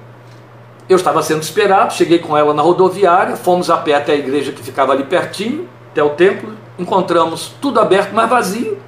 eu 0.88 0.96
estava 0.96 1.20
sendo 1.20 1.42
esperado, 1.42 1.94
cheguei 1.94 2.20
com 2.20 2.36
ela 2.36 2.54
na 2.54 2.62
rodoviária, 2.62 3.34
fomos 3.34 3.68
a 3.70 3.76
pé 3.76 3.94
até 3.94 4.12
a 4.12 4.16
igreja 4.16 4.52
que 4.52 4.62
ficava 4.62 4.92
ali 4.92 5.02
pertinho, 5.02 5.68
até 5.90 6.02
o 6.02 6.10
templo, 6.10 6.61
encontramos 6.78 7.54
tudo 7.60 7.80
aberto, 7.80 8.12
mas 8.12 8.28
vazio. 8.28 8.78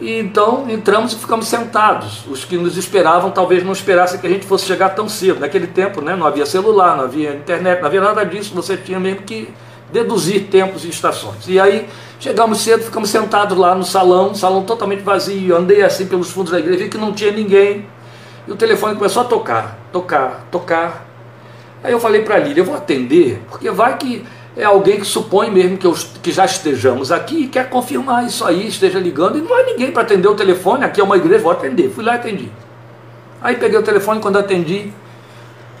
E 0.00 0.18
então 0.18 0.64
entramos 0.68 1.12
e 1.12 1.16
ficamos 1.16 1.46
sentados. 1.46 2.26
Os 2.26 2.44
que 2.44 2.56
nos 2.56 2.76
esperavam 2.76 3.30
talvez 3.30 3.62
não 3.62 3.72
esperassem 3.72 4.18
que 4.18 4.26
a 4.26 4.30
gente 4.30 4.46
fosse 4.46 4.64
chegar 4.64 4.90
tão 4.90 5.08
cedo. 5.08 5.40
Naquele 5.40 5.66
tempo 5.66 6.00
né, 6.00 6.16
não 6.16 6.26
havia 6.26 6.46
celular, 6.46 6.96
não 6.96 7.04
havia 7.04 7.34
internet, 7.34 7.80
não 7.80 7.86
havia 7.86 8.00
nada 8.00 8.24
disso. 8.24 8.54
Você 8.54 8.76
tinha 8.76 8.98
mesmo 8.98 9.22
que 9.22 9.52
deduzir 9.92 10.46
tempos 10.46 10.84
e 10.84 10.88
estações. 10.88 11.46
E 11.46 11.60
aí 11.60 11.86
chegamos 12.18 12.60
cedo, 12.60 12.82
ficamos 12.82 13.10
sentados 13.10 13.58
lá 13.58 13.74
no 13.74 13.84
salão, 13.84 14.34
salão 14.34 14.62
totalmente 14.62 15.02
vazio. 15.02 15.54
Andei 15.54 15.82
assim 15.82 16.06
pelos 16.06 16.30
fundos 16.30 16.52
da 16.52 16.58
igreja, 16.58 16.84
vi 16.84 16.88
que 16.88 16.98
não 16.98 17.12
tinha 17.12 17.30
ninguém. 17.30 17.86
E 18.48 18.52
o 18.52 18.56
telefone 18.56 18.94
começou 18.94 19.22
a 19.22 19.26
tocar, 19.26 19.78
tocar, 19.92 20.46
tocar. 20.50 21.06
Aí 21.84 21.92
eu 21.92 22.00
falei 22.00 22.22
para 22.22 22.38
Lília, 22.38 22.62
eu 22.62 22.64
vou 22.64 22.74
atender, 22.74 23.42
porque 23.50 23.70
vai 23.70 23.96
que 23.96 24.24
é 24.56 24.64
alguém 24.64 24.98
que 24.98 25.06
supõe 25.06 25.50
mesmo 25.50 25.76
que, 25.78 25.86
eu, 25.86 25.94
que 26.22 26.32
já 26.32 26.44
estejamos 26.44 27.12
aqui 27.12 27.44
e 27.44 27.48
quer 27.48 27.70
confirmar 27.70 28.26
isso 28.26 28.44
aí, 28.44 28.66
esteja 28.66 28.98
ligando, 28.98 29.38
e 29.38 29.40
não 29.40 29.54
há 29.54 29.62
ninguém 29.62 29.92
para 29.92 30.02
atender 30.02 30.28
o 30.28 30.34
telefone, 30.34 30.84
aqui 30.84 31.00
é 31.00 31.04
uma 31.04 31.16
igreja, 31.16 31.42
vou 31.42 31.52
atender. 31.52 31.90
Fui 31.90 32.04
lá 32.04 32.14
e 32.14 32.16
atendi. 32.16 32.52
Aí 33.40 33.56
peguei 33.56 33.78
o 33.78 33.82
telefone, 33.82 34.20
quando 34.20 34.38
atendi, 34.38 34.92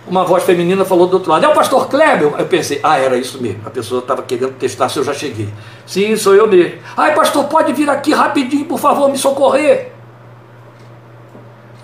uma 0.06 0.24
voz 0.24 0.44
feminina 0.44 0.84
falou 0.84 1.06
do 1.08 1.14
outro 1.14 1.30
lado, 1.30 1.44
é 1.44 1.48
o 1.48 1.52
pastor 1.52 1.88
Kleber? 1.88 2.32
Eu 2.38 2.46
pensei, 2.46 2.80
ah, 2.82 2.96
era 2.96 3.16
isso 3.16 3.42
mesmo. 3.42 3.60
A 3.66 3.70
pessoa 3.70 4.00
estava 4.00 4.22
querendo 4.22 4.52
testar 4.52 4.88
se 4.88 4.98
eu 4.98 5.04
já 5.04 5.12
cheguei. 5.12 5.48
Sim, 5.84 6.16
sou 6.16 6.34
eu 6.34 6.46
mesmo. 6.46 6.78
Ai, 6.96 7.14
pastor, 7.14 7.44
pode 7.44 7.72
vir 7.72 7.90
aqui 7.90 8.12
rapidinho, 8.12 8.64
por 8.64 8.78
favor, 8.78 9.10
me 9.10 9.18
socorrer. 9.18 9.92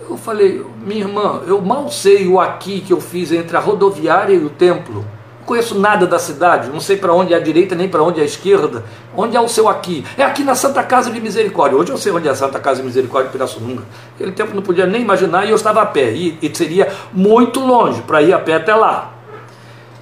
Eu 0.08 0.16
falei, 0.16 0.64
minha 0.84 1.00
irmã, 1.00 1.42
eu 1.46 1.60
mal 1.60 1.90
sei 1.90 2.28
o 2.28 2.40
aqui 2.40 2.80
que 2.80 2.92
eu 2.92 3.00
fiz 3.00 3.32
entre 3.32 3.56
a 3.56 3.60
rodoviária 3.60 4.32
e 4.32 4.44
o 4.44 4.48
templo 4.48 5.04
conheço 5.46 5.78
nada 5.78 6.06
da 6.06 6.18
cidade, 6.18 6.68
não 6.68 6.80
sei 6.80 6.96
para 6.96 7.14
onde 7.14 7.32
é 7.32 7.36
a 7.36 7.40
direita 7.40 7.74
nem 7.74 7.88
para 7.88 8.02
onde 8.02 8.18
é 8.20 8.22
a 8.22 8.26
esquerda. 8.26 8.84
Onde 9.16 9.36
é 9.36 9.40
o 9.40 9.48
seu 9.48 9.68
aqui? 9.68 10.04
É 10.18 10.24
aqui 10.24 10.42
na 10.42 10.54
Santa 10.54 10.82
Casa 10.82 11.10
de 11.10 11.20
Misericórdia. 11.20 11.78
Hoje 11.78 11.90
eu 11.90 11.96
sei 11.96 12.12
onde 12.12 12.28
é 12.28 12.30
a 12.30 12.34
Santa 12.34 12.58
Casa 12.58 12.80
de 12.80 12.86
Misericórdia 12.86 13.28
de 13.28 13.32
Pirassununga. 13.32 13.84
Aquele 14.14 14.32
tempo 14.32 14.54
não 14.54 14.62
podia 14.62 14.86
nem 14.86 15.00
imaginar 15.00 15.46
e 15.46 15.50
eu 15.50 15.56
estava 15.56 15.80
a 15.80 15.86
pé. 15.86 16.10
E, 16.12 16.36
e 16.42 16.54
seria 16.54 16.92
muito 17.12 17.60
longe 17.60 18.02
para 18.02 18.20
ir 18.20 18.34
a 18.34 18.38
pé 18.38 18.54
até 18.54 18.74
lá. 18.74 19.14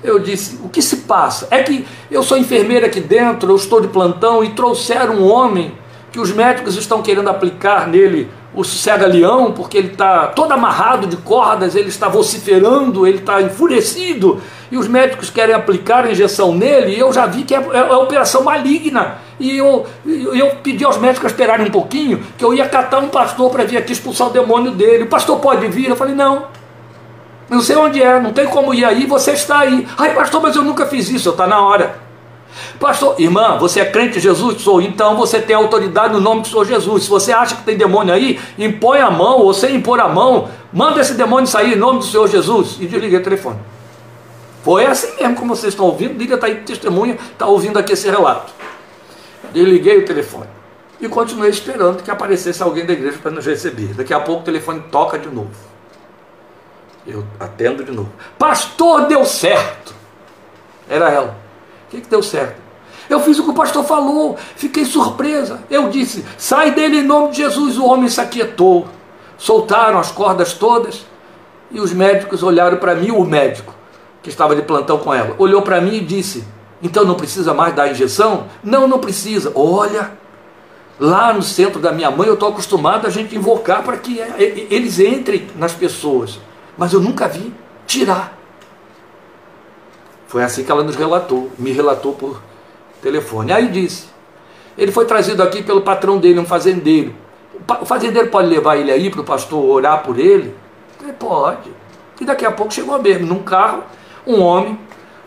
Eu 0.03 0.19
disse: 0.19 0.59
o 0.65 0.69
que 0.69 0.83
se 0.83 0.99
passa? 0.99 1.47
É 1.51 1.63
que 1.63 1.87
eu 2.11 2.23
sou 2.23 2.37
enfermeira 2.37 2.87
aqui 2.87 3.01
dentro, 3.01 3.53
eu 3.53 3.57
estou 3.57 3.81
de 3.81 3.89
plantão 3.89 4.43
e 4.43 4.51
trouxeram 4.51 5.15
um 5.15 5.31
homem 5.31 5.75
que 6.11 6.19
os 6.19 6.33
médicos 6.33 6.77
estão 6.77 7.03
querendo 7.03 7.29
aplicar 7.29 7.87
nele 7.87 8.31
o 8.55 8.63
cega-leão, 8.63 9.53
porque 9.53 9.77
ele 9.77 9.89
está 9.89 10.29
todo 10.29 10.53
amarrado 10.53 11.07
de 11.07 11.17
cordas, 11.17 11.75
ele 11.75 11.89
está 11.89 12.09
vociferando, 12.09 13.07
ele 13.07 13.19
está 13.19 13.43
enfurecido, 13.43 14.41
e 14.71 14.77
os 14.77 14.87
médicos 14.87 15.31
querem 15.31 15.55
aplicar 15.55 16.05
a 16.05 16.13
injeção 16.13 16.55
nele, 16.55 16.95
e 16.95 16.99
eu 16.99 17.13
já 17.13 17.27
vi 17.27 17.43
que 17.43 17.55
é, 17.55 17.59
é, 17.59 17.79
é 17.79 17.95
operação 17.95 18.45
maligna. 18.45 19.19
E 19.39 19.59
eu, 19.59 19.85
eu 20.07 20.51
pedi 20.63 20.85
aos 20.85 20.97
médicos 20.99 21.33
esperarem 21.33 21.67
um 21.67 21.71
pouquinho, 21.71 22.23
que 22.39 22.45
eu 22.45 22.55
ia 22.55 22.69
catar 22.69 22.99
um 23.01 23.09
pastor 23.09 23.51
para 23.51 23.65
vir 23.65 23.77
aqui 23.77 23.93
expulsar 23.93 24.29
o 24.29 24.31
demônio 24.31 24.71
dele. 24.71 25.05
O 25.05 25.09
pastor 25.09 25.41
pode 25.41 25.67
vir? 25.67 25.89
Eu 25.89 25.97
falei, 25.97 26.15
não. 26.15 26.47
Não 27.49 27.61
sei 27.61 27.77
onde 27.77 28.03
é, 28.03 28.21
não 28.21 28.33
tem 28.33 28.47
como 28.47 28.73
ir 28.73 28.85
aí, 28.85 29.07
você 29.07 29.33
está 29.33 29.59
aí. 29.61 29.87
Ai, 29.99 30.15
pastor, 30.15 30.41
mas 30.41 30.57
eu 30.57 30.63
nunca 30.63 30.87
fiz 30.87 31.11
isso, 31.11 31.31
está 31.31 31.47
na 31.47 31.61
hora. 31.61 32.04
Pastor, 32.79 33.21
irmã, 33.21 33.57
você 33.59 33.81
é 33.81 33.85
crente 33.85 34.19
em 34.19 34.21
Jesus? 34.21 34.63
Sou. 34.63 34.81
Então 34.81 35.17
você 35.17 35.41
tem 35.41 35.57
autoridade 35.57 36.13
no 36.13 36.21
nome 36.21 36.43
do 36.43 36.49
Senhor 36.49 36.65
Jesus. 36.65 37.05
Se 37.05 37.11
você 37.11 37.33
acha 37.33 37.57
que 37.57 37.63
tem 37.63 37.77
demônio 37.77 38.15
aí, 38.15 38.41
impõe 38.59 39.01
a 39.01 39.11
mão, 39.11 39.41
ou 39.41 39.53
sem 39.53 39.77
impor 39.77 40.01
a 40.01 40.09
mão, 40.09 40.49
manda 40.73 41.01
esse 41.01 41.15
demônio 41.15 41.47
sair 41.47 41.75
em 41.75 41.77
nome 41.77 42.01
do 42.01 42.05
Senhor 42.05 42.29
Jesus. 42.29 42.77
E 42.81 42.87
desliguei 42.87 43.19
o 43.19 43.23
telefone. 43.23 43.59
Foi 44.63 44.87
assim 44.87 45.15
mesmo 45.21 45.37
como 45.37 45.55
vocês 45.55 45.73
estão 45.73 45.87
ouvindo. 45.87 46.19
Liga 46.19 46.37
está 46.37 46.47
aí 46.47 46.57
testemunha, 46.57 47.19
está 47.33 47.47
ouvindo 47.47 47.79
aqui 47.79 47.93
esse 47.93 48.09
relato. 48.09 48.53
Desliguei 49.53 49.99
o 49.99 50.05
telefone. 50.05 50.49
E 51.01 51.09
continuei 51.09 51.51
esperando 51.51 52.03
que 52.03 52.11
aparecesse 52.11 52.63
alguém 52.63 52.87
da 52.87 52.93
igreja 52.93 53.19
para 53.21 53.31
nos 53.31 53.45
receber. 53.45 53.93
Daqui 53.95 54.15
a 54.15 54.21
pouco 54.21 54.43
o 54.43 54.45
telefone 54.45 54.81
toca 54.91 55.19
de 55.19 55.29
novo. 55.29 55.51
Eu 57.07 57.25
atendo 57.39 57.85
de 57.85 57.93
novo. 57.93 58.11
Pastor, 58.39 59.07
deu 59.07 59.25
certo. 59.25 59.95
Era 60.89 61.11
ela. 61.11 61.44
Que, 61.95 62.01
que 62.01 62.09
deu 62.09 62.23
certo? 62.23 62.63
Eu 63.09 63.21
fiz 63.21 63.39
o 63.39 63.45
que 63.45 63.51
o 63.51 63.55
pastor 63.55 63.85
falou, 63.85 64.37
fiquei 64.57 64.85
surpresa. 64.85 65.63
Eu 65.71 65.89
disse: 65.89 66.25
sai 66.37 66.73
dele 66.73 66.99
em 66.99 67.03
nome 67.03 67.31
de 67.31 67.39
Jesus. 67.39 67.79
O 67.79 67.87
homem 67.87 68.09
se 68.09 68.21
aquietou. 68.21 68.87
Soltaram 69.37 69.99
as 69.99 70.11
cordas 70.11 70.55
todas 70.55 71.05
e 71.71 71.81
os 71.81 71.93
médicos 71.93 72.43
olharam 72.43 72.79
para 72.79 72.95
mim, 72.95 73.11
o 73.11 73.25
médico 73.25 73.75
que 74.23 74.31
estava 74.31 74.57
de 74.57 74.63
plantão 74.63 74.99
com 74.99 75.13
ela, 75.13 75.35
olhou 75.39 75.61
para 75.61 75.81
mim 75.81 75.97
e 75.97 76.01
disse: 76.01 76.45
então 76.83 77.05
não 77.05 77.15
precisa 77.15 77.53
mais 77.53 77.75
dar 77.75 77.91
injeção? 77.91 78.47
Não, 78.63 78.89
não 78.89 78.99
precisa. 78.99 79.53
Olha, 79.55 80.13
lá 80.99 81.33
no 81.33 81.43
centro 81.43 81.81
da 81.81 81.93
minha 81.93 82.11
mãe 82.11 82.29
eu 82.29 82.35
estou 82.35 82.49
acostumado 82.49 83.07
a 83.07 83.11
gente 83.11 83.37
invocar 83.37 83.83
para 83.83 83.97
que 83.97 84.19
eles 84.71 84.99
entrem 84.99 85.49
nas 85.57 85.73
pessoas, 85.73 86.39
mas 86.77 86.93
eu 86.93 87.01
nunca 87.01 87.29
vi 87.29 87.53
tirar. 87.87 88.39
Foi 90.35 90.43
assim 90.43 90.65
que 90.65 90.73
ela 90.73 90.83
nos 90.83 90.97
relatou, 90.97 91.49
me 91.57 91.71
relatou 91.71 92.13
por 92.13 92.43
telefone. 93.01 93.53
Aí 93.53 93.69
disse: 93.69 94.09
ele 94.77 94.91
foi 94.91 95.05
trazido 95.05 95.41
aqui 95.41 95.63
pelo 95.63 95.83
patrão 95.83 96.19
dele, 96.19 96.41
um 96.41 96.45
fazendeiro. 96.45 97.15
O 97.81 97.87
fazendeiro 97.87 98.31
pode 98.31 98.49
levar 98.49 98.77
ele 98.77 98.91
aí 98.91 99.11
para 99.11 99.21
o 99.21 99.25
pastor 99.25 99.65
orar 99.65 100.03
por 100.03 100.19
ele? 100.19 100.53
Ele 101.01 101.13
pode. 101.13 101.71
E 102.21 102.25
daqui 102.25 102.45
a 102.45 102.51
pouco 102.51 102.75
chegou 102.75 103.01
mesmo, 103.01 103.29
num 103.29 103.45
carro, 103.45 103.85
um 104.27 104.43
homem, 104.43 104.77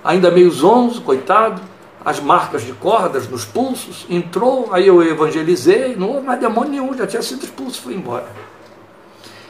ainda 0.04 0.30
meio 0.30 0.52
zonzo, 0.52 1.02
coitado, 1.02 1.62
as 2.04 2.20
marcas 2.20 2.66
de 2.66 2.74
cordas 2.74 3.30
nos 3.30 3.46
pulsos, 3.46 4.06
entrou, 4.10 4.68
aí 4.74 4.88
eu 4.88 5.02
evangelizei, 5.02 5.96
não 5.96 6.16
houve 6.16 6.28
mais 6.28 6.42
demônio 6.42 6.72
nenhum, 6.72 6.94
já 6.98 7.08
tinha 7.08 7.22
sido 7.22 7.46
expulso, 7.46 7.82
foi 7.82 7.94
embora. 7.94 8.28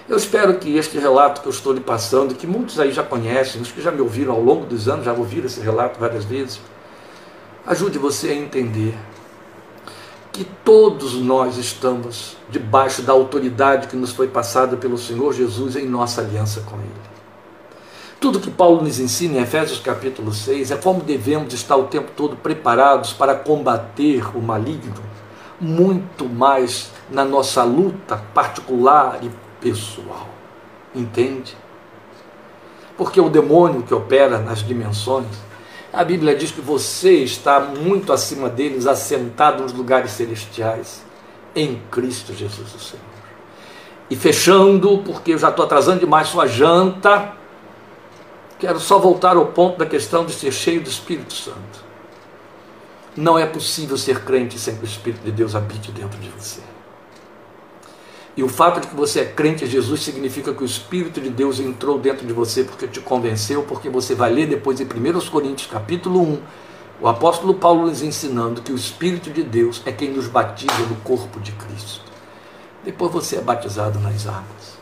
Eu 0.09 0.15
espero 0.15 0.57
que 0.57 0.77
este 0.77 0.97
relato 0.97 1.41
que 1.41 1.47
eu 1.47 1.51
estou 1.51 1.73
lhe 1.73 1.81
passando, 1.81 2.33
que 2.33 2.47
muitos 2.47 2.79
aí 2.79 2.93
já 2.93 3.03
conhecem, 3.03 3.61
os 3.61 3.71
que 3.71 3.81
já 3.81 3.91
me 3.91 3.99
ouviram 3.99 4.33
ao 4.33 4.41
longo 4.41 4.65
dos 4.65 4.87
anos, 4.87 5.03
já 5.03 5.11
ouviram 5.11 5.47
esse 5.47 5.59
relato 5.59 5.99
várias 5.99 6.23
vezes, 6.23 6.61
ajude 7.65 7.97
você 7.97 8.29
a 8.29 8.33
entender 8.33 8.97
que 10.31 10.45
todos 10.63 11.15
nós 11.15 11.57
estamos 11.57 12.37
debaixo 12.49 13.01
da 13.01 13.11
autoridade 13.11 13.87
que 13.87 13.97
nos 13.97 14.13
foi 14.13 14.29
passada 14.29 14.77
pelo 14.77 14.97
Senhor 14.97 15.33
Jesus 15.33 15.75
em 15.75 15.85
nossa 15.85 16.21
aliança 16.21 16.61
com 16.61 16.77
Ele. 16.77 17.17
Tudo 18.17 18.39
que 18.39 18.49
Paulo 18.49 18.83
nos 18.83 18.99
ensina 18.99 19.39
em 19.39 19.41
Efésios 19.41 19.79
capítulo 19.79 20.33
6 20.33 20.71
é 20.71 20.77
como 20.77 21.01
devemos 21.01 21.53
estar 21.53 21.75
o 21.75 21.83
tempo 21.83 22.11
todo 22.15 22.37
preparados 22.37 23.11
para 23.11 23.35
combater 23.35 24.25
o 24.37 24.41
maligno, 24.41 24.95
muito 25.59 26.29
mais 26.29 26.91
na 27.11 27.25
nossa 27.25 27.63
luta 27.63 28.15
particular 28.33 29.19
e 29.21 29.46
pessoal. 29.61 30.27
Entende? 30.93 31.55
Porque 32.97 33.21
o 33.21 33.29
demônio 33.29 33.83
que 33.83 33.93
opera 33.93 34.39
nas 34.39 34.59
dimensões, 34.59 35.27
a 35.93 36.03
Bíblia 36.03 36.35
diz 36.35 36.51
que 36.51 36.61
você 36.61 37.23
está 37.23 37.59
muito 37.59 38.11
acima 38.11 38.49
deles, 38.49 38.87
assentado 38.87 39.63
nos 39.63 39.73
lugares 39.73 40.11
celestiais, 40.11 41.05
em 41.55 41.81
Cristo 41.91 42.33
Jesus 42.33 42.73
o 42.73 42.79
Senhor. 42.79 43.05
E 44.09 44.15
fechando, 44.15 44.99
porque 44.99 45.33
eu 45.33 45.37
já 45.37 45.49
estou 45.49 45.65
atrasando 45.65 45.99
demais 45.99 46.29
sua 46.29 46.47
janta, 46.47 47.33
quero 48.57 48.79
só 48.79 48.97
voltar 48.97 49.35
ao 49.35 49.47
ponto 49.47 49.77
da 49.77 49.85
questão 49.85 50.25
de 50.25 50.33
ser 50.33 50.51
cheio 50.51 50.81
do 50.81 50.89
Espírito 50.89 51.33
Santo. 51.33 51.85
Não 53.15 53.37
é 53.37 53.45
possível 53.45 53.97
ser 53.97 54.23
crente 54.23 54.57
sem 54.57 54.75
que 54.75 54.83
o 54.83 54.85
Espírito 54.85 55.23
de 55.23 55.31
Deus 55.31 55.55
habite 55.55 55.91
dentro 55.91 56.19
de 56.19 56.29
você. 56.29 56.61
E 58.37 58.43
o 58.43 58.47
fato 58.47 58.79
de 58.79 58.87
que 58.87 58.95
você 58.95 59.21
é 59.21 59.25
crente 59.25 59.65
em 59.65 59.67
Jesus 59.67 60.03
significa 60.03 60.53
que 60.53 60.61
o 60.61 60.65
Espírito 60.65 61.19
de 61.19 61.27
Deus 61.27 61.59
entrou 61.59 61.97
dentro 61.97 62.23
de 62.23 62.31
você 62.31 62.63
porque 62.63 62.87
te 62.87 62.99
convenceu, 62.99 63.63
porque 63.63 63.89
você 63.89 64.13
vai 64.13 64.31
ler 64.31 64.45
depois 64.45 64.79
em 64.79 64.83
1 64.83 65.19
Coríntios 65.31 65.67
capítulo 65.67 66.21
1, 66.21 66.39
o 67.01 67.07
apóstolo 67.07 67.55
Paulo 67.55 67.87
nos 67.87 68.03
ensinando 68.03 68.61
que 68.61 68.71
o 68.71 68.75
Espírito 68.75 69.31
de 69.31 69.41
Deus 69.41 69.81
é 69.87 69.91
quem 69.91 70.11
nos 70.11 70.27
batiza 70.27 70.85
no 70.87 70.97
corpo 70.97 71.39
de 71.39 71.51
Cristo. 71.53 72.05
Depois 72.85 73.11
você 73.11 73.37
é 73.37 73.41
batizado 73.41 73.99
nas 73.99 74.27
águas. 74.27 74.77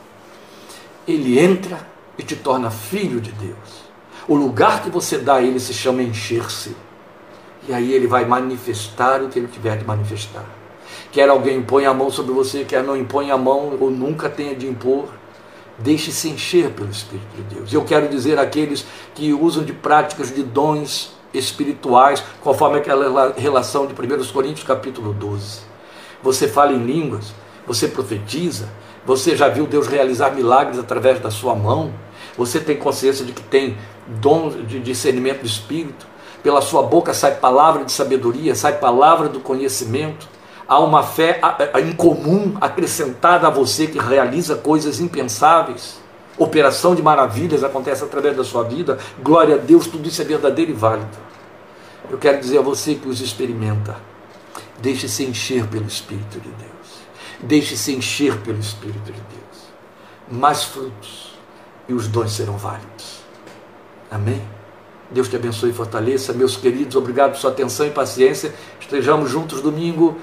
Ele 1.07 1.39
entra 1.39 1.79
e 2.17 2.23
te 2.23 2.35
torna 2.35 2.69
filho 2.69 3.21
de 3.21 3.31
Deus. 3.31 3.85
O 4.27 4.35
lugar 4.35 4.83
que 4.83 4.89
você 4.89 5.17
dá 5.17 5.35
a 5.35 5.41
ele 5.41 5.61
se 5.61 5.73
chama 5.73 6.03
encher-se. 6.03 6.75
E 7.69 7.73
aí 7.73 7.93
ele 7.93 8.05
vai 8.05 8.25
manifestar 8.25 9.23
o 9.23 9.29
que 9.29 9.39
ele 9.39 9.47
tiver 9.47 9.77
de 9.77 9.85
manifestar. 9.85 10.45
Quer 11.15 11.29
alguém 11.29 11.59
impõe 11.59 11.85
a 11.85 11.93
mão 11.93 12.11
sobre 12.11 12.33
você, 12.33 12.65
quer 12.65 12.83
não 12.83 12.97
impõe 12.97 13.31
a 13.31 13.37
mão 13.37 13.77
ou 13.79 13.89
nunca 13.89 14.27
tenha 14.27 14.53
de 14.53 14.67
impor. 14.67 15.05
Deixe-se 15.79 16.27
encher 16.27 16.71
pelo 16.71 16.91
Espírito 16.91 17.33
de 17.37 17.55
Deus. 17.55 17.73
Eu 17.73 17.85
quero 17.85 18.09
dizer 18.09 18.37
àqueles 18.37 18.85
que 19.13 19.31
usam 19.31 19.63
de 19.63 19.71
práticas 19.71 20.35
de 20.35 20.43
dons 20.43 21.13
espirituais, 21.33 22.21
conforme 22.41 22.79
aquela 22.79 23.33
relação 23.37 23.87
de 23.87 23.93
1 23.93 24.25
Coríntios 24.33 24.67
capítulo 24.67 25.13
12. 25.13 25.61
Você 26.21 26.49
fala 26.49 26.73
em 26.73 26.85
línguas, 26.85 27.33
você 27.65 27.87
profetiza, 27.87 28.67
você 29.05 29.37
já 29.37 29.47
viu 29.47 29.65
Deus 29.65 29.87
realizar 29.87 30.31
milagres 30.31 30.77
através 30.77 31.21
da 31.21 31.31
sua 31.31 31.55
mão, 31.55 31.93
você 32.37 32.59
tem 32.59 32.75
consciência 32.75 33.23
de 33.23 33.31
que 33.31 33.43
tem 33.43 33.77
dom 34.05 34.49
de 34.49 34.81
discernimento 34.81 35.39
do 35.39 35.47
Espírito, 35.47 36.05
pela 36.43 36.59
sua 36.59 36.83
boca 36.83 37.13
sai 37.13 37.35
palavra 37.35 37.85
de 37.85 37.93
sabedoria, 37.93 38.53
sai 38.53 38.79
palavra 38.79 39.29
do 39.29 39.39
conhecimento, 39.39 40.34
há 40.67 40.79
uma 40.79 41.03
fé 41.03 41.39
incomum 41.87 42.55
acrescentada 42.59 43.47
a 43.47 43.49
você 43.49 43.87
que 43.87 43.99
realiza 43.99 44.55
coisas 44.55 44.99
impensáveis. 44.99 45.99
Operação 46.37 46.95
de 46.95 47.01
maravilhas 47.01 47.63
acontece 47.63 48.03
através 48.03 48.35
da 48.35 48.43
sua 48.43 48.63
vida. 48.63 48.99
Glória 49.21 49.55
a 49.55 49.57
Deus, 49.57 49.87
tudo 49.87 50.07
isso 50.07 50.21
é 50.21 50.25
verdadeiro 50.25 50.71
e 50.71 50.73
válido. 50.73 51.17
Eu 52.09 52.17
quero 52.17 52.39
dizer 52.39 52.57
a 52.57 52.61
você 52.61 52.95
que 52.95 53.07
os 53.07 53.21
experimenta. 53.21 53.95
Deixe-se 54.79 55.23
encher 55.23 55.65
pelo 55.67 55.85
Espírito 55.85 56.39
de 56.39 56.49
Deus. 56.49 56.99
Deixe-se 57.39 57.95
encher 57.95 58.37
pelo 58.41 58.59
Espírito 58.59 59.05
de 59.05 59.13
Deus. 59.13 59.65
Mais 60.29 60.63
frutos 60.63 61.35
e 61.87 61.93
os 61.93 62.07
dons 62.07 62.33
serão 62.33 62.57
válidos. 62.57 63.23
Amém? 64.11 64.41
Deus 65.09 65.29
te 65.29 65.35
abençoe 65.35 65.69
e 65.69 65.73
fortaleça. 65.73 66.33
Meus 66.33 66.57
queridos, 66.57 66.95
obrigado 66.95 67.31
por 67.31 67.39
sua 67.39 67.51
atenção 67.51 67.85
e 67.85 67.91
paciência. 67.91 68.53
Estejamos 68.79 69.29
juntos 69.29 69.61
domingo 69.61 70.17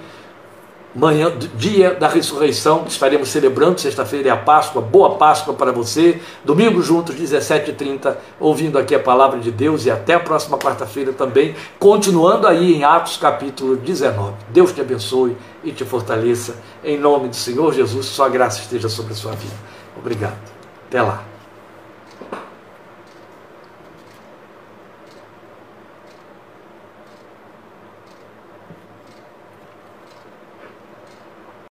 manhã, 0.95 1.33
dia 1.55 1.95
da 1.95 2.09
ressurreição, 2.09 2.85
estaremos 2.87 3.29
celebrando, 3.29 3.81
sexta-feira 3.81 4.29
é 4.29 4.33
a 4.33 4.37
Páscoa, 4.37 4.83
boa 4.83 5.17
Páscoa 5.17 5.55
para 5.55 5.73
você, 5.73 6.21
domingo 6.45 6.83
juntos, 6.83 7.15
17h30, 7.17 8.17
ouvindo 8.39 8.79
aqui 8.79 8.95
a 8.95 9.01
palavra 9.01 9.41
de 9.41 9.51
Deus 9.51 9.87
e 9.87 9.91
até 9.91 10.15
a 10.15 10.21
próxima 10.21 10.59
quarta-feira 10.59 11.13
também, 11.13 11.55
continuando 11.79 12.47
aí 12.47 12.75
em 12.75 12.85
Atos 12.85 13.17
capítulo 13.17 13.77
19. 13.77 14.35
Deus 14.51 14.73
te 14.73 14.81
abençoe 14.81 15.37
e 15.65 15.73
te 15.73 15.85
fortaleça, 15.85 16.57
em 16.85 16.99
nome 16.99 17.29
do 17.29 17.37
Senhor 17.37 17.73
Jesus, 17.73 18.07
sua 18.07 18.29
graça 18.29 18.61
esteja 18.61 18.89
sobre 18.89 19.13
a 19.13 19.17
sua 19.17 19.33
vida. 19.33 19.55
Obrigado. 19.97 20.37
Até 20.89 21.01
lá. 21.01 21.32